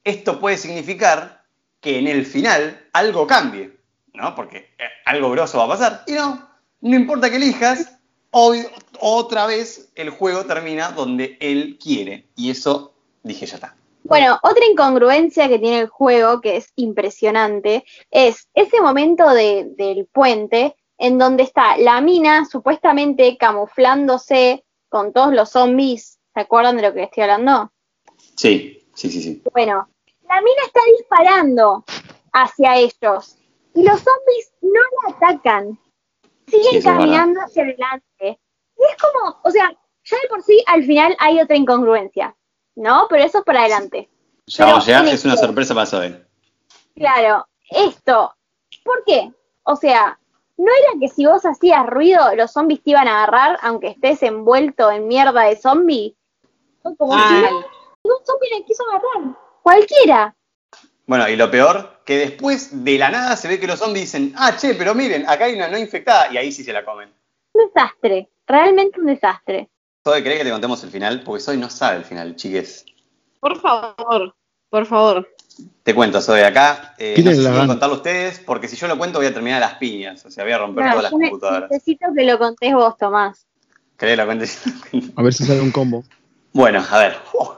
esto 0.04 0.40
puede 0.40 0.58
significar 0.58 1.44
que 1.80 1.98
en 1.98 2.06
el 2.06 2.26
final 2.26 2.88
algo 2.92 3.26
cambie, 3.26 3.78
¿no? 4.12 4.34
Porque 4.34 4.74
eh, 4.78 4.88
algo 5.06 5.30
grosso 5.30 5.56
va 5.56 5.64
a 5.64 5.68
pasar. 5.68 6.04
Y 6.06 6.12
no, 6.12 6.46
no 6.82 6.96
importa 6.96 7.30
que 7.30 7.36
elijas, 7.36 7.94
hoy 8.30 8.66
otra 9.00 9.46
vez 9.46 9.90
el 9.94 10.10
juego 10.10 10.44
termina 10.44 10.90
donde 10.90 11.38
él 11.40 11.78
quiere. 11.82 12.26
Y 12.36 12.50
eso 12.50 12.92
dije, 13.22 13.46
ya 13.46 13.54
está. 13.54 13.76
Bueno, 14.08 14.38
otra 14.42 14.64
incongruencia 14.66 15.48
que 15.48 15.58
tiene 15.58 15.80
el 15.80 15.88
juego, 15.88 16.40
que 16.40 16.56
es 16.56 16.72
impresionante, 16.76 17.84
es 18.10 18.48
ese 18.54 18.80
momento 18.80 19.28
de- 19.30 19.66
del 19.76 20.06
puente 20.06 20.76
en 20.98 21.18
donde 21.18 21.42
está 21.42 21.76
la 21.76 22.00
mina 22.00 22.44
supuestamente 22.44 23.36
camuflándose 23.36 24.64
con 24.88 25.12
todos 25.12 25.32
los 25.32 25.50
zombies. 25.50 26.18
¿Se 26.34 26.40
acuerdan 26.40 26.76
de 26.76 26.82
lo 26.82 26.94
que 26.94 27.04
estoy 27.04 27.22
hablando? 27.24 27.72
Sí, 28.36 28.86
sí, 28.94 29.10
sí, 29.10 29.22
sí. 29.22 29.42
Bueno, 29.52 29.88
la 30.28 30.40
mina 30.40 30.62
está 30.66 30.80
disparando 30.96 31.84
hacia 32.32 32.76
ellos 32.76 33.38
y 33.74 33.82
los 33.82 34.00
zombies 34.00 34.52
no 34.62 34.80
la 35.02 35.16
atacan. 35.16 35.78
Siguen 36.46 36.82
caminando 36.82 37.40
hacia 37.40 37.62
adelante. 37.62 38.40
Y 38.78 38.82
es 38.82 38.96
como, 39.02 39.40
o 39.42 39.50
sea, 39.50 39.70
ya 40.04 40.16
de 40.22 40.28
por 40.28 40.42
sí 40.42 40.62
al 40.66 40.84
final 40.84 41.16
hay 41.18 41.40
otra 41.40 41.56
incongruencia, 41.56 42.36
¿no? 42.76 43.06
Pero 43.08 43.24
eso 43.24 43.38
es 43.38 43.44
para 43.44 43.60
adelante. 43.60 44.08
Ya 44.46 44.56
Pero 44.58 44.68
vamos 44.68 44.84
a 44.84 44.86
llegar, 44.86 45.06
es 45.14 45.24
una 45.24 45.36
sorpresa 45.36 45.74
para 45.74 45.86
Zoe. 45.86 46.24
Claro, 46.94 47.46
esto, 47.70 48.34
¿por 48.84 49.02
qué? 49.04 49.32
O 49.64 49.74
sea, 49.76 50.18
¿no 50.56 50.66
era 50.66 51.00
que 51.00 51.08
si 51.08 51.26
vos 51.26 51.44
hacías 51.44 51.84
ruido, 51.86 52.34
los 52.36 52.52
zombies 52.52 52.82
te 52.82 52.90
iban 52.90 53.08
a 53.08 53.24
agarrar, 53.24 53.58
aunque 53.62 53.88
estés 53.88 54.22
envuelto 54.22 54.90
en 54.90 55.08
mierda 55.08 55.42
de 55.42 55.56
zombie? 55.56 56.16
Como 56.82 57.12
Ah. 57.14 57.48
si 57.50 58.08
un 58.08 58.24
zombie 58.24 58.50
le 58.56 58.64
quiso 58.64 58.84
agarrar. 58.88 59.34
Cualquiera. 59.62 60.34
Bueno, 61.06 61.28
y 61.28 61.36
lo 61.36 61.50
peor, 61.50 62.00
que 62.04 62.18
después 62.18 62.84
de 62.84 62.98
la 62.98 63.10
nada 63.10 63.36
se 63.36 63.48
ve 63.48 63.58
que 63.58 63.66
los 63.66 63.78
zombies 63.80 64.06
dicen, 64.12 64.32
ah, 64.36 64.56
che, 64.56 64.74
pero 64.74 64.94
miren, 64.94 65.28
acá 65.28 65.46
hay 65.46 65.54
una 65.54 65.68
no 65.68 65.76
infectada, 65.78 66.32
y 66.32 66.36
ahí 66.36 66.52
sí 66.52 66.62
se 66.62 66.72
la 66.72 66.84
comen. 66.84 67.12
Un 67.52 67.66
desastre, 67.66 68.28
realmente 68.46 69.00
un 69.00 69.06
desastre. 69.06 69.68
Zoe, 70.06 70.22
¿querés 70.22 70.38
que 70.38 70.44
te 70.44 70.50
contemos 70.52 70.84
el 70.84 70.90
final? 70.90 71.22
Porque 71.24 71.42
Zoe 71.42 71.56
no 71.56 71.68
sabe 71.68 71.96
el 71.96 72.04
final, 72.04 72.36
chiques. 72.36 72.84
Por 73.40 73.60
favor, 73.60 74.36
por 74.70 74.86
favor. 74.86 75.28
Te 75.82 75.92
cuento, 75.96 76.20
Zoe, 76.20 76.44
acá. 76.44 76.94
Eh, 76.96 77.14
¿Qué 77.16 77.22
no 77.24 77.32
sé 77.32 77.38
si 77.38 77.42
gana? 77.42 77.66
contarlo 77.66 77.96
ustedes, 77.96 78.38
porque 78.38 78.68
si 78.68 78.76
yo 78.76 78.86
lo 78.86 78.96
cuento 78.98 79.18
voy 79.18 79.26
a 79.26 79.34
terminar 79.34 79.60
a 79.60 79.66
las 79.66 79.78
piñas. 79.78 80.24
O 80.24 80.30
sea, 80.30 80.44
voy 80.44 80.52
a 80.52 80.58
romper 80.58 80.84
No, 80.84 80.90
todas 80.90 81.02
las 81.02 81.10
computadoras. 81.10 81.70
necesito 81.72 82.06
que 82.16 82.22
lo 82.24 82.38
contés 82.38 82.72
vos, 82.72 82.96
Tomás. 82.96 83.46
¿Querés 83.98 84.12
que 84.12 84.16
lo 84.16 84.26
cuente? 84.26 84.46
A 85.16 85.22
ver 85.24 85.34
si 85.34 85.44
sale 85.44 85.60
un 85.60 85.72
combo. 85.72 86.04
bueno, 86.52 86.84
a 86.88 86.98
ver. 86.98 87.16
Uh. 87.34 87.48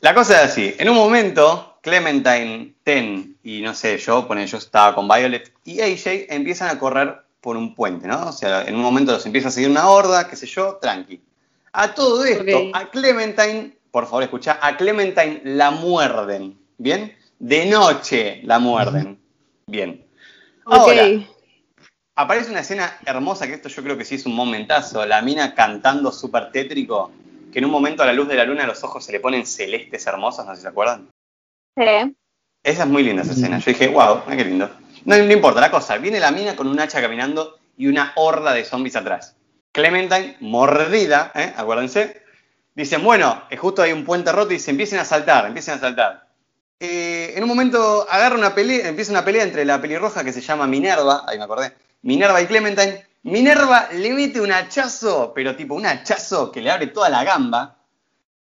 La 0.00 0.14
cosa 0.14 0.42
es 0.42 0.50
así. 0.50 0.74
En 0.78 0.88
un 0.88 0.96
momento, 0.96 1.76
Clementine, 1.82 2.74
Ten 2.84 3.36
y 3.42 3.60
no 3.60 3.74
sé, 3.74 3.98
yo, 3.98 4.26
pone 4.26 4.46
yo 4.46 4.56
estaba 4.56 4.94
con 4.94 5.06
Violet 5.06 5.52
y 5.64 5.82
AJ 5.82 6.26
empiezan 6.30 6.70
a 6.74 6.78
correr 6.78 7.22
por 7.42 7.56
un 7.56 7.74
puente, 7.74 8.06
¿no? 8.06 8.28
O 8.28 8.32
sea, 8.32 8.62
en 8.62 8.76
un 8.76 8.80
momento 8.80 9.12
los 9.12 9.26
empieza 9.26 9.48
a 9.48 9.50
seguir 9.50 9.68
una 9.68 9.88
horda, 9.88 10.28
qué 10.28 10.36
sé 10.36 10.46
yo, 10.46 10.78
tranqui. 10.80 11.20
A 11.72 11.92
todo 11.92 12.24
esto, 12.24 12.70
a 12.72 12.88
Clementine, 12.90 13.76
por 13.90 14.06
favor, 14.06 14.22
escucha, 14.22 14.58
a 14.62 14.76
Clementine 14.76 15.42
la 15.44 15.72
muerden, 15.72 16.58
¿bien? 16.78 17.14
De 17.38 17.66
noche 17.66 18.40
la 18.44 18.60
muerden, 18.60 19.20
bien. 19.66 20.06
Ahora, 20.64 21.04
aparece 22.14 22.50
una 22.50 22.60
escena 22.60 22.96
hermosa, 23.04 23.48
que 23.48 23.54
esto 23.54 23.68
yo 23.68 23.82
creo 23.82 23.98
que 23.98 24.04
sí 24.04 24.14
es 24.14 24.24
un 24.24 24.36
momentazo, 24.36 25.04
la 25.04 25.20
mina 25.20 25.54
cantando 25.54 26.12
súper 26.12 26.52
tétrico, 26.52 27.10
que 27.52 27.58
en 27.58 27.64
un 27.64 27.72
momento 27.72 28.04
a 28.04 28.06
la 28.06 28.12
luz 28.12 28.28
de 28.28 28.36
la 28.36 28.44
luna 28.44 28.66
los 28.66 28.84
ojos 28.84 29.04
se 29.04 29.10
le 29.10 29.18
ponen 29.18 29.46
celestes 29.46 30.06
hermosos, 30.06 30.46
no 30.46 30.52
sé 30.52 30.58
si 30.58 30.62
se 30.62 30.68
acuerdan. 30.68 31.10
Sí. 31.76 32.16
Esa 32.62 32.84
es 32.84 32.88
muy 32.88 33.02
linda 33.02 33.22
esa 33.22 33.32
escena. 33.32 33.58
Yo 33.58 33.72
dije, 33.72 33.88
wow, 33.88 34.22
qué 34.28 34.44
lindo. 34.44 34.70
No, 35.04 35.16
no 35.16 35.32
importa, 35.32 35.60
la 35.60 35.70
cosa, 35.70 35.96
viene 35.98 36.20
la 36.20 36.30
mina 36.30 36.54
con 36.56 36.66
un 36.68 36.78
hacha 36.80 37.00
caminando 37.00 37.58
y 37.76 37.86
una 37.86 38.12
horda 38.16 38.52
de 38.52 38.64
zombies 38.64 38.96
atrás. 38.96 39.34
Clementine, 39.72 40.36
mordida, 40.40 41.32
¿eh? 41.34 41.52
acuérdense, 41.56 42.22
dicen, 42.74 43.02
bueno, 43.02 43.42
es 43.50 43.58
justo 43.58 43.82
hay 43.82 43.92
un 43.92 44.04
puente 44.04 44.30
roto 44.32 44.50
y 44.52 44.56
dice, 44.56 44.70
empiecen 44.70 44.98
a 44.98 45.04
saltar, 45.04 45.46
empiecen 45.46 45.74
a 45.74 45.78
saltar. 45.80 46.26
Eh, 46.78 47.32
en 47.36 47.42
un 47.42 47.48
momento 47.48 48.06
agarra 48.10 48.36
una 48.36 48.54
pelea, 48.54 48.88
empieza 48.88 49.12
una 49.12 49.24
pelea 49.24 49.44
entre 49.44 49.64
la 49.64 49.80
pelirroja 49.80 50.24
que 50.24 50.32
se 50.32 50.40
llama 50.40 50.66
Minerva, 50.66 51.24
ahí 51.26 51.38
me 51.38 51.44
acordé, 51.44 51.72
Minerva 52.02 52.40
y 52.40 52.46
Clementine. 52.46 53.06
Minerva 53.24 53.88
le 53.92 54.12
mete 54.12 54.40
un 54.40 54.50
hachazo, 54.50 55.32
pero 55.32 55.54
tipo 55.54 55.74
un 55.76 55.86
hachazo 55.86 56.50
que 56.50 56.60
le 56.60 56.70
abre 56.72 56.88
toda 56.88 57.08
la 57.08 57.22
gamba. 57.22 57.76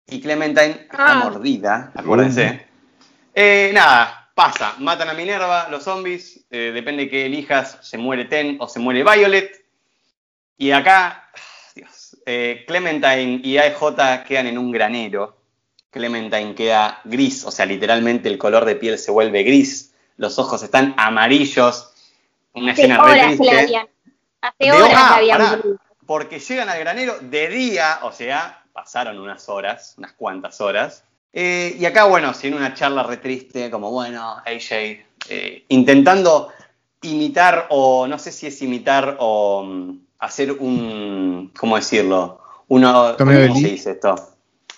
Y 0.07 0.21
Clementine 0.21 0.87
está 0.89 1.11
Ah. 1.11 1.15
mordida, 1.15 1.91
acuérdense. 1.93 2.65
Eh, 3.35 3.71
nada, 3.73 4.18
pasa, 4.39 4.75
matan 4.79 5.09
a 5.09 5.13
Minerva, 5.13 5.67
los 5.69 5.83
zombies, 5.83 6.45
eh, 6.49 6.71
depende 6.73 7.03
de 7.03 7.09
qué 7.09 7.25
elijas, 7.25 7.77
se 7.81 7.97
muere 7.97 8.23
Ten 8.23 8.55
o 8.61 8.69
se 8.69 8.79
muere 8.79 9.03
Violet. 9.03 9.65
Y 10.57 10.71
acá, 10.71 11.29
Dios, 11.75 12.15
eh, 12.25 12.63
Clementine 12.65 13.41
y 13.43 13.57
AJ 13.57 14.23
quedan 14.25 14.47
en 14.47 14.57
un 14.57 14.71
granero. 14.71 15.35
Clementine 15.91 16.55
queda 16.55 17.01
gris, 17.03 17.43
o 17.43 17.51
sea, 17.51 17.65
literalmente 17.65 18.29
el 18.29 18.37
color 18.37 18.63
de 18.63 18.77
piel 18.77 18.97
se 18.97 19.11
vuelve 19.11 19.43
gris, 19.43 19.93
los 20.15 20.39
ojos 20.39 20.63
están 20.63 20.93
amarillos, 20.95 21.91
una 22.53 22.71
Hace 22.71 22.83
escena 22.83 23.03
re 23.03 23.11
horas 23.11 23.37
que 23.37 23.43
la 23.43 23.59
habían. 23.59 23.87
Hace 24.39 24.55
De 24.57 24.71
horas 24.71 24.83
hora, 24.83 24.93
la 24.93 25.15
habían. 25.15 25.37
pará, 25.37 25.61
porque 26.05 26.39
llegan 26.39 26.69
al 26.69 26.79
granero 26.79 27.17
de 27.19 27.49
día, 27.49 27.99
o 28.03 28.13
sea, 28.13 28.63
pasaron 28.71 29.19
unas 29.19 29.49
horas, 29.49 29.95
unas 29.97 30.13
cuantas 30.13 30.61
horas. 30.61 31.03
Eh, 31.31 31.75
y 31.79 31.85
acá, 31.85 32.05
bueno, 32.05 32.33
sin 32.33 32.53
una 32.53 32.73
charla 32.73 33.03
re 33.03 33.17
triste, 33.17 33.69
como 33.69 33.91
bueno, 33.91 34.37
AJ, 34.45 34.71
eh, 35.29 35.65
intentando 35.69 36.49
imitar, 37.01 37.67
o 37.69 38.07
no 38.07 38.17
sé 38.17 38.31
si 38.31 38.47
es 38.47 38.61
imitar 38.61 39.17
o 39.19 39.63
mm, 39.63 39.99
hacer 40.19 40.51
un, 40.53 41.51
¿cómo 41.57 41.75
decirlo? 41.75 42.41
Uno, 42.67 43.15
¿Cómo 43.17 43.31
se 43.31 43.47
dice 43.47 43.91
esto? 43.91 44.15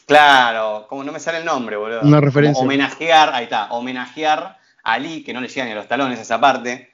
Claro, 0.06 0.88
como 0.89 1.04
no 1.04 1.12
me 1.12 1.20
sale 1.20 1.38
el 1.38 1.45
nombre, 1.45 1.78
boludo. 1.78 2.02
Una 2.02 2.18
Como 2.18 2.22
referencia. 2.22 2.64
homenajear, 2.64 3.34
ahí 3.34 3.45
está, 3.45 3.72
homenajear 3.72 4.58
a 4.84 4.99
Lee, 4.99 5.24
que 5.24 5.34
no 5.34 5.39
le 5.39 5.47
llegan 5.47 5.68
ni 5.68 5.74
a 5.74 5.76
los 5.76 5.88
talones 5.88 6.20
esa 6.20 6.39
parte. 6.39 6.91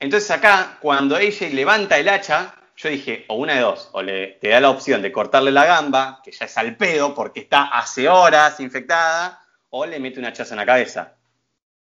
Entonces 0.00 0.30
acá, 0.30 0.78
cuando 0.80 1.16
AJ 1.16 1.52
levanta 1.52 1.98
el 1.98 2.08
hacha, 2.08 2.54
yo 2.76 2.88
dije, 2.90 3.24
o 3.28 3.36
una 3.36 3.54
de 3.54 3.60
dos, 3.60 3.88
o 3.92 4.02
le, 4.02 4.38
te 4.40 4.48
da 4.48 4.60
la 4.60 4.70
opción 4.70 5.00
de 5.02 5.10
cortarle 5.10 5.50
la 5.50 5.64
gamba, 5.64 6.20
que 6.22 6.30
ya 6.30 6.44
es 6.44 6.58
al 6.58 6.76
pedo 6.76 7.14
porque 7.14 7.40
está 7.40 7.64
hace 7.64 8.08
horas 8.08 8.60
infectada, 8.60 9.42
o 9.70 9.86
le 9.86 9.98
mete 9.98 10.20
un 10.20 10.26
hachazo 10.26 10.54
en 10.54 10.58
la 10.58 10.66
cabeza. 10.66 11.14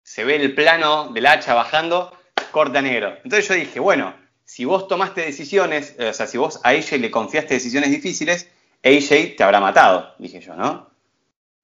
Se 0.04 0.24
ve 0.24 0.38
el 0.38 0.56
plano 0.56 1.10
del 1.14 1.26
hacha 1.26 1.54
bajando, 1.54 2.18
corta 2.52 2.82
negro. 2.82 3.18
Entonces 3.24 3.48
yo 3.48 3.54
dije, 3.56 3.80
bueno, 3.80 4.16
si 4.46 4.66
vos 4.66 4.88
tomaste 4.88 5.22
decisiones, 5.22 5.96
eh, 6.00 6.10
o 6.10 6.14
sea, 6.14 6.26
si 6.28 6.38
vos 6.38 6.60
a 6.64 6.70
AJ 6.70 6.94
le 6.94 7.12
confiaste 7.12 7.54
decisiones 7.54 7.92
difíciles, 7.92 8.50
AJ 8.84 9.36
te 9.36 9.44
habrá 9.44 9.60
matado, 9.60 10.16
dije 10.18 10.40
yo, 10.40 10.56
¿no? 10.56 10.90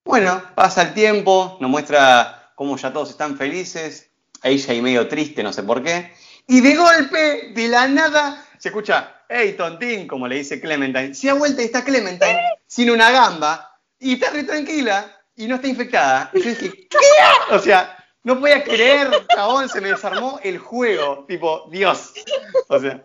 Bueno, 0.04 0.40
pasa 0.54 0.82
el 0.82 0.94
tiempo, 0.94 1.56
nos 1.60 1.70
muestra 1.70 2.52
como 2.54 2.76
ya 2.76 2.92
todos 2.92 3.10
están 3.10 3.36
felices, 3.36 4.10
y 4.44 4.80
medio 4.80 5.08
triste, 5.08 5.42
no 5.42 5.52
sé 5.52 5.62
por 5.64 5.82
qué, 5.82 6.12
y 6.46 6.60
de 6.60 6.76
golpe, 6.76 7.52
de 7.54 7.68
la 7.68 7.88
nada, 7.88 8.45
se 8.66 8.70
escucha, 8.70 9.22
hey, 9.28 9.54
tontín, 9.56 10.08
como 10.08 10.26
le 10.26 10.38
dice 10.38 10.60
Clementine, 10.60 11.14
se 11.14 11.28
da 11.28 11.34
vuelta 11.34 11.62
y 11.62 11.66
está 11.66 11.84
Clementine 11.84 12.40
sin 12.66 12.90
una 12.90 13.12
gamba, 13.12 13.78
y 13.96 14.14
está 14.14 14.30
re 14.30 14.42
tranquila, 14.42 15.06
y 15.36 15.46
no 15.46 15.54
está 15.54 15.68
infectada. 15.68 16.30
Y 16.34 16.42
yo 16.42 16.50
dije, 16.50 16.88
¿qué? 16.88 16.98
O 17.54 17.60
sea, 17.60 17.96
no 18.24 18.40
podía 18.40 18.64
creer, 18.64 19.08
chabón, 19.32 19.68
se 19.68 19.80
me 19.80 19.90
desarmó 19.90 20.40
el 20.42 20.58
juego, 20.58 21.24
tipo, 21.28 21.68
Dios. 21.70 22.12
O 22.66 22.80
sea, 22.80 23.00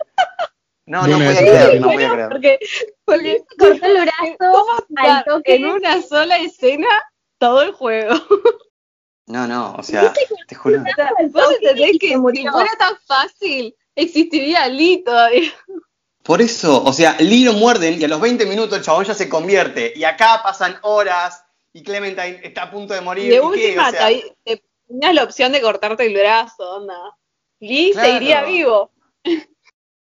no, 0.87 1.05
no 1.05 1.17
podía 1.17 1.37
creer, 1.37 1.79
no 1.79 1.91
podía 1.91 2.11
creer. 2.11 2.29
Porque, 2.29 2.59
porque 3.05 3.43
Cortó 3.59 3.85
el 3.85 4.01
brazo 4.01 4.37
¿cómo 4.39 4.71
al 4.97 5.05
está 5.05 5.23
toque. 5.27 5.55
en 5.57 5.65
una 5.65 6.01
sola 6.01 6.37
escena 6.37 6.87
todo 7.37 7.61
el 7.61 7.71
juego. 7.73 8.15
No, 9.27 9.47
no, 9.47 9.75
o 9.75 9.83
sea, 9.83 10.11
te 10.47 10.55
juro. 10.55 10.83
Vos 11.29 11.55
entendés 11.61 11.99
que 11.99 12.07
si 12.07 12.47
fuera 12.47 12.71
tan 12.79 12.97
fácil, 13.05 13.75
existiría 13.95 14.67
Lee 14.67 15.03
todavía. 15.05 15.51
Por 16.23 16.41
eso, 16.41 16.83
o 16.83 16.93
sea, 16.93 17.15
Lee 17.19 17.43
lo 17.45 17.53
muerden 17.53 17.99
y 17.99 18.03
a 18.03 18.07
los 18.07 18.21
20 18.21 18.45
minutos 18.45 18.77
el 18.77 18.83
chabón 18.83 19.05
ya 19.05 19.13
se 19.13 19.27
convierte. 19.27 19.91
Y 19.95 20.03
acá 20.03 20.41
pasan 20.43 20.77
horas 20.83 21.43
y 21.73 21.81
Clementine 21.83 22.39
está 22.43 22.63
a 22.63 22.71
punto 22.71 22.93
de 22.93 23.01
morir. 23.01 23.29
De 23.29 23.35
¿y 23.35 23.39
última, 23.39 23.87
O 23.89 23.91
sea, 23.91 24.07
te- 24.07 24.35
te 24.43 24.63
tenías 24.87 25.13
la 25.15 25.23
opción 25.23 25.51
de 25.51 25.61
cortarte 25.61 26.05
el 26.05 26.13
brazo, 26.13 26.77
onda. 26.77 27.17
Lee 27.59 27.91
Claro. 27.93 28.07
seguiría 28.07 28.43
vivo. 28.43 28.91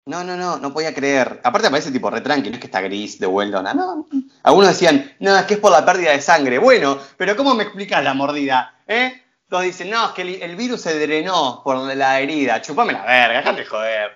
No, 0.07 0.22
no, 0.22 0.37
no, 0.37 0.57
no 0.59 0.72
podía 0.72 0.95
creer. 0.95 1.41
Aparte 1.43 1.66
aparece 1.66 1.91
tipo 1.91 2.09
re 2.11 2.20
tranqui, 2.20 2.49
no 2.49 2.55
es 2.55 2.61
que 2.61 2.66
está 2.66 2.80
gris 2.80 3.18
de 3.18 3.26
vuelta, 3.26 3.61
no, 3.62 3.74
no. 3.74 4.07
Algunos 4.45 4.68
decían, 4.70 5.16
no, 5.18 5.37
es 5.37 5.45
que 5.47 5.55
es 5.55 5.61
por 5.61 5.72
la 5.72 5.84
pérdida 5.84 6.12
de 6.12 6.22
sangre. 6.22 6.59
Bueno, 6.59 6.97
pero 7.16 7.37
¿cómo 7.37 7.55
me 7.57 7.64
explicas 7.64 8.05
la 8.05 8.14
mordida? 8.14 8.82
¿Eh? 8.87 9.20
Todos 9.49 9.63
dicen, 9.65 9.91
no, 9.91 10.07
es 10.07 10.13
que 10.13 10.23
el, 10.23 10.43
el 10.43 10.57
virus 10.57 10.81
se 10.81 10.99
drenó 10.99 11.61
por 11.63 11.77
la 11.95 12.21
herida. 12.21 12.61
Chupame 12.63 12.93
la 12.93 13.05
verga, 13.05 13.39
déjate 13.39 13.61
de 13.61 13.67
joder. 13.67 14.11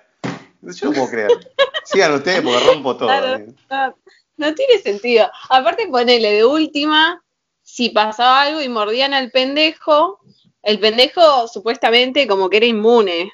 Yo 0.61 0.87
no 0.89 0.93
puedo 0.93 1.09
creer. 1.09 1.29
Sigan 1.85 2.13
ustedes 2.13 2.41
porque 2.41 2.59
rompo 2.65 2.95
todo. 2.97 3.07
Claro. 3.07 3.35
eh. 3.37 3.47
No, 3.69 3.95
no 4.37 4.53
tiene 4.55 4.77
sentido. 4.79 5.29
Aparte, 5.49 5.87
ponele 5.87 6.31
de 6.33 6.45
última, 6.45 7.23
si 7.61 7.89
pasaba 7.89 8.41
algo 8.43 8.61
y 8.61 8.67
mordían 8.69 9.13
al 9.13 9.31
pendejo, 9.31 10.19
el 10.63 10.79
pendejo 10.79 11.47
supuestamente 11.47 12.27
como 12.27 12.49
que 12.49 12.57
era 12.57 12.65
inmune. 12.65 13.31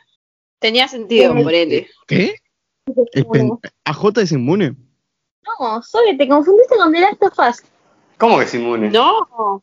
Tenía 0.60 0.88
sentido, 0.88 1.34
ponele. 1.34 1.90
¿Qué? 2.08 2.36
El 3.14 3.26
pen- 3.28 3.60
¿AJ 3.86 4.18
es 4.22 4.32
inmune? 4.32 4.76
No, 5.60 5.82
Sole, 5.82 6.16
te 6.16 6.28
confundiste 6.28 6.76
con 6.78 6.92
The 6.94 7.00
Last 7.02 7.24
of 7.24 7.40
Us. 7.40 7.64
¿Cómo 8.18 8.38
que 8.38 8.46
es 8.46 8.54
inmune? 8.54 8.90
No. 8.92 9.62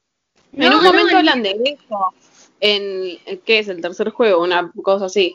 En 0.53 0.68
No, 0.70 0.78
un 0.78 0.85
momento 0.85 1.12
no. 1.12 1.18
hablan 1.18 1.43
de 1.43 1.51
eso. 1.51 2.14
En, 2.66 3.18
¿qué 3.44 3.58
es? 3.58 3.68
El 3.68 3.82
tercer 3.82 4.08
juego, 4.08 4.42
una 4.42 4.72
cosa 4.82 5.04
así. 5.04 5.34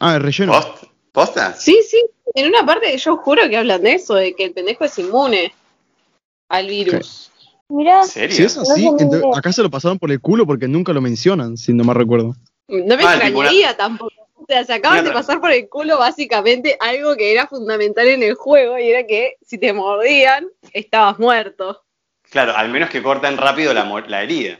Ah, 0.00 0.16
el 0.16 0.22
relleno. 0.22 0.52
¿Post- 0.52 0.86
¿Posta? 1.12 1.52
Sí, 1.54 1.78
sí. 1.86 2.02
En 2.34 2.48
una 2.48 2.64
parte 2.64 2.96
yo 2.96 3.18
juro 3.18 3.46
que 3.50 3.58
hablan 3.58 3.82
de 3.82 3.92
eso, 3.92 4.14
de 4.14 4.34
que 4.34 4.44
el 4.44 4.52
pendejo 4.54 4.84
es 4.84 4.98
inmune 4.98 5.52
al 6.48 6.66
virus. 6.68 7.30
Mirá, 7.68 8.00
¿En 8.02 8.08
serio? 8.08 8.34
Si 8.36 8.42
es 8.44 8.56
así, 8.56 8.86
entonces, 8.86 9.22
acá 9.36 9.52
se 9.52 9.62
lo 9.62 9.70
pasaron 9.70 9.98
por 9.98 10.10
el 10.10 10.20
culo 10.20 10.46
porque 10.46 10.66
nunca 10.68 10.94
lo 10.94 11.02
mencionan, 11.02 11.58
si 11.58 11.74
no 11.74 11.84
me 11.84 11.92
recuerdo. 11.92 12.34
No 12.68 12.96
me 12.96 13.04
Ah, 13.04 13.14
extrañaría 13.16 13.76
tampoco. 13.76 14.12
O 14.34 14.44
sea, 14.48 14.64
se 14.64 14.72
acaban 14.72 15.04
de 15.04 15.10
pasar 15.12 15.40
por 15.40 15.52
el 15.52 15.68
culo 15.68 15.98
básicamente 15.98 16.76
algo 16.80 17.14
que 17.16 17.32
era 17.32 17.46
fundamental 17.46 18.08
en 18.08 18.22
el 18.22 18.34
juego 18.34 18.78
y 18.78 18.88
era 18.88 19.06
que 19.06 19.34
si 19.46 19.58
te 19.58 19.72
mordían, 19.74 20.48
estabas 20.72 21.18
muerto. 21.18 21.82
Claro, 22.30 22.56
al 22.56 22.70
menos 22.70 22.88
que 22.88 23.02
corten 23.02 23.36
rápido 23.36 23.72
la, 23.74 23.84
mo- 23.84 24.00
la 24.00 24.22
herida. 24.22 24.58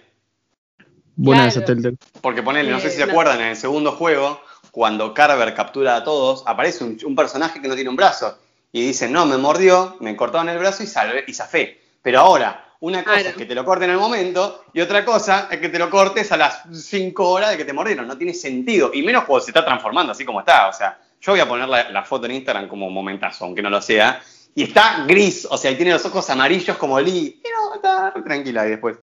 Buena 1.17 1.43
Claro. 1.45 1.59
esa 1.61 1.65
Telltale. 1.65 1.97
Porque 2.21 2.43
ponele, 2.43 2.71
no 2.71 2.81
sé 2.81 2.91
si 2.91 2.97
se 2.97 3.03
Eh, 3.03 3.07
no. 3.07 3.13
acuerdan, 3.13 3.41
en 3.41 3.49
el 3.49 3.57
segundo 3.57 3.93
juego, 3.93 4.41
cuando 4.71 5.13
Carver 5.15 5.55
captura 5.55 5.97
a 5.97 6.05
todos, 6.05 6.43
aparece 6.47 6.85
un, 6.85 6.99
un 7.05 7.15
personaje 7.17 7.61
que 7.61 7.69
no 7.69 7.75
tiene 7.75 7.91
un 7.91 7.97
brazo. 7.97 8.39
Y 8.73 8.87
dice, 8.87 9.09
no, 9.09 9.27
me 9.27 9.37
mordió, 9.37 9.97
me 10.01 10.17
cortaron 10.17 10.49
el 10.49 10.59
brazo 10.59 10.83
y, 10.83 10.87
salvé, 10.87 11.25
y 11.27 11.35
zafé. 11.35 11.79
Pero 12.01 12.21
ahora, 12.21 12.65
una 12.81 13.05
cosa 13.05 13.15
Claro. 13.17 13.29
es 13.29 13.37
que 13.37 13.45
te 13.47 13.55
lo 13.55 13.65
corten 13.65 13.91
en 13.91 13.97
el 13.97 14.01
momento 14.01 14.65
y 14.73 14.81
otra 14.81 15.05
cosa 15.05 15.47
es 15.51 15.61
que 15.61 15.69
te 15.69 15.79
lo 15.79 15.91
cortes 15.91 16.33
a 16.33 16.37
las 16.39 16.63
5 16.73 17.29
horas 17.29 17.51
de 17.51 17.57
que 17.59 17.65
te 17.67 17.73
mordieron. 17.75 18.09
No 18.09 18.17
tiene 18.17 18.33
sentido. 18.35 18.91
Y 18.95 19.03
menos 19.03 19.25
cuando 19.25 19.45
se 19.45 19.51
está 19.51 19.65
transformando 19.65 20.13
así 20.13 20.25
como 20.25 20.41
está. 20.41 20.69
O 20.69 20.73
sea, 20.73 20.99
yo 21.21 21.33
voy 21.33 21.41
a 21.41 21.47
poner 21.49 21.69
la, 21.69 21.91
la 21.91 22.03
foto 22.03 22.25
en 22.27 22.33
Instagram 22.33 22.67
como 22.67 22.89
momentazo, 22.91 23.45
aunque 23.45 23.61
no 23.63 23.69
lo 23.71 23.81
sea. 23.83 24.21
Y 24.55 24.65
está 24.65 25.05
gris, 25.07 25.47
o 25.51 25.57
sea, 25.59 25.71
y 25.71 25.77
tiene 25.77 25.93
los 25.93 26.05
ojos 26.07 26.29
amarillos 26.31 26.77
como 26.79 26.99
Lee. 26.99 27.41
Pero 27.43 27.75
está 27.77 28.13
tranquila 28.25 28.63
ahí 28.63 28.71
después. 28.71 28.97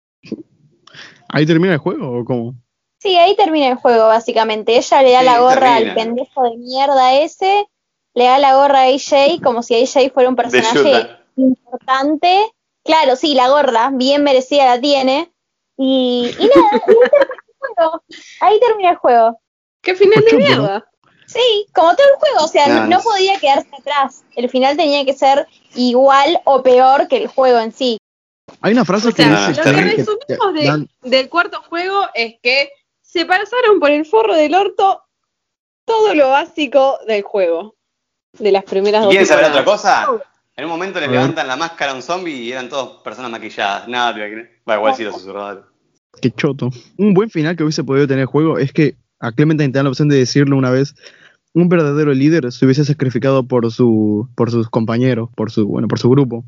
¿Ahí 1.29 1.45
termina 1.45 1.73
el 1.73 1.79
juego 1.79 2.19
o 2.19 2.25
cómo? 2.25 2.55
sí, 3.01 3.15
ahí 3.17 3.35
termina 3.35 3.67
el 3.69 3.75
juego, 3.75 4.07
básicamente. 4.07 4.75
Ella 4.77 5.01
le 5.01 5.11
da 5.11 5.19
Sí, 5.19 5.25
la 5.25 5.39
gorra 5.39 5.75
termina. 5.75 5.91
al 5.91 5.93
pendejo 5.95 6.43
de 6.43 6.57
mierda 6.57 7.13
ese, 7.13 7.67
le 8.13 8.23
da 8.25 8.39
la 8.39 8.55
gorra 8.55 8.81
a 8.81 8.87
AJ 8.87 9.41
como 9.41 9.63
si 9.63 9.75
AJ 9.75 10.11
fuera 10.13 10.27
un 10.29 10.35
personaje 10.35 11.09
importante. 11.37 12.51
Claro, 12.83 13.15
sí, 13.15 13.35
la 13.35 13.49
gorra, 13.49 13.91
bien 13.93 14.23
merecida 14.23 14.65
la 14.65 14.81
tiene. 14.81 15.31
Y, 15.77 16.29
y 16.37 16.43
nada, 16.43 16.81
ahí 16.81 16.81
termina 16.81 17.29
el 17.31 17.69
juego. 17.77 18.01
Ahí 18.41 18.59
termina 18.59 18.89
el 18.91 18.97
juego. 18.97 19.39
¡Qué 19.81 19.95
final 19.95 20.23
de 20.29 20.37
mierda! 20.37 20.85
Sí, 21.25 21.67
como 21.75 21.95
todo 21.95 22.07
el 22.07 22.19
juego, 22.19 22.45
o 22.45 22.47
sea, 22.47 22.85
No, 22.87 22.99
podía 23.01 23.39
quedarse 23.39 23.69
atrás. 23.79 24.23
El 24.35 24.49
final 24.49 24.75
tenía 24.75 25.05
que 25.05 25.13
ser 25.13 25.47
igual 25.75 26.41
o 26.43 26.63
peor 26.63 27.07
que 27.07 27.17
el 27.17 27.27
juego 27.27 27.59
en 27.59 27.71
sí. 27.71 27.97
Hay 28.61 28.73
una 28.73 28.85
frase 28.85 29.09
O 29.09 29.13
que 29.13 29.23
sea, 29.23 29.49
dice 29.49 29.63
lo 29.63 29.71
que 29.77 29.81
resumimos 29.83 30.53
de- 30.53 30.65
dan- 30.65 30.89
del 31.03 31.29
cuarto 31.29 31.61
juego 31.69 32.07
es 32.13 32.35
que 32.41 32.69
se 33.01 33.25
pasaron 33.25 33.79
por 33.79 33.91
el 33.91 34.05
forro 34.05 34.35
del 34.35 34.53
orto 34.55 35.01
todo 35.85 36.13
lo 36.13 36.29
básico 36.29 36.97
del 37.07 37.21
juego. 37.23 37.75
De 38.37 38.51
las 38.51 38.63
primeras 38.63 39.01
dos 39.03 39.09
¿Quieren 39.09 39.25
saber 39.27 39.45
otra 39.45 39.65
cosa? 39.65 40.07
En 40.55 40.65
un 40.65 40.69
momento 40.71 40.99
le 40.99 41.07
levantan 41.07 41.47
la 41.47 41.55
máscara 41.55 41.93
a 41.93 41.95
un 41.95 42.01
zombie 42.01 42.35
y 42.35 42.51
eran 42.51 42.69
todos 42.69 43.01
personas 43.01 43.31
maquilladas. 43.31 43.87
Nada. 43.87 44.13
Bueno, 44.13 44.79
igual 44.81 44.95
sí 44.95 45.03
lo 45.03 45.13
susurraba. 45.13 45.65
Qué 46.21 46.29
choto. 46.31 46.69
Un 46.97 47.13
buen 47.13 47.29
final 47.29 47.55
que 47.55 47.63
hubiese 47.63 47.83
podido 47.83 48.05
tener 48.07 48.21
el 48.21 48.25
juego 48.27 48.59
es 48.59 48.71
que 48.73 48.95
a 49.19 49.31
Clementine 49.31 49.71
te 49.71 49.77
dan 49.79 49.85
la 49.85 49.89
opción 49.89 50.09
de 50.09 50.17
decirle 50.17 50.53
una 50.55 50.69
vez, 50.69 50.93
un 51.53 51.69
verdadero 51.69 52.13
líder 52.13 52.51
se 52.51 52.65
hubiese 52.65 52.85
sacrificado 52.85 53.47
por 53.47 53.71
su, 53.71 54.29
por 54.35 54.51
sus 54.51 54.69
compañeros, 54.69 55.29
por 55.35 55.49
su, 55.49 55.65
bueno, 55.65 55.87
por 55.87 55.97
su 55.97 56.09
grupo. 56.09 56.43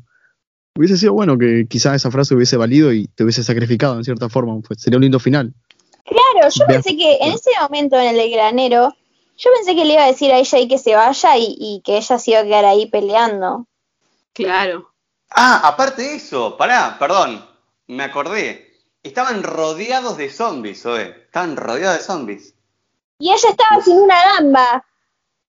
Hubiese 0.74 0.96
sido 0.96 1.12
bueno 1.12 1.36
que 1.36 1.66
quizás 1.68 1.96
esa 1.96 2.10
frase 2.10 2.34
hubiese 2.34 2.56
valido 2.56 2.92
y 2.92 3.06
te 3.08 3.24
hubiese 3.24 3.44
sacrificado 3.44 3.96
en 3.96 4.04
cierta 4.04 4.28
forma. 4.28 4.58
Pues 4.60 4.80
sería 4.80 4.96
un 4.96 5.02
lindo 5.02 5.20
final. 5.20 5.52
Claro, 6.04 6.48
yo 6.48 6.66
pensé 6.66 6.96
que 6.96 7.18
en 7.20 7.32
ese 7.32 7.50
momento 7.60 7.96
en 7.96 8.08
el 8.08 8.16
del 8.16 8.30
granero, 8.30 8.94
yo 9.36 9.50
pensé 9.56 9.74
que 9.74 9.84
le 9.84 9.94
iba 9.94 10.04
a 10.04 10.08
decir 10.08 10.32
a 10.32 10.38
ella 10.38 10.68
que 10.68 10.78
se 10.78 10.94
vaya 10.94 11.36
y, 11.36 11.56
y 11.58 11.82
que 11.84 11.98
ella 11.98 12.18
se 12.18 12.30
iba 12.30 12.40
a 12.40 12.44
quedar 12.44 12.64
ahí 12.64 12.86
peleando. 12.86 13.66
Claro. 14.32 14.92
Ah, 15.30 15.60
aparte 15.64 16.02
de 16.02 16.16
eso, 16.16 16.56
pará, 16.56 16.96
perdón, 16.98 17.44
me 17.86 18.04
acordé. 18.04 18.72
Estaban 19.02 19.42
rodeados 19.42 20.16
de 20.16 20.30
zombies, 20.30 20.84
oe. 20.86 21.24
Estaban 21.26 21.56
rodeados 21.56 21.98
de 21.98 22.04
zombies. 22.04 22.54
Y 23.18 23.30
ella 23.30 23.50
estaba 23.50 23.80
sin 23.82 23.98
una 23.98 24.20
gamba, 24.34 24.84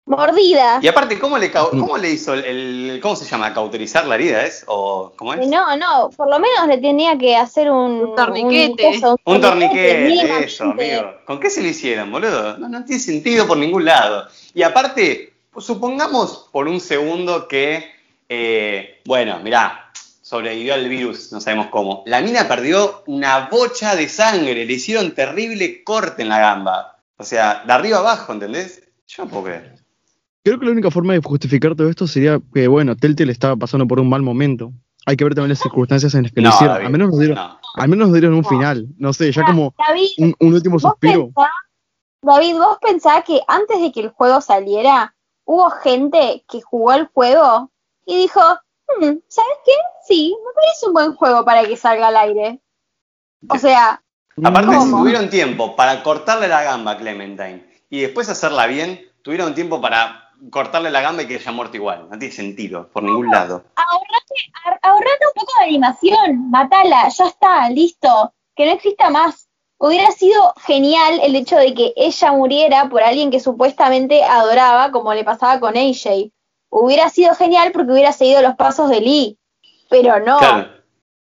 mordida. 0.06 0.80
Y 0.82 0.88
aparte, 0.88 1.18
¿cómo 1.20 1.38
le, 1.38 1.52
cau- 1.52 1.70
cómo 1.70 1.98
le 1.98 2.12
hizo 2.12 2.34
el, 2.34 2.44
el- 2.46 3.00
¿Cómo 3.02 3.16
se 3.16 3.26
llama? 3.26 3.54
¿Cauterizar 3.54 4.06
la 4.06 4.16
herida 4.16 4.44
es? 4.46 4.64
¿O 4.68 5.14
cómo 5.16 5.34
es? 5.34 5.48
No, 5.48 5.76
no, 5.78 6.10
por 6.16 6.30
lo 6.30 6.40
menos 6.40 6.68
le 6.68 6.78
tenía 6.78 7.18
que 7.18 7.36
hacer 7.36 7.72
un, 7.72 8.02
Un 8.10 8.16
torniquete. 8.16 9.00
coso, 9.00 9.18
Un 9.26 9.42
torniquete, 9.42 10.44
eso, 10.44 10.66
amigo. 10.66 11.16
¿Con 11.26 11.40
qué 11.40 11.50
se 11.50 11.62
lo 11.62 11.68
hicieron, 11.70 12.12
boludo? 12.12 12.58
No, 12.58 12.70
no 12.70 12.84
tiene 12.86 13.02
sentido 13.02 13.48
por 13.48 13.58
ningún 13.58 13.86
lado. 13.86 14.28
Y 14.54 14.64
aparte, 14.64 15.34
pues, 15.52 15.66
supongamos 15.66 16.50
por 16.52 16.68
un 16.68 16.80
segundo 16.80 17.48
que, 17.48 17.92
eh, 18.30 19.02
bueno, 19.06 19.40
mirá, 19.40 19.92
sobrevivió 20.22 20.74
al 20.74 20.88
virus, 20.90 21.32
no 21.32 21.40
sabemos 21.40 21.68
cómo. 21.68 22.04
La 22.06 22.22
mina 22.22 22.48
perdió 22.48 23.04
una 23.08 23.48
bocha 23.52 23.96
de 23.96 24.08
sangre, 24.10 24.66
le 24.66 24.74
hicieron 24.74 25.14
terrible 25.14 25.84
corte 25.84 26.22
en 26.24 26.30
la 26.30 26.40
gamba. 26.40 26.98
O 27.18 27.24
sea, 27.24 27.64
de 27.66 27.72
arriba 27.74 28.00
abajo, 28.00 28.34
¿entendés? 28.34 28.84
Yo 29.08 29.26
no 29.26 29.30
puedo 29.30 29.44
creer. 29.46 29.74
Creo 30.44 30.60
que 30.60 30.66
la 30.66 30.72
única 30.72 30.92
forma 30.92 31.14
de 31.14 31.22
justificar 31.24 31.74
todo 31.76 31.90
esto 31.90 32.06
sería 32.06 32.40
que, 32.54 32.68
bueno, 32.68 32.96
Telltale 32.98 33.32
estaba 33.32 33.56
pasando 33.56 33.88
por 33.88 34.00
un 34.00 34.10
mal 34.10 34.22
momento. 34.22 34.74
Hay 35.06 35.16
que 35.16 35.24
ver 35.24 35.36
también 35.36 35.50
las 35.50 35.60
circunstancias 35.60 36.14
en 36.16 36.24
las 36.24 36.32
que 36.32 36.42
lo 36.42 36.50
No, 36.50 36.56
hicieron. 36.56 36.74
David, 36.76 36.86
Al 36.86 36.92
menos 36.92 37.10
nos 37.10 37.20
dieron, 37.20 37.36
no. 37.36 37.60
al 37.76 37.90
menos 37.90 38.08
nos 38.08 38.14
dieron 38.14 38.34
un 38.34 38.42
No. 38.42 38.50
final. 38.50 38.88
No 38.98 39.14
sé, 39.14 39.32
ya 39.32 39.46
como 39.46 39.74
David, 39.78 40.10
un, 40.18 40.36
un 40.40 40.54
último 40.54 40.74
vos 40.74 40.82
suspiro. 40.82 41.26
pensá, 41.28 41.50
David, 42.22 42.54
vos 42.58 42.78
pensás 42.82 43.24
que 43.26 43.42
antes 43.48 43.82
de 43.82 43.92
que 43.92 44.02
el 44.02 44.10
juego 44.10 44.42
saliera, 44.42 45.16
hubo 45.46 45.70
gente 45.70 46.44
que 46.50 46.62
jugó 46.62 46.94
el 46.94 47.08
juego 47.08 47.72
y 48.06 48.18
dijo, 48.18 48.40
"Hmm, 48.42 49.18
¿sabes 49.28 49.58
qué? 49.66 49.72
Sí, 50.08 50.36
me 50.46 50.54
parece 50.54 50.88
un 50.88 50.94
buen 50.94 51.14
juego 51.16 51.46
para 51.46 51.66
que 51.66 51.78
salga 51.78 52.08
al 52.10 52.18
aire. 52.18 52.60
O 53.48 53.58
sea, 53.58 54.02
Aparte, 54.44 54.78
si 54.80 54.90
tuvieron 54.92 55.30
tiempo 55.30 55.76
para 55.76 56.02
cortarle 56.04 56.48
la 56.50 56.64
gamba 56.64 56.92
a 56.92 56.98
Clementine 56.98 57.66
y 57.90 58.02
después 58.02 58.28
hacerla 58.30 58.68
bien, 58.68 59.00
tuvieron 59.22 59.54
tiempo 59.54 59.80
para 59.82 60.23
cortarle 60.50 60.92
la 60.92 61.02
gamba 61.02 61.24
y 61.24 61.28
que 61.28 61.36
haya 61.36 61.52
muerto 61.52 61.78
igual. 61.78 62.08
No 62.10 62.18
tiene 62.20 62.34
sentido, 62.34 62.90
por 62.92 63.04
ningún 63.04 63.30
lado. 63.30 63.64
ahorrate, 63.76 64.36
ahor- 64.66 64.80
ahorrate 64.82 65.26
un 65.28 65.34
poco 65.42 65.52
de 65.60 65.66
animación, 65.66 66.50
matala, 66.50 67.10
ya 67.10 67.26
está, 67.28 67.70
listo, 67.70 68.34
que 68.56 68.66
no 68.66 68.72
exista 68.74 69.10
más. 69.10 69.48
hubiera 69.78 70.12
sido 70.12 70.54
genial 70.66 71.20
el 71.24 71.36
hecho 71.36 71.58
de 71.58 71.74
que 71.74 71.94
ella 71.98 72.32
muriera 72.32 72.88
por 72.90 73.04
alguien 73.04 73.32
que 73.32 73.40
supuestamente 73.42 74.24
adoraba, 74.24 74.92
como 74.92 75.14
le 75.14 75.24
pasaba 75.26 75.60
con 75.60 75.76
AJ. 75.76 76.32
Hubiera 76.70 77.10
sido 77.10 77.36
genial 77.36 77.72
porque 77.74 77.92
hubiera 77.92 78.14
seguido 78.14 78.42
los 78.42 78.56
pasos 78.56 78.90
de 78.90 79.02
Lee, 79.02 79.38
pero 79.90 80.20
no, 80.20 80.40
Claro. 80.40 80.70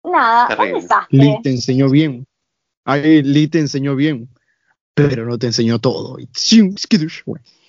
nada, 0.02 0.48
un 0.58 0.72
desastre. 0.80 1.06
Lee 1.18 1.38
te 1.42 1.50
enseñó 1.50 1.90
bien. 1.90 2.26
Ahí 2.84 3.22
Lee 3.22 3.48
te 3.48 3.58
enseñó 3.58 3.94
bien. 3.94 4.28
Pero 4.94 5.26
no 5.26 5.38
te 5.38 5.46
enseñó 5.46 5.78
todo. 5.78 6.16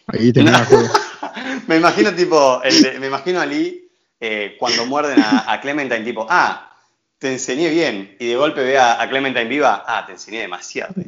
Ahí 0.08 0.32
el 0.40 0.66
juego. 0.66 0.88
me 1.70 1.78
imagino 1.78 2.14
tipo, 2.16 2.62
el 2.64 2.82
de- 2.82 3.00
me 3.00 3.08
imagino 3.08 3.40
a 3.40 3.46
Lee 3.46 3.88
eh, 4.20 4.56
cuando 4.60 4.86
muerden 4.88 5.20
a, 5.22 5.52
a 5.54 5.62
Clementine, 5.62 6.04
tipo, 6.04 6.26
ah, 6.30 6.76
te 7.20 7.32
enseñé 7.34 7.70
bien. 7.70 8.16
Y 8.20 8.28
de 8.30 8.36
golpe 8.36 8.64
ve 8.64 8.78
a, 8.78 9.00
a 9.02 9.08
Clementine 9.08 9.46
viva, 9.46 9.84
ah, 9.88 10.04
te 10.06 10.14
enseñé 10.14 10.42
demasiado. 10.42 10.94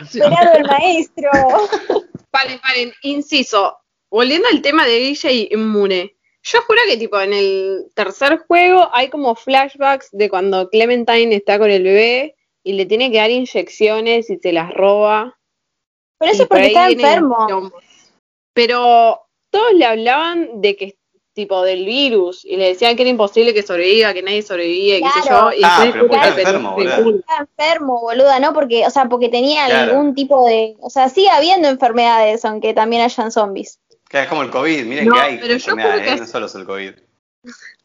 Esperado 0.02 0.52
el 0.58 0.64
maestro. 0.66 1.30
Paren, 2.30 2.60
paren, 2.60 2.92
inciso. 3.02 3.76
Volviendo 4.10 4.46
al 4.48 4.60
tema 4.62 4.86
de 4.86 5.08
AJ 5.10 5.52
Inmune. 5.52 6.14
Yo 6.42 6.60
juro 6.62 6.78
que 6.88 6.96
tipo 6.96 7.20
en 7.20 7.32
el 7.32 7.86
tercer 7.94 8.38
juego 8.46 8.88
hay 8.92 9.08
como 9.08 9.34
flashbacks 9.34 10.08
de 10.12 10.28
cuando 10.28 10.68
Clementine 10.70 11.34
está 11.34 11.58
con 11.58 11.70
el 11.70 11.82
bebé 11.82 12.36
y 12.62 12.74
le 12.74 12.86
tiene 12.86 13.10
que 13.10 13.18
dar 13.18 13.30
inyecciones 13.30 14.28
y 14.30 14.38
se 14.38 14.52
las 14.52 14.72
roba. 14.74 15.38
Pero 16.20 16.32
eso 16.32 16.42
es 16.44 16.48
por 16.48 16.58
porque 16.58 16.66
está 16.68 16.88
enfermo. 16.90 17.72
Pero 18.52 19.22
todos 19.50 19.72
le 19.72 19.84
hablaban 19.86 20.60
de 20.60 20.76
que 20.76 20.96
tipo 21.32 21.62
del 21.62 21.86
virus 21.86 22.44
y 22.44 22.56
le 22.56 22.66
decían 22.68 22.96
que 22.96 23.02
era 23.02 23.10
imposible 23.10 23.54
que 23.54 23.62
sobreviva, 23.62 24.12
que 24.12 24.22
nadie 24.22 24.42
sobrevivía, 24.42 24.98
y 24.98 25.02
qué 25.02 25.08
sé 25.08 25.20
Claro. 25.28 25.50
yo. 25.52 25.56
Y 25.58 25.62
Ah, 25.64 25.88
pero 25.92 26.04
está 26.12 26.28
enfermo. 26.28 26.76
Está 26.78 27.36
enfermo, 27.38 28.00
boluda, 28.00 28.38
¿no? 28.40 28.52
Porque, 28.52 28.86
o 28.86 28.90
sea, 28.90 29.06
porque 29.08 29.28
tenía 29.30 29.66
Claro. 29.66 29.92
algún 29.92 30.14
tipo 30.14 30.46
de. 30.46 30.76
O 30.80 30.90
sea, 30.90 31.08
sigue 31.08 31.30
habiendo 31.30 31.68
enfermedades, 31.68 32.44
aunque 32.44 32.74
también 32.74 33.02
hayan 33.02 33.32
zombies. 33.32 33.80
que 34.08 34.22
es 34.22 34.26
como 34.28 34.42
el 34.42 34.50
COVID, 34.50 34.84
miren 34.86 35.06
No, 35.06 35.14
que 35.14 35.20
hay 35.20 35.34
pero 35.36 35.46
yo 35.46 35.52
enfermedades, 35.54 36.02
que 36.02 36.12
¿eh? 36.14 36.16
no 36.16 36.26
solo 36.26 36.46
es 36.46 36.54
el 36.56 36.66
COVID. 36.66 36.92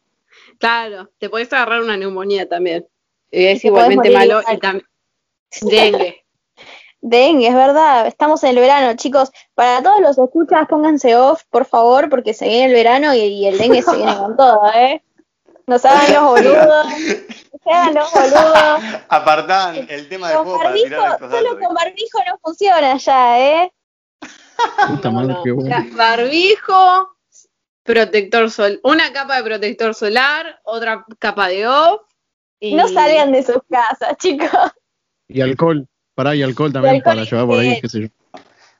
Claro, 0.57 1.09
te 1.19 1.29
podés 1.29 1.51
agarrar 1.53 1.81
una 1.81 1.97
neumonía 1.97 2.47
también. 2.49 2.87
Y 3.29 3.45
es 3.45 3.63
igualmente 3.65 4.09
malo 4.09 4.41
y 4.51 4.57
también 4.57 4.87
dengue. 5.61 6.24
Dengue, 7.07 7.47
es 7.49 7.53
verdad. 7.53 8.07
Estamos 8.07 8.43
en 8.43 8.49
el 8.51 8.55
verano, 8.59 8.95
chicos. 8.95 9.31
Para 9.53 9.83
todos 9.83 9.99
los 10.01 10.17
escuchas, 10.17 10.67
pónganse 10.67 11.15
off, 11.15 11.43
por 11.51 11.65
favor, 11.65 12.09
porque 12.09 12.33
se 12.33 12.47
viene 12.47 12.65
el 12.65 12.73
verano 12.73 13.13
y, 13.13 13.19
y 13.19 13.47
el 13.47 13.59
dengue 13.59 13.83
se 13.83 13.95
viene 13.95 14.17
con 14.17 14.35
todo, 14.37 14.61
¿eh? 14.73 15.03
No 15.67 15.77
se 15.77 15.87
hagan 15.87 16.13
los 16.13 16.23
boludos. 16.23 16.87
No 17.65 17.71
se 17.71 17.77
hagan 17.79 17.93
los 17.95 18.11
boludos. 18.11 18.79
Apartaban 19.09 19.87
el 19.89 20.07
tema 20.09 20.31
Con 20.33 20.43
juego 20.43 20.57
para 20.59 20.69
barbijo, 20.69 20.87
tirar 20.87 21.11
estos 21.13 21.31
solo 21.31 21.49
datos. 21.53 21.65
con 21.67 21.75
barbijo 21.75 22.19
no 22.27 22.37
funciona 22.43 22.97
ya, 22.97 23.39
¿eh? 23.39 23.73
Puta 24.87 25.09
madre, 25.11 25.33
No, 25.33 25.43
qué 25.43 25.49
no. 25.49 25.55
bueno. 25.55 25.75
Barbijo, 25.95 27.09
protector 27.83 28.51
sol, 28.51 28.79
una 28.83 29.11
capa 29.13 29.37
de 29.37 29.43
protector 29.43 29.95
solar, 29.95 30.59
otra 30.63 31.05
capa 31.17 31.47
de 31.47 31.67
off. 31.67 32.01
Y... 32.59 32.75
No 32.75 32.87
salgan 32.87 33.31
de 33.31 33.41
sus 33.43 33.57
casas, 33.69 34.15
chicos. 34.17 34.49
Y 35.27 35.41
alcohol. 35.41 35.87
Pará, 36.15 36.35
y 36.35 36.41
alcohol 36.43 36.71
también 36.73 36.95
alcohol 36.95 37.15
para 37.15 37.25
llevar 37.29 37.45
por 37.45 37.59
ahí, 37.59 37.79
qué 37.81 37.89
sé 37.89 38.01
yo. 38.01 38.07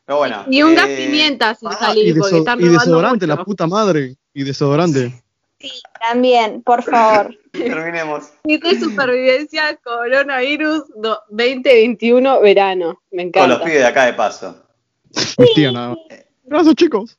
Pero 0.06 0.18
bueno. 0.20 0.46
Y 0.50 0.62
un 0.64 0.74
gas 0.76 0.88
eh, 0.88 1.06
pimienta 1.06 1.54
sin 1.56 1.68
ah, 1.70 1.78
salir, 1.78 2.08
Y, 2.08 2.14
porque 2.14 2.36
deso- 2.36 2.40
están 2.40 2.60
y 2.62 2.68
desodorante, 2.70 3.26
mucho. 3.26 3.38
la 3.38 3.44
puta 3.44 3.68
madre. 3.68 4.16
Y 4.34 4.44
desodorante. 4.44 5.24
Sí, 5.60 5.72
también, 6.00 6.62
por 6.62 6.84
favor. 6.84 7.36
Terminemos. 7.52 8.26
Kit 8.48 8.64
de 8.64 8.80
supervivencia, 8.80 9.78
coronavirus 9.84 10.84
do- 10.96 11.20
2021, 11.30 12.42
verano. 12.42 13.02
Me 13.12 13.32
Con 13.32 13.50
los 13.50 13.58
encanta. 13.60 13.64
pibes 13.66 13.80
de 13.80 13.86
acá 13.86 14.06
de 14.06 14.14
paso. 14.14 14.56
Mis 15.38 15.54
tías 15.54 15.74
nada 15.74 15.90
más. 15.90 15.98
Gracias, 16.44 16.76
chicos. 16.76 17.18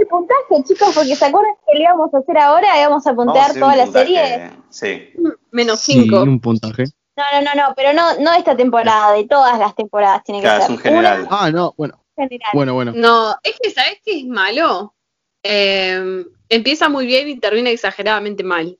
el 0.00 0.06
puntaje, 0.06 0.64
chicos, 0.64 0.94
porque 0.94 1.14
se 1.14 1.24
acuerdan 1.26 1.52
que 1.66 1.74
lo 1.78 1.80
íbamos 1.84 2.14
a 2.14 2.18
hacer 2.18 2.38
ahora, 2.38 2.80
íbamos 2.80 3.06
a 3.06 3.12
Vamos 3.12 3.36
a 3.36 3.40
puntear 3.42 3.60
toda 3.60 3.76
la 3.76 3.84
puntaje, 3.84 4.06
serie. 4.06 4.50
Sí. 4.70 5.02
Menos 5.50 5.80
Sí, 5.80 5.92
5. 6.04 6.22
un 6.22 6.40
puntaje. 6.40 6.84
No, 7.16 7.24
no, 7.34 7.42
no, 7.42 7.68
no, 7.68 7.74
pero 7.74 7.92
no, 7.92 8.18
no 8.20 8.32
esta 8.34 8.56
temporada, 8.56 9.12
de 9.12 9.24
todas 9.24 9.58
las 9.58 9.74
temporadas 9.74 10.22
tiene 10.24 10.40
que 10.40 10.46
Claro, 10.46 10.64
es 10.64 10.70
un 10.70 10.78
general. 10.78 11.26
Ah, 11.30 11.50
no, 11.50 11.74
bueno, 11.76 12.02
general. 12.16 12.50
bueno, 12.54 12.74
bueno. 12.74 12.92
No, 12.94 13.36
es 13.42 13.58
que 13.62 13.70
¿sabes 13.70 13.98
qué 14.04 14.20
es 14.20 14.26
malo? 14.26 14.94
Eh, 15.42 16.24
empieza 16.48 16.88
muy 16.88 17.04
bien 17.06 17.28
y 17.28 17.38
termina 17.38 17.70
exageradamente 17.70 18.42
mal. 18.44 18.78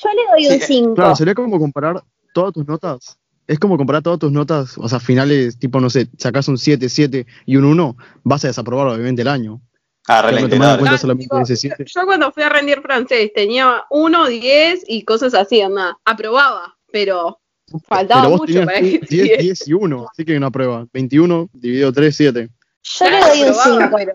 Yo 0.00 0.08
le 0.10 0.30
doy 0.30 0.44
Sí, 0.44 0.54
un 0.54 0.60
5. 0.60 0.94
Claro, 0.94 1.16
sería 1.16 1.34
como 1.34 1.58
comparar 1.58 2.02
todas 2.32 2.52
tus 2.52 2.66
notas. 2.66 3.18
Es 3.48 3.58
como 3.58 3.76
comparar 3.76 4.02
todas 4.02 4.18
tus 4.18 4.30
notas, 4.30 4.76
o 4.78 4.88
sea, 4.88 5.00
finales, 5.00 5.58
tipo, 5.58 5.80
no 5.80 5.88
sé, 5.90 6.08
sacas 6.18 6.46
un 6.48 6.58
7, 6.58 6.88
7 6.88 7.26
y 7.46 7.56
un 7.56 7.64
1, 7.64 7.96
vas 8.22 8.44
a 8.44 8.48
desaprobar 8.48 8.86
obviamente 8.88 9.22
el 9.22 9.28
año. 9.28 9.60
Ah, 10.06 10.22
dale. 10.22 10.46
cuenta 10.48 10.74
Ah, 10.74 10.98
solamente 10.98 11.24
tipo, 11.24 11.40
ese 11.40 11.56
7. 11.56 11.84
Yo 11.86 12.04
cuando 12.06 12.30
fui 12.30 12.42
a 12.42 12.50
rendir 12.50 12.80
francés 12.82 13.32
tenía 13.34 13.84
1, 13.90 14.26
10 14.26 14.84
y 14.86 15.02
cosas 15.04 15.34
así, 15.34 15.60
nada. 15.66 15.98
Aprobaba, 16.04 16.76
pero 16.92 17.40
faltaba 17.86 18.22
Pero 18.22 18.30
vos 18.30 18.40
mucho 18.40 18.52
tenías 18.52 18.66
para 18.66 18.80
que 18.80 18.98
10, 19.08 19.38
10 19.38 19.68
y 19.68 19.72
1, 19.74 20.06
así 20.12 20.24
que 20.24 20.32
hay 20.32 20.38
una 20.38 20.50
prueba. 20.50 20.86
21 20.92 21.48
dividido 21.52 21.92
3, 21.92 22.14
7. 22.16 22.48
Yo 22.82 23.10
le 23.10 23.20
doy 23.20 23.42
un 23.42 23.48
Aprobaba, 23.48 23.80
5. 23.88 23.96
pero- 23.96 24.12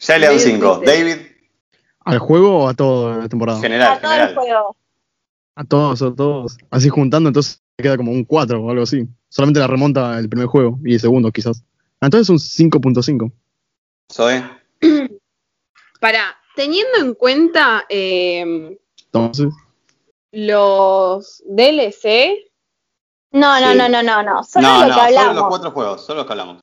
Ya 0.00 0.18
le 0.18 0.26
da 0.26 0.32
un 0.32 0.38
Sí, 0.38 0.50
5. 0.50 0.74
sí, 0.74 0.80
sí. 0.80 0.86
David, 0.86 1.16
¿Al 2.04 2.18
juego 2.18 2.58
o 2.64 2.68
a 2.68 2.74
todo 2.74 3.16
la 3.16 3.28
temporada? 3.28 3.60
general, 3.60 3.92
A 3.92 4.00
todo 4.00 4.12
el 4.12 4.18
general. 4.18 4.34
juego. 4.34 4.76
A 5.54 5.64
todos, 5.64 6.02
a 6.02 6.14
todos. 6.14 6.56
Así 6.70 6.88
juntando, 6.88 7.28
entonces 7.28 7.62
queda 7.76 7.96
como 7.96 8.10
un 8.10 8.24
4 8.24 8.60
o 8.62 8.70
algo 8.70 8.82
así. 8.82 9.06
Solamente 9.28 9.60
la 9.60 9.66
remonta 9.68 10.18
el 10.18 10.28
primer 10.28 10.46
juego 10.48 10.78
y 10.84 10.94
el 10.94 11.00
segundo, 11.00 11.30
quizás. 11.30 11.62
Ah, 12.00 12.06
Entonces 12.06 12.28
un 12.30 12.38
5.5. 12.38 13.30
Zoe. 14.12 14.42
Para, 16.00 16.36
teniendo 16.56 16.98
en 16.98 17.14
cuenta 17.14 17.84
eh, 17.88 18.76
Entonces, 19.04 19.52
los 20.32 21.42
DLC, 21.46 22.38
No, 23.34 23.58
no, 23.60 23.70
Sí. 23.72 23.78
no, 23.78 23.88
no, 23.88 24.02
no, 24.02 24.22
no. 24.22 24.44
Solo 24.44 24.68
no, 24.68 24.80
lo 24.82 24.88
no, 24.88 25.06
que 25.06 25.14
solo 25.14 25.32
los 25.32 25.48
cuatro 25.48 25.70
juegos, 25.70 26.04
solo 26.04 26.18
los 26.18 26.26
que 26.26 26.32
hablamos. 26.32 26.60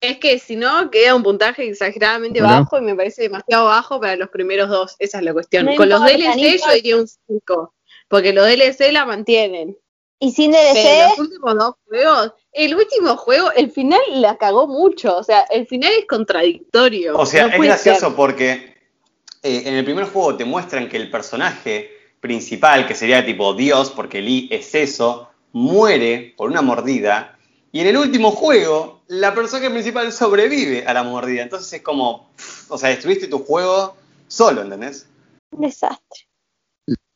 es 0.00 0.18
que 0.18 0.38
si 0.38 0.56
no, 0.56 0.90
queda 0.90 1.14
un 1.14 1.22
puntaje 1.22 1.68
exageradamente 1.68 2.40
bajo 2.40 2.78
y 2.78 2.80
me 2.80 2.94
parece 2.96 3.22
demasiado 3.22 3.66
bajo 3.66 4.00
para 4.00 4.16
los 4.16 4.28
primeros 4.30 4.68
dos. 4.70 4.96
Esa 4.98 5.18
es 5.18 5.24
la 5.24 5.32
cuestión. 5.32 5.66
No 5.66 5.76
Con 5.76 5.88
los 5.88 6.00
DLC 6.02 6.58
yo 6.66 6.72
diría 6.74 6.96
un 6.96 7.06
5, 7.06 7.74
porque 8.08 8.32
los 8.32 8.46
DLC 8.46 8.90
la 8.92 9.04
mantienen. 9.04 9.76
Y 10.18 10.32
sin 10.32 10.50
Pero 10.52 10.74
DLC, 10.74 11.08
los 11.10 11.18
últimos 11.18 11.54
dos 11.58 11.74
juegos, 11.86 12.32
el 12.52 12.74
último 12.74 13.16
juego, 13.16 13.52
el 13.52 13.70
final 13.70 14.00
la 14.16 14.36
cagó 14.36 14.66
mucho. 14.66 15.16
O 15.16 15.22
sea, 15.22 15.42
el 15.50 15.66
final 15.66 15.92
es 15.98 16.06
contradictorio. 16.06 17.16
O 17.16 17.24
sea, 17.26 17.46
No 17.48 17.54
es 17.54 17.60
gracioso 17.62 18.06
ser. 18.08 18.16
porque 18.16 18.50
eh, 19.42 19.62
en 19.66 19.74
el 19.74 19.84
primer 19.84 20.06
juego 20.06 20.36
te 20.36 20.44
muestran 20.44 20.88
que 20.88 20.96
el 20.96 21.10
personaje 21.10 21.99
principal, 22.20 22.86
que 22.86 22.94
sería 22.94 23.24
tipo 23.24 23.54
Dios, 23.54 23.90
porque 23.90 24.20
Lee 24.20 24.48
es 24.50 24.74
eso, 24.74 25.28
muere 25.52 26.34
por 26.36 26.50
una 26.50 26.62
mordida. 26.62 27.36
Y 27.72 27.80
en 27.80 27.86
el 27.88 27.96
último 27.96 28.32
juego, 28.32 29.02
la 29.06 29.34
personaje 29.34 29.70
principal 29.70 30.12
sobrevive 30.12 30.84
a 30.86 30.94
la 30.94 31.02
mordida. 31.02 31.42
Entonces 31.42 31.72
es 31.72 31.82
como, 31.82 32.30
o 32.68 32.78
sea, 32.78 32.90
destruiste 32.90 33.28
tu 33.28 33.38
juego 33.40 33.96
solo, 34.28 34.62
¿entendés? 34.62 35.06
desastre. 35.50 36.29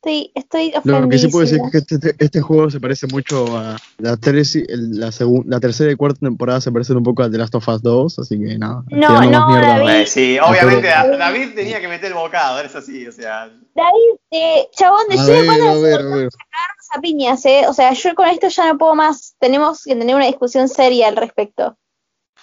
Estoy, 0.05 0.31
estoy 0.35 0.73
lo 0.85 1.09
que 1.09 1.19
sí 1.19 1.29
puedo 1.29 1.47
decir 1.47 1.61
es 1.65 1.71
que 1.73 1.79
este, 1.95 2.15
este 2.23 2.41
juego 2.43 2.71
se 2.71 2.79
parece 2.79 3.07
mucho 3.07 3.57
a 3.57 3.77
la, 3.99 4.17
tres, 4.19 4.55
la, 4.69 5.07
segun- 5.09 5.45
la 5.47 5.61
tercera 5.61 5.91
y 5.91 5.97
cuarta 5.97 6.21
temporada 6.21 6.61
se 6.61 6.71
parecen 6.71 6.99
un 6.99 7.03
poco 7.03 7.23
a 7.23 7.31
The 7.31 7.39
Last 7.39 7.55
of 7.55 7.67
Us 7.67 7.81
2, 7.83 8.19
así 8.19 8.39
que 8.39 8.59
nada. 8.59 8.85
No, 8.91 9.23
no, 9.23 9.49
mierda. 9.49 9.79
David. 9.79 9.91
Eh, 10.03 10.07
sí, 10.07 10.39
obviamente 10.39 10.91
a- 10.93 11.07
David 11.17 11.55
tenía 11.55 11.81
que 11.81 11.89
meter 11.89 12.09
el 12.09 12.15
bocado, 12.19 12.61
es 12.61 12.75
así, 12.77 13.07
o 13.07 13.13
sea. 13.13 13.47
David, 13.75 14.19
eh, 14.31 14.69
chabón, 14.73 15.01
ver, 15.09 15.47
cuándo 15.47 15.71
a 15.71 15.75
ver, 15.81 16.01
a 16.01 16.17
ver. 16.17 16.29
a 16.95 17.01
piñas, 17.01 17.45
¿eh? 17.47 17.63
O 17.67 17.73
sea, 17.73 17.93
yo 17.95 18.15
con 18.15 18.29
esto 18.29 18.49
ya 18.49 18.71
no 18.73 18.79
puedo 18.79 18.95
más. 18.95 19.35
Tenemos 19.41 19.83
que 19.85 19.97
tener 19.97 20.15
una 20.15 20.27
discusión 20.27 20.69
seria 20.69 21.09
al 21.09 21.17
respecto. 21.17 21.77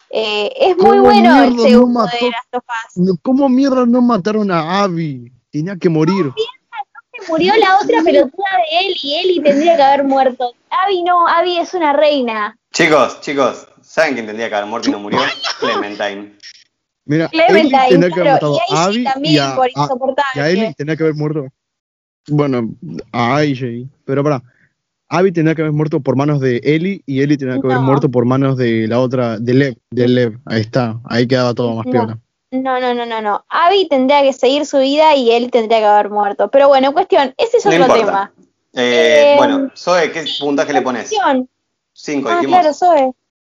Eh, 0.09 0.51
es 0.59 0.75
muy 0.77 0.97
¿Cómo 0.97 1.01
bueno 1.03 1.43
el 1.43 1.51
mierda 1.51 1.55
no 1.55 1.63
segundo 1.63 1.99
mató? 2.01 2.17
de 2.19 2.29
Last 2.31 2.55
of 2.55 2.63
Us. 2.97 3.19
¿Cómo 3.21 3.47
mierda 3.49 3.85
no 3.85 4.01
mataron 4.01 4.51
a 4.51 4.81
Abby? 4.83 5.31
Tenía 5.51 5.75
que 5.77 5.87
morir. 5.89 6.31
Murió 7.27 7.53
la 7.57 7.77
otra 7.81 8.01
pelotuda 8.03 8.49
de 8.57 8.87
él 8.87 8.95
y 9.01 9.15
Eli 9.15 9.41
tendría 9.41 9.75
que 9.75 9.83
haber 9.83 10.03
muerto. 10.03 10.53
Abby 10.69 11.03
no, 11.03 11.27
Abby 11.27 11.57
es 11.57 11.73
una 11.73 11.93
reina. 11.93 12.57
Chicos, 12.73 13.19
chicos, 13.21 13.67
¿saben 13.81 14.13
quién 14.13 14.25
tendría 14.25 14.49
que 14.49 14.55
haber 14.55 14.67
muerto 14.69 14.89
y 14.89 14.91
no 14.91 14.99
murió? 14.99 15.19
Clementine. 15.59 16.35
Mira, 17.05 17.27
Clementine, 17.29 17.77
Ellie 17.77 17.89
tendría 17.89 18.11
que 18.13 18.19
haber 18.21 18.33
matado 18.33 18.55
y 18.55 18.73
a 18.73 18.77
AJ 18.83 18.87
Abby 18.87 19.03
también 19.03 19.33
y 19.33 19.37
a, 19.37 19.55
por 19.55 19.65
a- 19.67 19.89
y 20.35 20.39
a. 20.39 20.49
Ellie 20.49 20.73
tendría 20.75 20.95
que 20.97 21.03
haber 21.03 21.15
muerto. 21.15 21.47
Bueno, 22.27 22.69
a 23.11 23.37
AJ. 23.37 23.87
Pero 24.05 24.23
para, 24.23 24.41
Abby 25.09 25.31
tendría 25.31 25.55
que 25.55 25.61
haber 25.63 25.73
muerto 25.73 25.99
por 25.99 26.15
manos 26.15 26.39
de 26.39 26.61
Ellie 26.63 27.01
y 27.05 27.21
Ellie 27.21 27.37
tendría 27.37 27.59
que 27.59 27.67
haber 27.67 27.77
No. 27.79 27.83
muerto 27.83 28.09
por 28.09 28.25
manos 28.25 28.55
de 28.57 28.87
la 28.87 28.99
otra, 28.99 29.37
de 29.39 29.53
Lev. 29.53 29.77
De 29.89 30.07
Lev, 30.07 30.37
ahí 30.45 30.61
está. 30.61 30.99
Ahí 31.05 31.27
quedaba 31.27 31.53
todo 31.53 31.75
más 31.75 31.85
No. 31.85 31.91
piola. 31.91 32.19
No, 32.51 32.79
no, 32.81 32.93
no, 32.93 33.05
no, 33.05 33.21
no. 33.21 33.45
Abby 33.49 33.87
tendría 33.87 34.21
que 34.23 34.33
seguir 34.33 34.65
su 34.65 34.79
vida 34.79 35.15
y 35.15 35.31
él 35.31 35.49
tendría 35.51 35.79
que 35.79 35.85
haber 35.85 36.09
muerto. 36.09 36.51
Pero 36.51 36.67
bueno, 36.67 36.91
cuestión, 36.91 37.33
ese 37.37 37.57
es 37.57 37.65
otro 37.65 37.93
tema. 37.93 38.33
Eh, 38.73 39.33
Eh, 39.33 39.33
bueno, 39.37 39.69
Zoe, 39.75 40.11
¿qué 40.11 40.25
puntaje 40.39 40.73
le 40.73 40.81
pones? 40.81 41.03
Acción. 41.03 41.49
5, 41.93 42.29
Ah, 42.29 42.35
dijimos. 42.35 42.59
claro, 42.59 42.73
Zoe. 42.73 43.11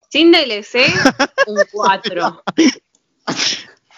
Sin 0.09 0.31
DLC, 0.31 0.85
un 1.47 1.57
4. 1.71 2.43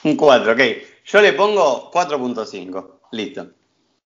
Un 0.03 0.15
4, 0.15 0.51
ok. 0.53 0.59
Yo 1.05 1.21
le 1.21 1.33
pongo 1.33 1.89
4.5. 1.91 2.99
Listo. 3.11 3.47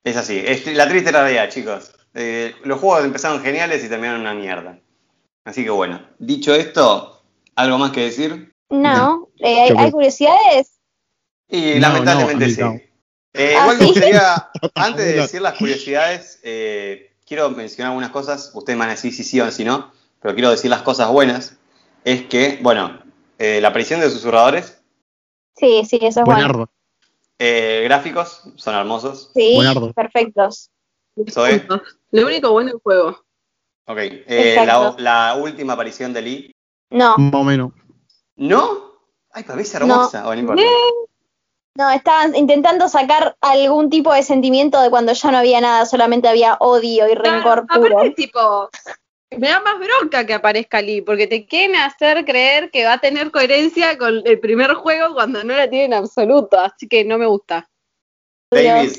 Es 0.03 0.17
así. 0.17 0.41
Es 0.45 0.65
la 0.74 0.88
triste 0.88 1.11
realidad, 1.11 1.49
chicos. 1.49 1.93
Eh, 2.15 2.55
los 2.63 2.80
juegos 2.80 3.05
empezaron 3.05 3.41
geniales 3.41 3.84
y 3.84 3.89
terminaron 3.89 4.21
una 4.21 4.34
mierda. 4.34 4.80
Así 5.45 5.63
que 5.63 5.69
bueno, 5.69 6.01
dicho 6.19 6.53
esto, 6.55 7.21
¿algo 7.55 7.78
más 7.78 7.91
que 7.91 8.01
decir? 8.01 8.53
No, 8.74 9.30
eh, 9.39 9.71
¿hay, 9.78 9.91
curiosidades? 9.91 10.80
Y 11.47 11.76
No, 11.76 11.80
lamentablemente 11.82 12.47
no, 12.61 12.74
sí. 12.74 12.82
Eh, 13.36 13.55
¿Ah, 13.55 13.61
igual 13.61 13.78
me 13.78 13.84
sí? 13.84 13.89
gustaría, 13.91 14.49
antes 14.76 15.05
de 15.05 15.13
decir 15.13 15.41
las 15.41 15.53
curiosidades, 15.57 16.39
eh, 16.43 17.13
quiero 17.26 17.49
mencionar 17.51 17.91
algunas 17.91 18.09
cosas. 18.11 18.51
Ustedes 18.55 18.76
me 18.78 18.82
van 18.82 18.89
a 18.89 18.93
decir 18.93 19.13
si 19.13 19.24
sí 19.24 19.39
o 19.39 19.51
si 19.51 19.63
no, 19.63 19.91
pero 20.21 20.34
quiero 20.34 20.49
decir 20.49 20.71
las 20.71 20.82
cosas 20.82 21.09
buenas. 21.09 21.55
Es 22.03 22.24
que, 22.26 22.59
bueno, 22.63 22.99
eh, 23.38 23.59
la 23.61 23.67
aparición 23.69 23.99
de 24.01 24.09
susurradores, 24.09 24.80
Sí, 25.55 25.84
sí, 25.88 25.97
eso 26.01 26.21
es 26.21 26.26
bueno. 26.26 26.39
Buenardo. 26.41 26.69
eh, 27.38 27.82
gráficos, 27.84 28.41
son 28.55 28.74
hermosos. 28.74 29.30
Sí, 29.36 29.53
Buenardo. 29.55 29.93
perfectos. 29.93 30.71
Zoe. 31.30 31.67
Lo 32.09 32.26
único 32.26 32.51
bueno 32.51 32.71
del 32.71 32.80
juego. 32.80 33.24
Ok. 33.86 33.97
Eh, 33.99 34.55
la, 34.65 34.95
la 34.97 35.36
última 35.36 35.74
aparición 35.74 36.11
de 36.11 36.21
Lee. 36.24 36.55
No, 36.89 37.15
Más 37.17 37.34
o 37.36 37.43
menos. 37.43 37.71
¿No? 38.36 38.94
Ay, 39.32 39.44
para 39.44 39.56
mí 39.56 39.62
es 39.64 39.74
hermosa. 39.74 40.24
No 40.24 40.34
importa. 40.36 40.62
no, 41.76 41.90
estaban 41.92 42.36
intentando 42.36 42.88
sacar 42.88 43.36
algún 43.42 43.90
tipo 43.90 44.14
de 44.14 44.24
sentimiento 44.24 44.82
de 44.82 44.90
cuando 44.90 45.14
ya 45.14 45.32
no 45.32 45.38
había 45.38 45.62
nada, 45.62 45.86
solamente 45.86 46.28
había 46.28 46.56
odio 46.60 47.10
y 47.10 47.16
rencor 47.16 47.66
Claro, 47.66 47.82
puro. 47.84 47.98
aparte, 48.00 48.16
tipo, 48.16 48.70
me 49.38 49.50
da 49.50 49.60
más 49.62 49.80
bronca 49.80 50.26
que 50.26 50.34
aparezca 50.34 50.82
Lee, 50.82 51.02
porque 51.02 51.28
te 51.28 51.46
quieren 51.46 51.76
hacer 51.76 52.26
creer 52.26 52.70
que 52.72 52.86
va 52.86 52.94
a 52.94 52.98
tener 53.00 53.32
coherencia 53.32 53.98
con 53.98 54.22
el 54.26 54.40
primer 54.40 54.74
juego 54.76 55.14
cuando 55.16 55.44
no 55.44 55.54
la 55.56 55.70
tiene 55.70 55.86
en 55.86 55.94
absoluto, 55.96 56.60
así 56.60 56.88
que 56.88 57.04
no 57.04 57.18
me 57.18 57.26
gusta. 57.26 57.68
David, 58.52 58.92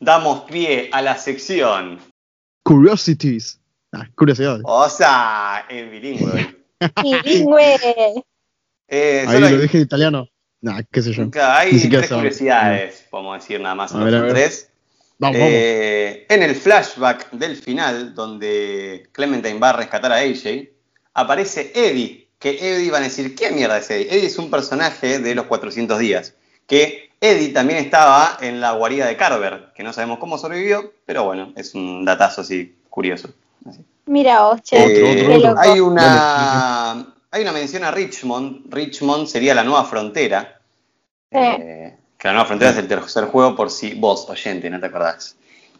damos 0.00 0.40
pie 0.42 0.88
a 0.92 1.02
la 1.02 1.16
sección. 1.18 1.98
Curiosities. 2.64 3.60
Ah, 3.92 4.06
curiosidades. 4.14 4.62
O 4.64 4.88
sea, 4.88 5.66
en 5.68 5.90
bilingüe. 5.90 6.56
Bilingüe. 7.02 8.24
Eh, 8.88 9.24
Ahí 9.26 9.40
lo 9.40 9.46
hay, 9.46 9.56
dije 9.56 9.76
en 9.78 9.82
italiano. 9.84 10.28
Nah, 10.60 10.80
qué 10.90 11.02
sé 11.02 11.12
yo. 11.12 11.30
claro, 11.30 11.58
hay 11.58 11.70
tres 11.88 12.06
sabe. 12.08 12.20
curiosidades, 12.20 13.04
podemos 13.10 13.40
decir 13.40 13.60
nada 13.60 13.74
más. 13.74 13.92
A 13.94 13.98
no 13.98 14.04
ver, 14.04 14.14
a 14.14 14.18
son 14.18 14.26
ver. 14.26 14.34
tres. 14.34 14.68
Vamos, 15.18 15.38
vamos. 15.38 15.52
Eh, 15.54 16.26
en 16.28 16.42
el 16.42 16.54
flashback 16.54 17.30
del 17.32 17.56
final, 17.56 18.14
donde 18.14 19.08
Clementine 19.12 19.58
va 19.58 19.70
a 19.70 19.74
rescatar 19.74 20.12
a 20.12 20.16
AJ, 20.16 20.68
aparece 21.14 21.72
Eddie. 21.74 22.28
Que 22.38 22.50
Eddie 22.60 22.90
van 22.90 23.02
a 23.02 23.06
decir, 23.06 23.34
¿qué 23.36 23.50
mierda 23.52 23.78
es 23.78 23.88
Eddie? 23.90 24.08
Eddie 24.10 24.26
es 24.26 24.38
un 24.38 24.50
personaje 24.50 25.20
de 25.20 25.34
los 25.34 25.46
400 25.46 25.98
días. 25.98 26.34
Que 26.66 27.10
Eddie 27.20 27.50
también 27.50 27.78
estaba 27.78 28.36
en 28.40 28.60
la 28.60 28.72
guarida 28.72 29.06
de 29.06 29.16
Carver, 29.16 29.72
que 29.76 29.84
no 29.84 29.92
sabemos 29.92 30.18
cómo 30.18 30.38
sobrevivió, 30.38 30.92
pero 31.06 31.24
bueno, 31.24 31.52
es 31.56 31.74
un 31.74 32.04
datazo 32.04 32.40
así 32.40 32.76
curioso. 32.90 33.28
Así. 33.64 33.80
Mira 34.06 34.42
vos, 34.42 34.60
che. 34.62 34.76
Otro, 34.76 34.88
Eh, 34.96 35.36
otro, 35.36 35.50
otro. 35.50 35.60
Hay 35.60 35.78
una, 35.80 37.11
hay 37.32 37.42
una 37.42 37.52
mención 37.52 37.82
a 37.82 37.90
Richmond. 37.90 38.72
Richmond 38.72 39.26
sería 39.26 39.54
la 39.54 39.64
nueva 39.64 39.84
frontera. 39.84 40.60
Sí. 41.30 41.38
Eh, 41.38 41.96
que 42.18 42.28
la 42.28 42.34
nueva 42.34 42.46
frontera 42.46 42.70
es 42.70 42.76
el 42.76 42.86
tercer 42.86 43.24
juego 43.24 43.56
por 43.56 43.70
si 43.70 43.94
vos, 43.94 44.28
oyente, 44.28 44.70
no 44.70 44.78
te 44.78 44.86
acordás. 44.86 45.36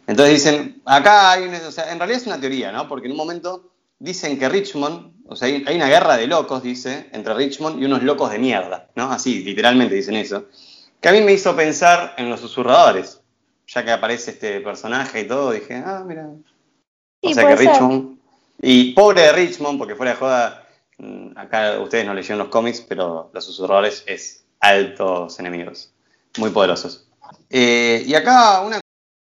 Entonces 0.07 0.35
dicen, 0.35 0.83
acá 0.85 1.31
hay 1.31 1.45
una, 1.45 1.59
o 1.59 1.71
sea, 1.71 1.93
en 1.93 1.99
realidad 1.99 2.21
es 2.21 2.27
una 2.27 2.41
teoría, 2.41 2.73
¿no? 2.73 2.89
Porque 2.89 3.07
en 3.07 3.13
un 3.13 3.19
momento 3.19 3.71
dicen 3.99 4.39
que 4.39 4.49
Richmond, 4.49 5.13
o 5.29 5.37
sea, 5.37 5.47
hay, 5.47 5.63
hay 5.67 5.77
una 5.77 5.87
guerra 5.87 6.17
de 6.17 6.27
locos, 6.27 6.63
dice, 6.63 7.09
entre 7.13 7.35
Richmond 7.35 7.81
y 7.81 7.85
unos 7.85 8.03
locos 8.03 8.33
de 8.33 8.39
mierda, 8.39 8.89
¿no? 8.97 9.13
Así, 9.13 9.45
literalmente 9.45 9.95
dicen 9.95 10.17
eso. 10.17 10.47
Que 11.01 11.11
a 11.11 11.13
mí 11.13 11.21
me 11.21 11.33
hizo 11.33 11.55
pensar 11.55 12.15
en 12.17 12.31
los 12.31 12.41
susurradores. 12.41 13.21
Ya 13.69 13.85
que 13.85 13.93
aparece 13.93 14.33
este 14.33 14.61
personaje 14.61 15.21
y 15.21 15.29
todo, 15.29 15.53
dije, 15.53 15.83
ah, 15.87 16.03
mira, 16.05 16.29
o 17.21 17.33
sea 17.33 17.47
que 17.47 17.57
ser. 17.57 17.69
Richmond. 17.69 18.19
Y 18.61 18.93
pobre 18.93 19.23
de 19.23 19.33
Richmond, 19.33 19.79
porque 19.79 19.95
fuera 19.95 20.13
de 20.13 20.19
joda, 20.19 20.62
acá 21.37 21.79
ustedes 21.81 22.07
no 22.07 22.15
leyeron 22.15 22.39
los 22.39 22.49
cómics, 22.49 22.81
pero 22.89 23.31
los 23.33 23.45
susurradores 23.45 24.05
es 24.07 24.45
altos 24.61 25.39
enemigos, 25.41 25.93
muy 26.39 26.51
poderosos. 26.51 27.09
Eh, 27.51 28.03
y 28.07 28.15
acá 28.15 28.61
una, 28.61 28.81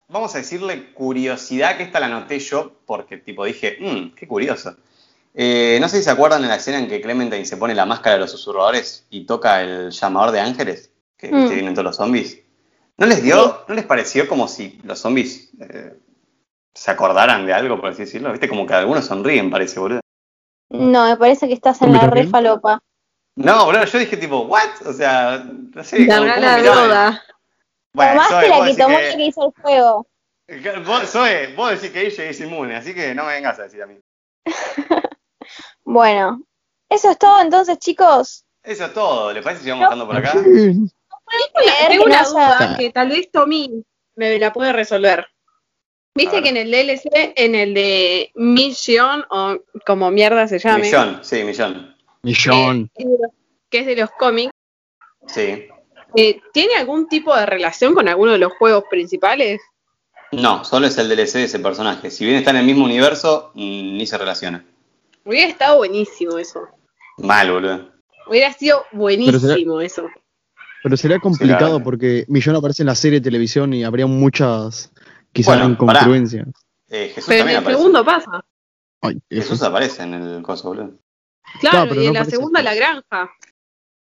vamos 0.09 0.35
a 0.35 0.39
decirle 0.39 0.93
curiosidad, 0.93 1.77
que 1.77 1.83
esta 1.85 2.01
la 2.01 2.07
anoté 2.07 2.39
yo, 2.39 2.73
porque 2.87 3.17
tipo 3.17 3.45
dije, 3.45 3.79
mmm, 3.81 4.15
qué 4.15 4.27
curioso. 4.27 4.77
Eh, 5.35 5.79
no 5.81 5.89
sé 5.89 5.99
si 5.99 6.05
se 6.05 6.11
acuerdan 6.11 6.43
de 6.43 6.49
la 6.49 6.57
escena 6.57 6.79
en 6.79 6.89
que 6.89 7.01
Clementine 7.01 7.47
se 7.47 7.57
pone 7.57 7.75
la 7.75 7.87
máscara 7.87 8.17
de 8.17 8.21
los 8.21 8.31
susurradores 8.31 9.07
y 9.09 9.25
toca 9.25 9.63
el 9.63 9.91
llamador 9.91 10.31
de 10.31 10.41
ángeles, 10.41 10.91
que, 11.17 11.33
Mm. 11.33 11.49
que 11.49 11.55
vienen 11.55 11.75
todos 11.75 11.87
los 11.87 11.97
zombies. 11.97 12.39
¿No 12.99 13.07
les 13.07 13.23
dio, 13.23 13.65
no 13.67 13.75
les 13.75 13.87
pareció 13.87 14.29
como 14.29 14.47
si 14.47 14.79
los 14.85 14.99
zombies 14.99 15.51
eh, 15.61 15.97
se 16.75 16.91
acordaran 16.91 17.47
de 17.47 17.55
algo, 17.55 17.81
por 17.81 17.91
así 17.91 18.03
decirlo? 18.03 18.31
¿Viste? 18.31 18.49
Como 18.49 18.67
que 18.67 18.75
algunos 18.75 19.07
sonríen, 19.07 19.51
parece, 19.51 19.81
boludo. 19.81 20.01
No, 20.73 21.07
me 21.09 21.17
parece 21.17 21.47
que 21.49 21.55
estás 21.55 21.77
en 21.83 21.87
¿Zombie 21.89 21.99
la 21.99 22.05
también? 22.07 22.27
re 22.27 22.31
falopa. 22.31 22.83
No, 23.37 23.65
boludo, 23.67 23.85
yo 23.85 23.99
dije 23.99 24.17
tipo, 24.17 24.41
¿what? 24.43 24.69
O 24.87 24.93
sea, 24.93 25.43
no 25.45 25.85
sé. 25.85 26.07
¿cómo- 26.07 26.25
Larga 26.25 26.35
cómo 26.35 26.47
la 26.47 26.59
droga. 26.63 27.23
Bueno, 27.95 28.13
Tomaste 28.13 28.35
Zoe, 28.35 28.49
la 28.49 28.55
vos 28.57 28.63
que 28.65 28.69
decís 28.71 28.85
tomó 28.85 28.97
que- 28.99 29.03
la 29.11 29.17
que 29.17 29.23
hizo 29.25 29.45
el 29.47 29.63
juego. 29.63 30.07
que- 30.47 30.79
vos, 30.81 31.03
Zoe, 31.11 31.55
vos 31.55 31.71
decís 31.71 31.91
que 31.91 32.07
ella 32.07 32.25
es 32.25 32.41
inmune, 32.41 32.77
así 32.77 32.95
que 32.95 33.15
no 33.15 33.25
me 33.25 33.33
vengas 33.35 33.59
a 33.59 33.63
decir 33.65 33.83
a 33.83 33.87
mí. 33.87 33.99
Bueno, 35.85 36.41
eso 36.89 37.11
es 37.11 37.19
todo 37.19 37.41
entonces, 37.43 37.79
chicos. 37.79 38.45
Eso 38.63 38.85
es 38.87 38.95
todo, 38.95 39.33
¿le 39.33 39.43
parece 39.43 39.65
si 39.65 39.71
vamos 39.71 39.85
dejando 39.87 40.07
por 40.07 40.17
acá? 40.17 40.33
Tengo 41.89 42.05
que 42.05 42.11
una 42.11 42.23
duda 42.23 42.77
que 42.79 42.91
tal 42.91 43.09
vez 43.09 43.31
Tommy 43.31 43.85
me 44.17 44.39
la 44.39 44.53
puede 44.53 44.73
resolver. 44.73 45.27
Viste 46.15 46.43
que 46.43 46.51
en 46.51 46.57
el 46.59 46.71
DLC, 46.71 47.33
en 47.37 47.55
el 47.55 47.73
de 47.75 48.31
Mission, 48.35 49.25
o 49.31 49.57
como 49.87 50.11
mierda 50.11 50.47
se 50.47 50.59
llame, 50.59 50.83
Millón, 50.85 51.21
sí, 51.23 51.43
millón. 51.43 51.97
Millón. 52.23 52.91
eh, 52.97 53.05
que 53.71 53.79
es 53.81 53.87
de 53.87 53.97
los 53.97 54.11
cómics, 54.11 54.53
Sí. 55.27 55.67
eh, 56.17 56.41
¿tiene 56.53 56.75
algún 56.77 57.09
tipo 57.09 57.35
de 57.35 57.47
relación 57.47 57.95
con 57.95 58.09
alguno 58.09 58.33
de 58.33 58.39
los 58.39 58.53
juegos 58.53 58.85
principales? 58.91 59.61
No, 60.33 60.65
solo 60.65 60.87
es 60.87 60.99
el 60.99 61.09
DLC 61.09 61.39
de 61.39 61.45
ese 61.45 61.59
personaje. 61.61 62.11
Si 62.11 62.25
bien 62.25 62.37
está 62.37 62.51
en 62.51 62.57
el 62.59 62.67
mismo 62.67 62.85
universo, 62.85 63.51
mm, 63.55 63.97
ni 63.97 64.07
se 64.07 64.19
relaciona. 64.19 64.65
Hubiera 65.25 65.49
estado 65.49 65.77
buenísimo 65.79 66.37
eso. 66.39 66.69
Mal, 67.19 67.51
boludo. 67.53 67.91
Hubiera 68.27 68.53
sido 68.53 68.85
buenísimo 68.93 69.81
eso. 69.81 70.07
Pero 70.83 70.97
sería 70.97 71.19
complicado 71.21 71.83
porque 71.83 72.25
Millón 72.29 72.57
aparece 72.57 72.83
en 72.83 72.89
la 72.89 72.95
serie 72.95 73.21
de 73.21 73.25
televisión 73.25 73.73
y 73.73 73.85
habría 73.85 74.07
muchas, 74.07 74.91
quizás, 75.33 75.57
Bueno, 75.59 75.71
incongruencias. 75.73 76.47
Eh, 76.89 77.09
Jesús 77.15 77.29
Pero 77.29 77.43
en 77.45 77.49
el 77.51 77.57
aparece. 77.57 77.79
segundo 77.79 78.05
pasa. 78.05 78.45
Ay. 79.01 79.19
Jesús 79.31 79.63
aparece 79.63 80.03
en 80.03 80.15
el 80.15 80.43
coso, 80.43 80.69
boludo. 80.69 80.91
Claro, 81.61 81.95
y 81.95 81.99
no 81.99 82.03
en 82.03 82.15
la 82.15 82.25
segunda 82.25 82.63
la 82.63 82.75
granja. 82.75 83.31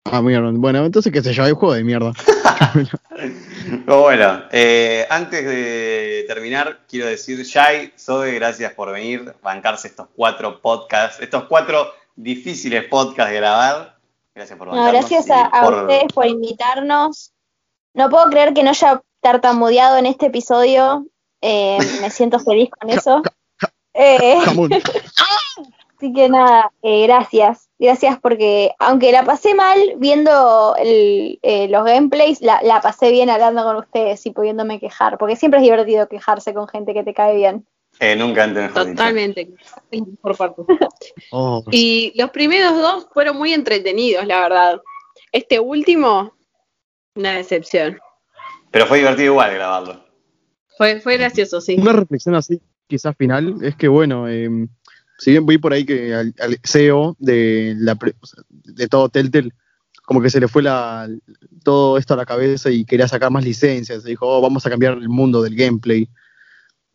Ah, 0.04 0.22
mierda. 0.22 0.50
Bueno, 0.52 0.84
entonces 0.84 1.12
qué 1.12 1.22
sé 1.22 1.32
yo, 1.32 1.44
hay 1.44 1.52
juego 1.52 1.74
de 1.74 1.84
mierda. 1.84 2.12
Pero 3.86 4.00
bueno, 4.00 4.42
eh, 4.50 5.06
antes 5.10 5.44
de 5.44 6.24
terminar, 6.26 6.80
quiero 6.88 7.06
decir, 7.06 7.42
Shai, 7.42 7.92
Zoe, 7.98 8.32
gracias 8.32 8.72
por 8.74 8.92
venir, 8.92 9.34
bancarse 9.42 9.88
estos 9.88 10.08
cuatro 10.14 10.60
podcasts, 10.60 11.20
estos 11.20 11.44
cuatro 11.44 11.92
difíciles 12.16 12.84
podcasts 12.84 13.30
de 13.30 13.36
grabar. 13.36 13.98
Gracias 14.34 14.58
por 14.58 14.68
No, 14.68 14.84
gracias 14.86 15.30
a, 15.30 15.46
a 15.46 15.64
por- 15.64 15.74
ustedes 15.82 16.12
por 16.14 16.26
invitarnos. 16.26 17.32
No 17.94 18.08
puedo 18.08 18.26
creer 18.30 18.54
que 18.54 18.62
no 18.62 18.70
haya 18.70 19.02
tartamudeado 19.20 19.98
en 19.98 20.06
este 20.06 20.26
episodio. 20.26 21.06
Eh, 21.40 21.78
me 22.00 22.10
siento 22.10 22.38
feliz 22.40 22.70
con 22.70 22.90
eso. 22.90 23.22
Eh, 23.94 24.38
así 25.96 26.12
que 26.12 26.28
nada, 26.28 26.72
eh, 26.82 27.02
gracias. 27.06 27.68
Gracias 27.78 28.18
porque, 28.20 28.72
aunque 28.78 29.10
la 29.12 29.24
pasé 29.24 29.54
mal 29.54 29.78
viendo 29.96 30.74
el- 30.78 31.38
eh, 31.42 31.68
los 31.68 31.84
gameplays, 31.84 32.40
la, 32.42 32.60
la 32.62 32.80
pasé 32.80 33.10
bien 33.10 33.30
hablando 33.30 33.62
con 33.64 33.76
ustedes 33.76 34.24
y 34.26 34.30
pudiéndome 34.32 34.78
quejar. 34.80 35.18
Porque 35.18 35.36
siempre 35.36 35.58
es 35.60 35.64
divertido 35.64 36.08
quejarse 36.08 36.52
con 36.54 36.68
gente 36.68 36.92
que 36.94 37.02
te 37.04 37.14
cae 37.14 37.36
bien. 37.36 37.66
Eh, 37.98 38.14
nunca 38.16 38.44
antes. 38.44 38.72
Totalmente. 38.72 39.50
Es 39.90 40.00
mejor 40.06 40.36
parte. 40.36 40.62
Oh, 41.32 41.62
Y 41.70 42.12
los 42.16 42.30
primeros 42.30 42.76
dos 42.76 43.08
fueron 43.12 43.36
muy 43.36 43.52
entretenidos, 43.52 44.26
la 44.26 44.40
verdad. 44.40 44.80
Este 45.32 45.58
último, 45.60 46.32
una 47.14 47.32
decepción. 47.36 47.98
Pero 48.70 48.86
fue 48.86 48.98
divertido 48.98 49.32
igual 49.32 49.54
grabarlo. 49.54 50.04
Fue, 50.80 50.98
fue 51.02 51.18
gracioso, 51.18 51.60
sí. 51.60 51.76
Una 51.78 51.92
reflexión 51.92 52.34
así, 52.34 52.62
quizás 52.86 53.14
final, 53.14 53.62
es 53.62 53.76
que 53.76 53.86
bueno, 53.86 54.26
eh, 54.30 54.48
si 55.18 55.32
bien 55.32 55.44
voy 55.44 55.58
por 55.58 55.74
ahí 55.74 55.84
que 55.84 56.14
al, 56.14 56.32
CEO 56.64 57.16
de, 57.18 57.74
la, 57.76 57.98
de 58.48 58.88
todo 58.88 59.10
Telltale, 59.10 59.50
como 60.06 60.22
que 60.22 60.30
se 60.30 60.40
le 60.40 60.48
fue 60.48 60.62
la, 60.62 61.06
todo 61.64 61.98
esto 61.98 62.14
a 62.14 62.16
la 62.16 62.24
cabeza 62.24 62.70
y 62.70 62.86
quería 62.86 63.06
sacar 63.08 63.30
más 63.30 63.44
licencias, 63.44 64.04
dijo, 64.04 64.26
"Oh, 64.26 64.40
vamos 64.40 64.64
a 64.64 64.70
cambiar 64.70 64.94
el 64.94 65.10
mundo 65.10 65.42
del 65.42 65.54
gameplay. 65.54 66.08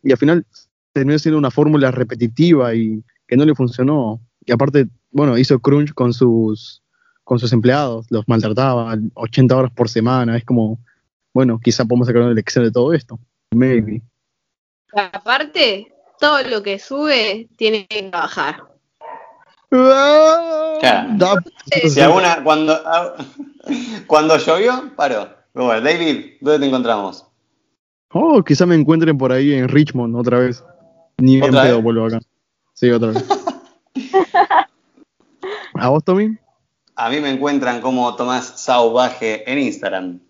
Y 0.02 0.10
al 0.10 0.18
final 0.18 0.44
terminó 0.92 1.16
siendo 1.20 1.38
una 1.38 1.52
fórmula 1.52 1.92
repetitiva 1.92 2.74
y 2.74 3.04
que 3.28 3.36
no 3.36 3.44
le 3.44 3.54
funcionó. 3.54 4.20
Y 4.44 4.50
aparte, 4.50 4.88
bueno, 5.12 5.38
hizo 5.38 5.60
crunch 5.60 5.94
con 5.94 6.12
sus 6.12 6.82
con 7.22 7.38
sus 7.38 7.52
empleados, 7.52 8.06
los 8.10 8.26
maltrataba 8.26 8.98
80 9.14 9.56
horas 9.56 9.70
por 9.70 9.88
semana, 9.88 10.36
es 10.36 10.44
como, 10.44 10.80
bueno, 11.32 11.60
quizá 11.62 11.84
podemos 11.84 12.08
sacar 12.08 12.22
una 12.22 12.34
lección 12.34 12.64
de 12.64 12.72
todo 12.72 12.92
esto. 12.92 13.20
Maybe. 13.54 14.02
Aparte, 15.12 15.92
todo 16.18 16.42
lo 16.42 16.62
que 16.62 16.78
sube 16.78 17.48
tiene 17.56 17.86
que 17.86 18.08
bajar. 18.10 18.62
Claro. 19.70 21.08
Da- 21.16 21.42
Si 21.88 22.00
alguna, 22.00 22.42
cuando, 22.44 22.72
ah, 22.84 23.14
cuando 24.06 24.36
llovió, 24.38 24.92
paró. 24.96 25.28
Bueno, 25.54 25.80
David, 25.80 26.34
¿dónde 26.40 26.60
te 26.60 26.66
encontramos? 26.66 27.26
Oh, 28.12 28.42
quizá 28.44 28.66
me 28.66 28.74
encuentren 28.74 29.18
por 29.18 29.32
ahí 29.32 29.54
en 29.54 29.68
Richmond 29.68 30.14
otra 30.16 30.38
vez. 30.38 30.62
Ni 31.18 31.36
bien 31.36 31.48
¿Otra 31.50 31.62
pedo 31.64 31.74
vez? 31.76 31.84
vuelvo 31.84 32.06
acá. 32.06 32.20
Sí, 32.74 32.90
otra 32.90 33.10
vez. 33.12 33.24
¿A 35.74 35.88
vos, 35.88 36.04
Tommy? 36.04 36.36
A 36.94 37.10
mí 37.10 37.20
me 37.20 37.30
encuentran 37.30 37.80
como 37.80 38.14
Tomás 38.16 38.60
Sauvaje 38.60 39.50
en 39.50 39.58
Instagram. 39.58 40.20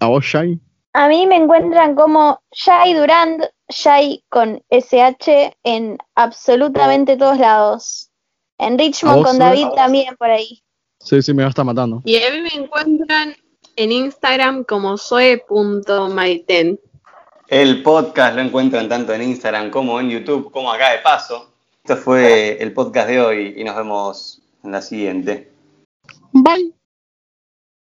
¿A 0.00 0.06
vos, 0.06 0.24
Shai? 0.24 0.58
A 0.96 1.08
mí 1.08 1.26
me 1.26 1.36
encuentran 1.36 1.94
como 1.94 2.40
Shai 2.52 2.94
Durand, 2.94 3.44
Shai 3.68 4.24
con 4.30 4.62
SH 4.70 5.54
en 5.62 5.98
absolutamente 6.14 7.18
todos 7.18 7.36
lados. 7.36 8.08
En 8.56 8.74
¿A 8.74 8.76
Richmond 8.78 9.22
con? 9.22 9.38
David 9.38 9.66
también 9.76 10.16
por 10.16 10.30
ahí. 10.30 10.62
Sí, 10.98 11.20
sí, 11.20 11.34
me 11.34 11.42
va 11.42 11.48
a 11.48 11.50
estar 11.50 11.66
matando. 11.66 12.00
Y 12.06 12.16
a 12.16 12.30
mí 12.30 12.40
me 12.40 12.64
encuentran 12.64 13.36
en 13.76 13.92
Instagram 13.92 14.64
como 14.64 14.96
soe.maiten. 14.96 16.80
El 17.48 17.82
podcast 17.82 18.34
lo 18.34 18.40
encuentran 18.40 18.88
tanto 18.88 19.12
en 19.12 19.20
Instagram 19.20 19.70
como 19.70 20.00
en 20.00 20.08
YouTube, 20.08 20.50
como 20.50 20.72
acá 20.72 20.92
de 20.92 21.00
paso. 21.00 21.50
Esto 21.84 21.98
fue 21.98 22.56
el 22.58 22.72
podcast 22.72 23.08
de 23.08 23.20
hoy 23.20 23.54
y 23.54 23.64
nos 23.64 23.76
vemos 23.76 24.40
en 24.64 24.72
la 24.72 24.80
siguiente. 24.80 25.52
Bye. 26.32 26.75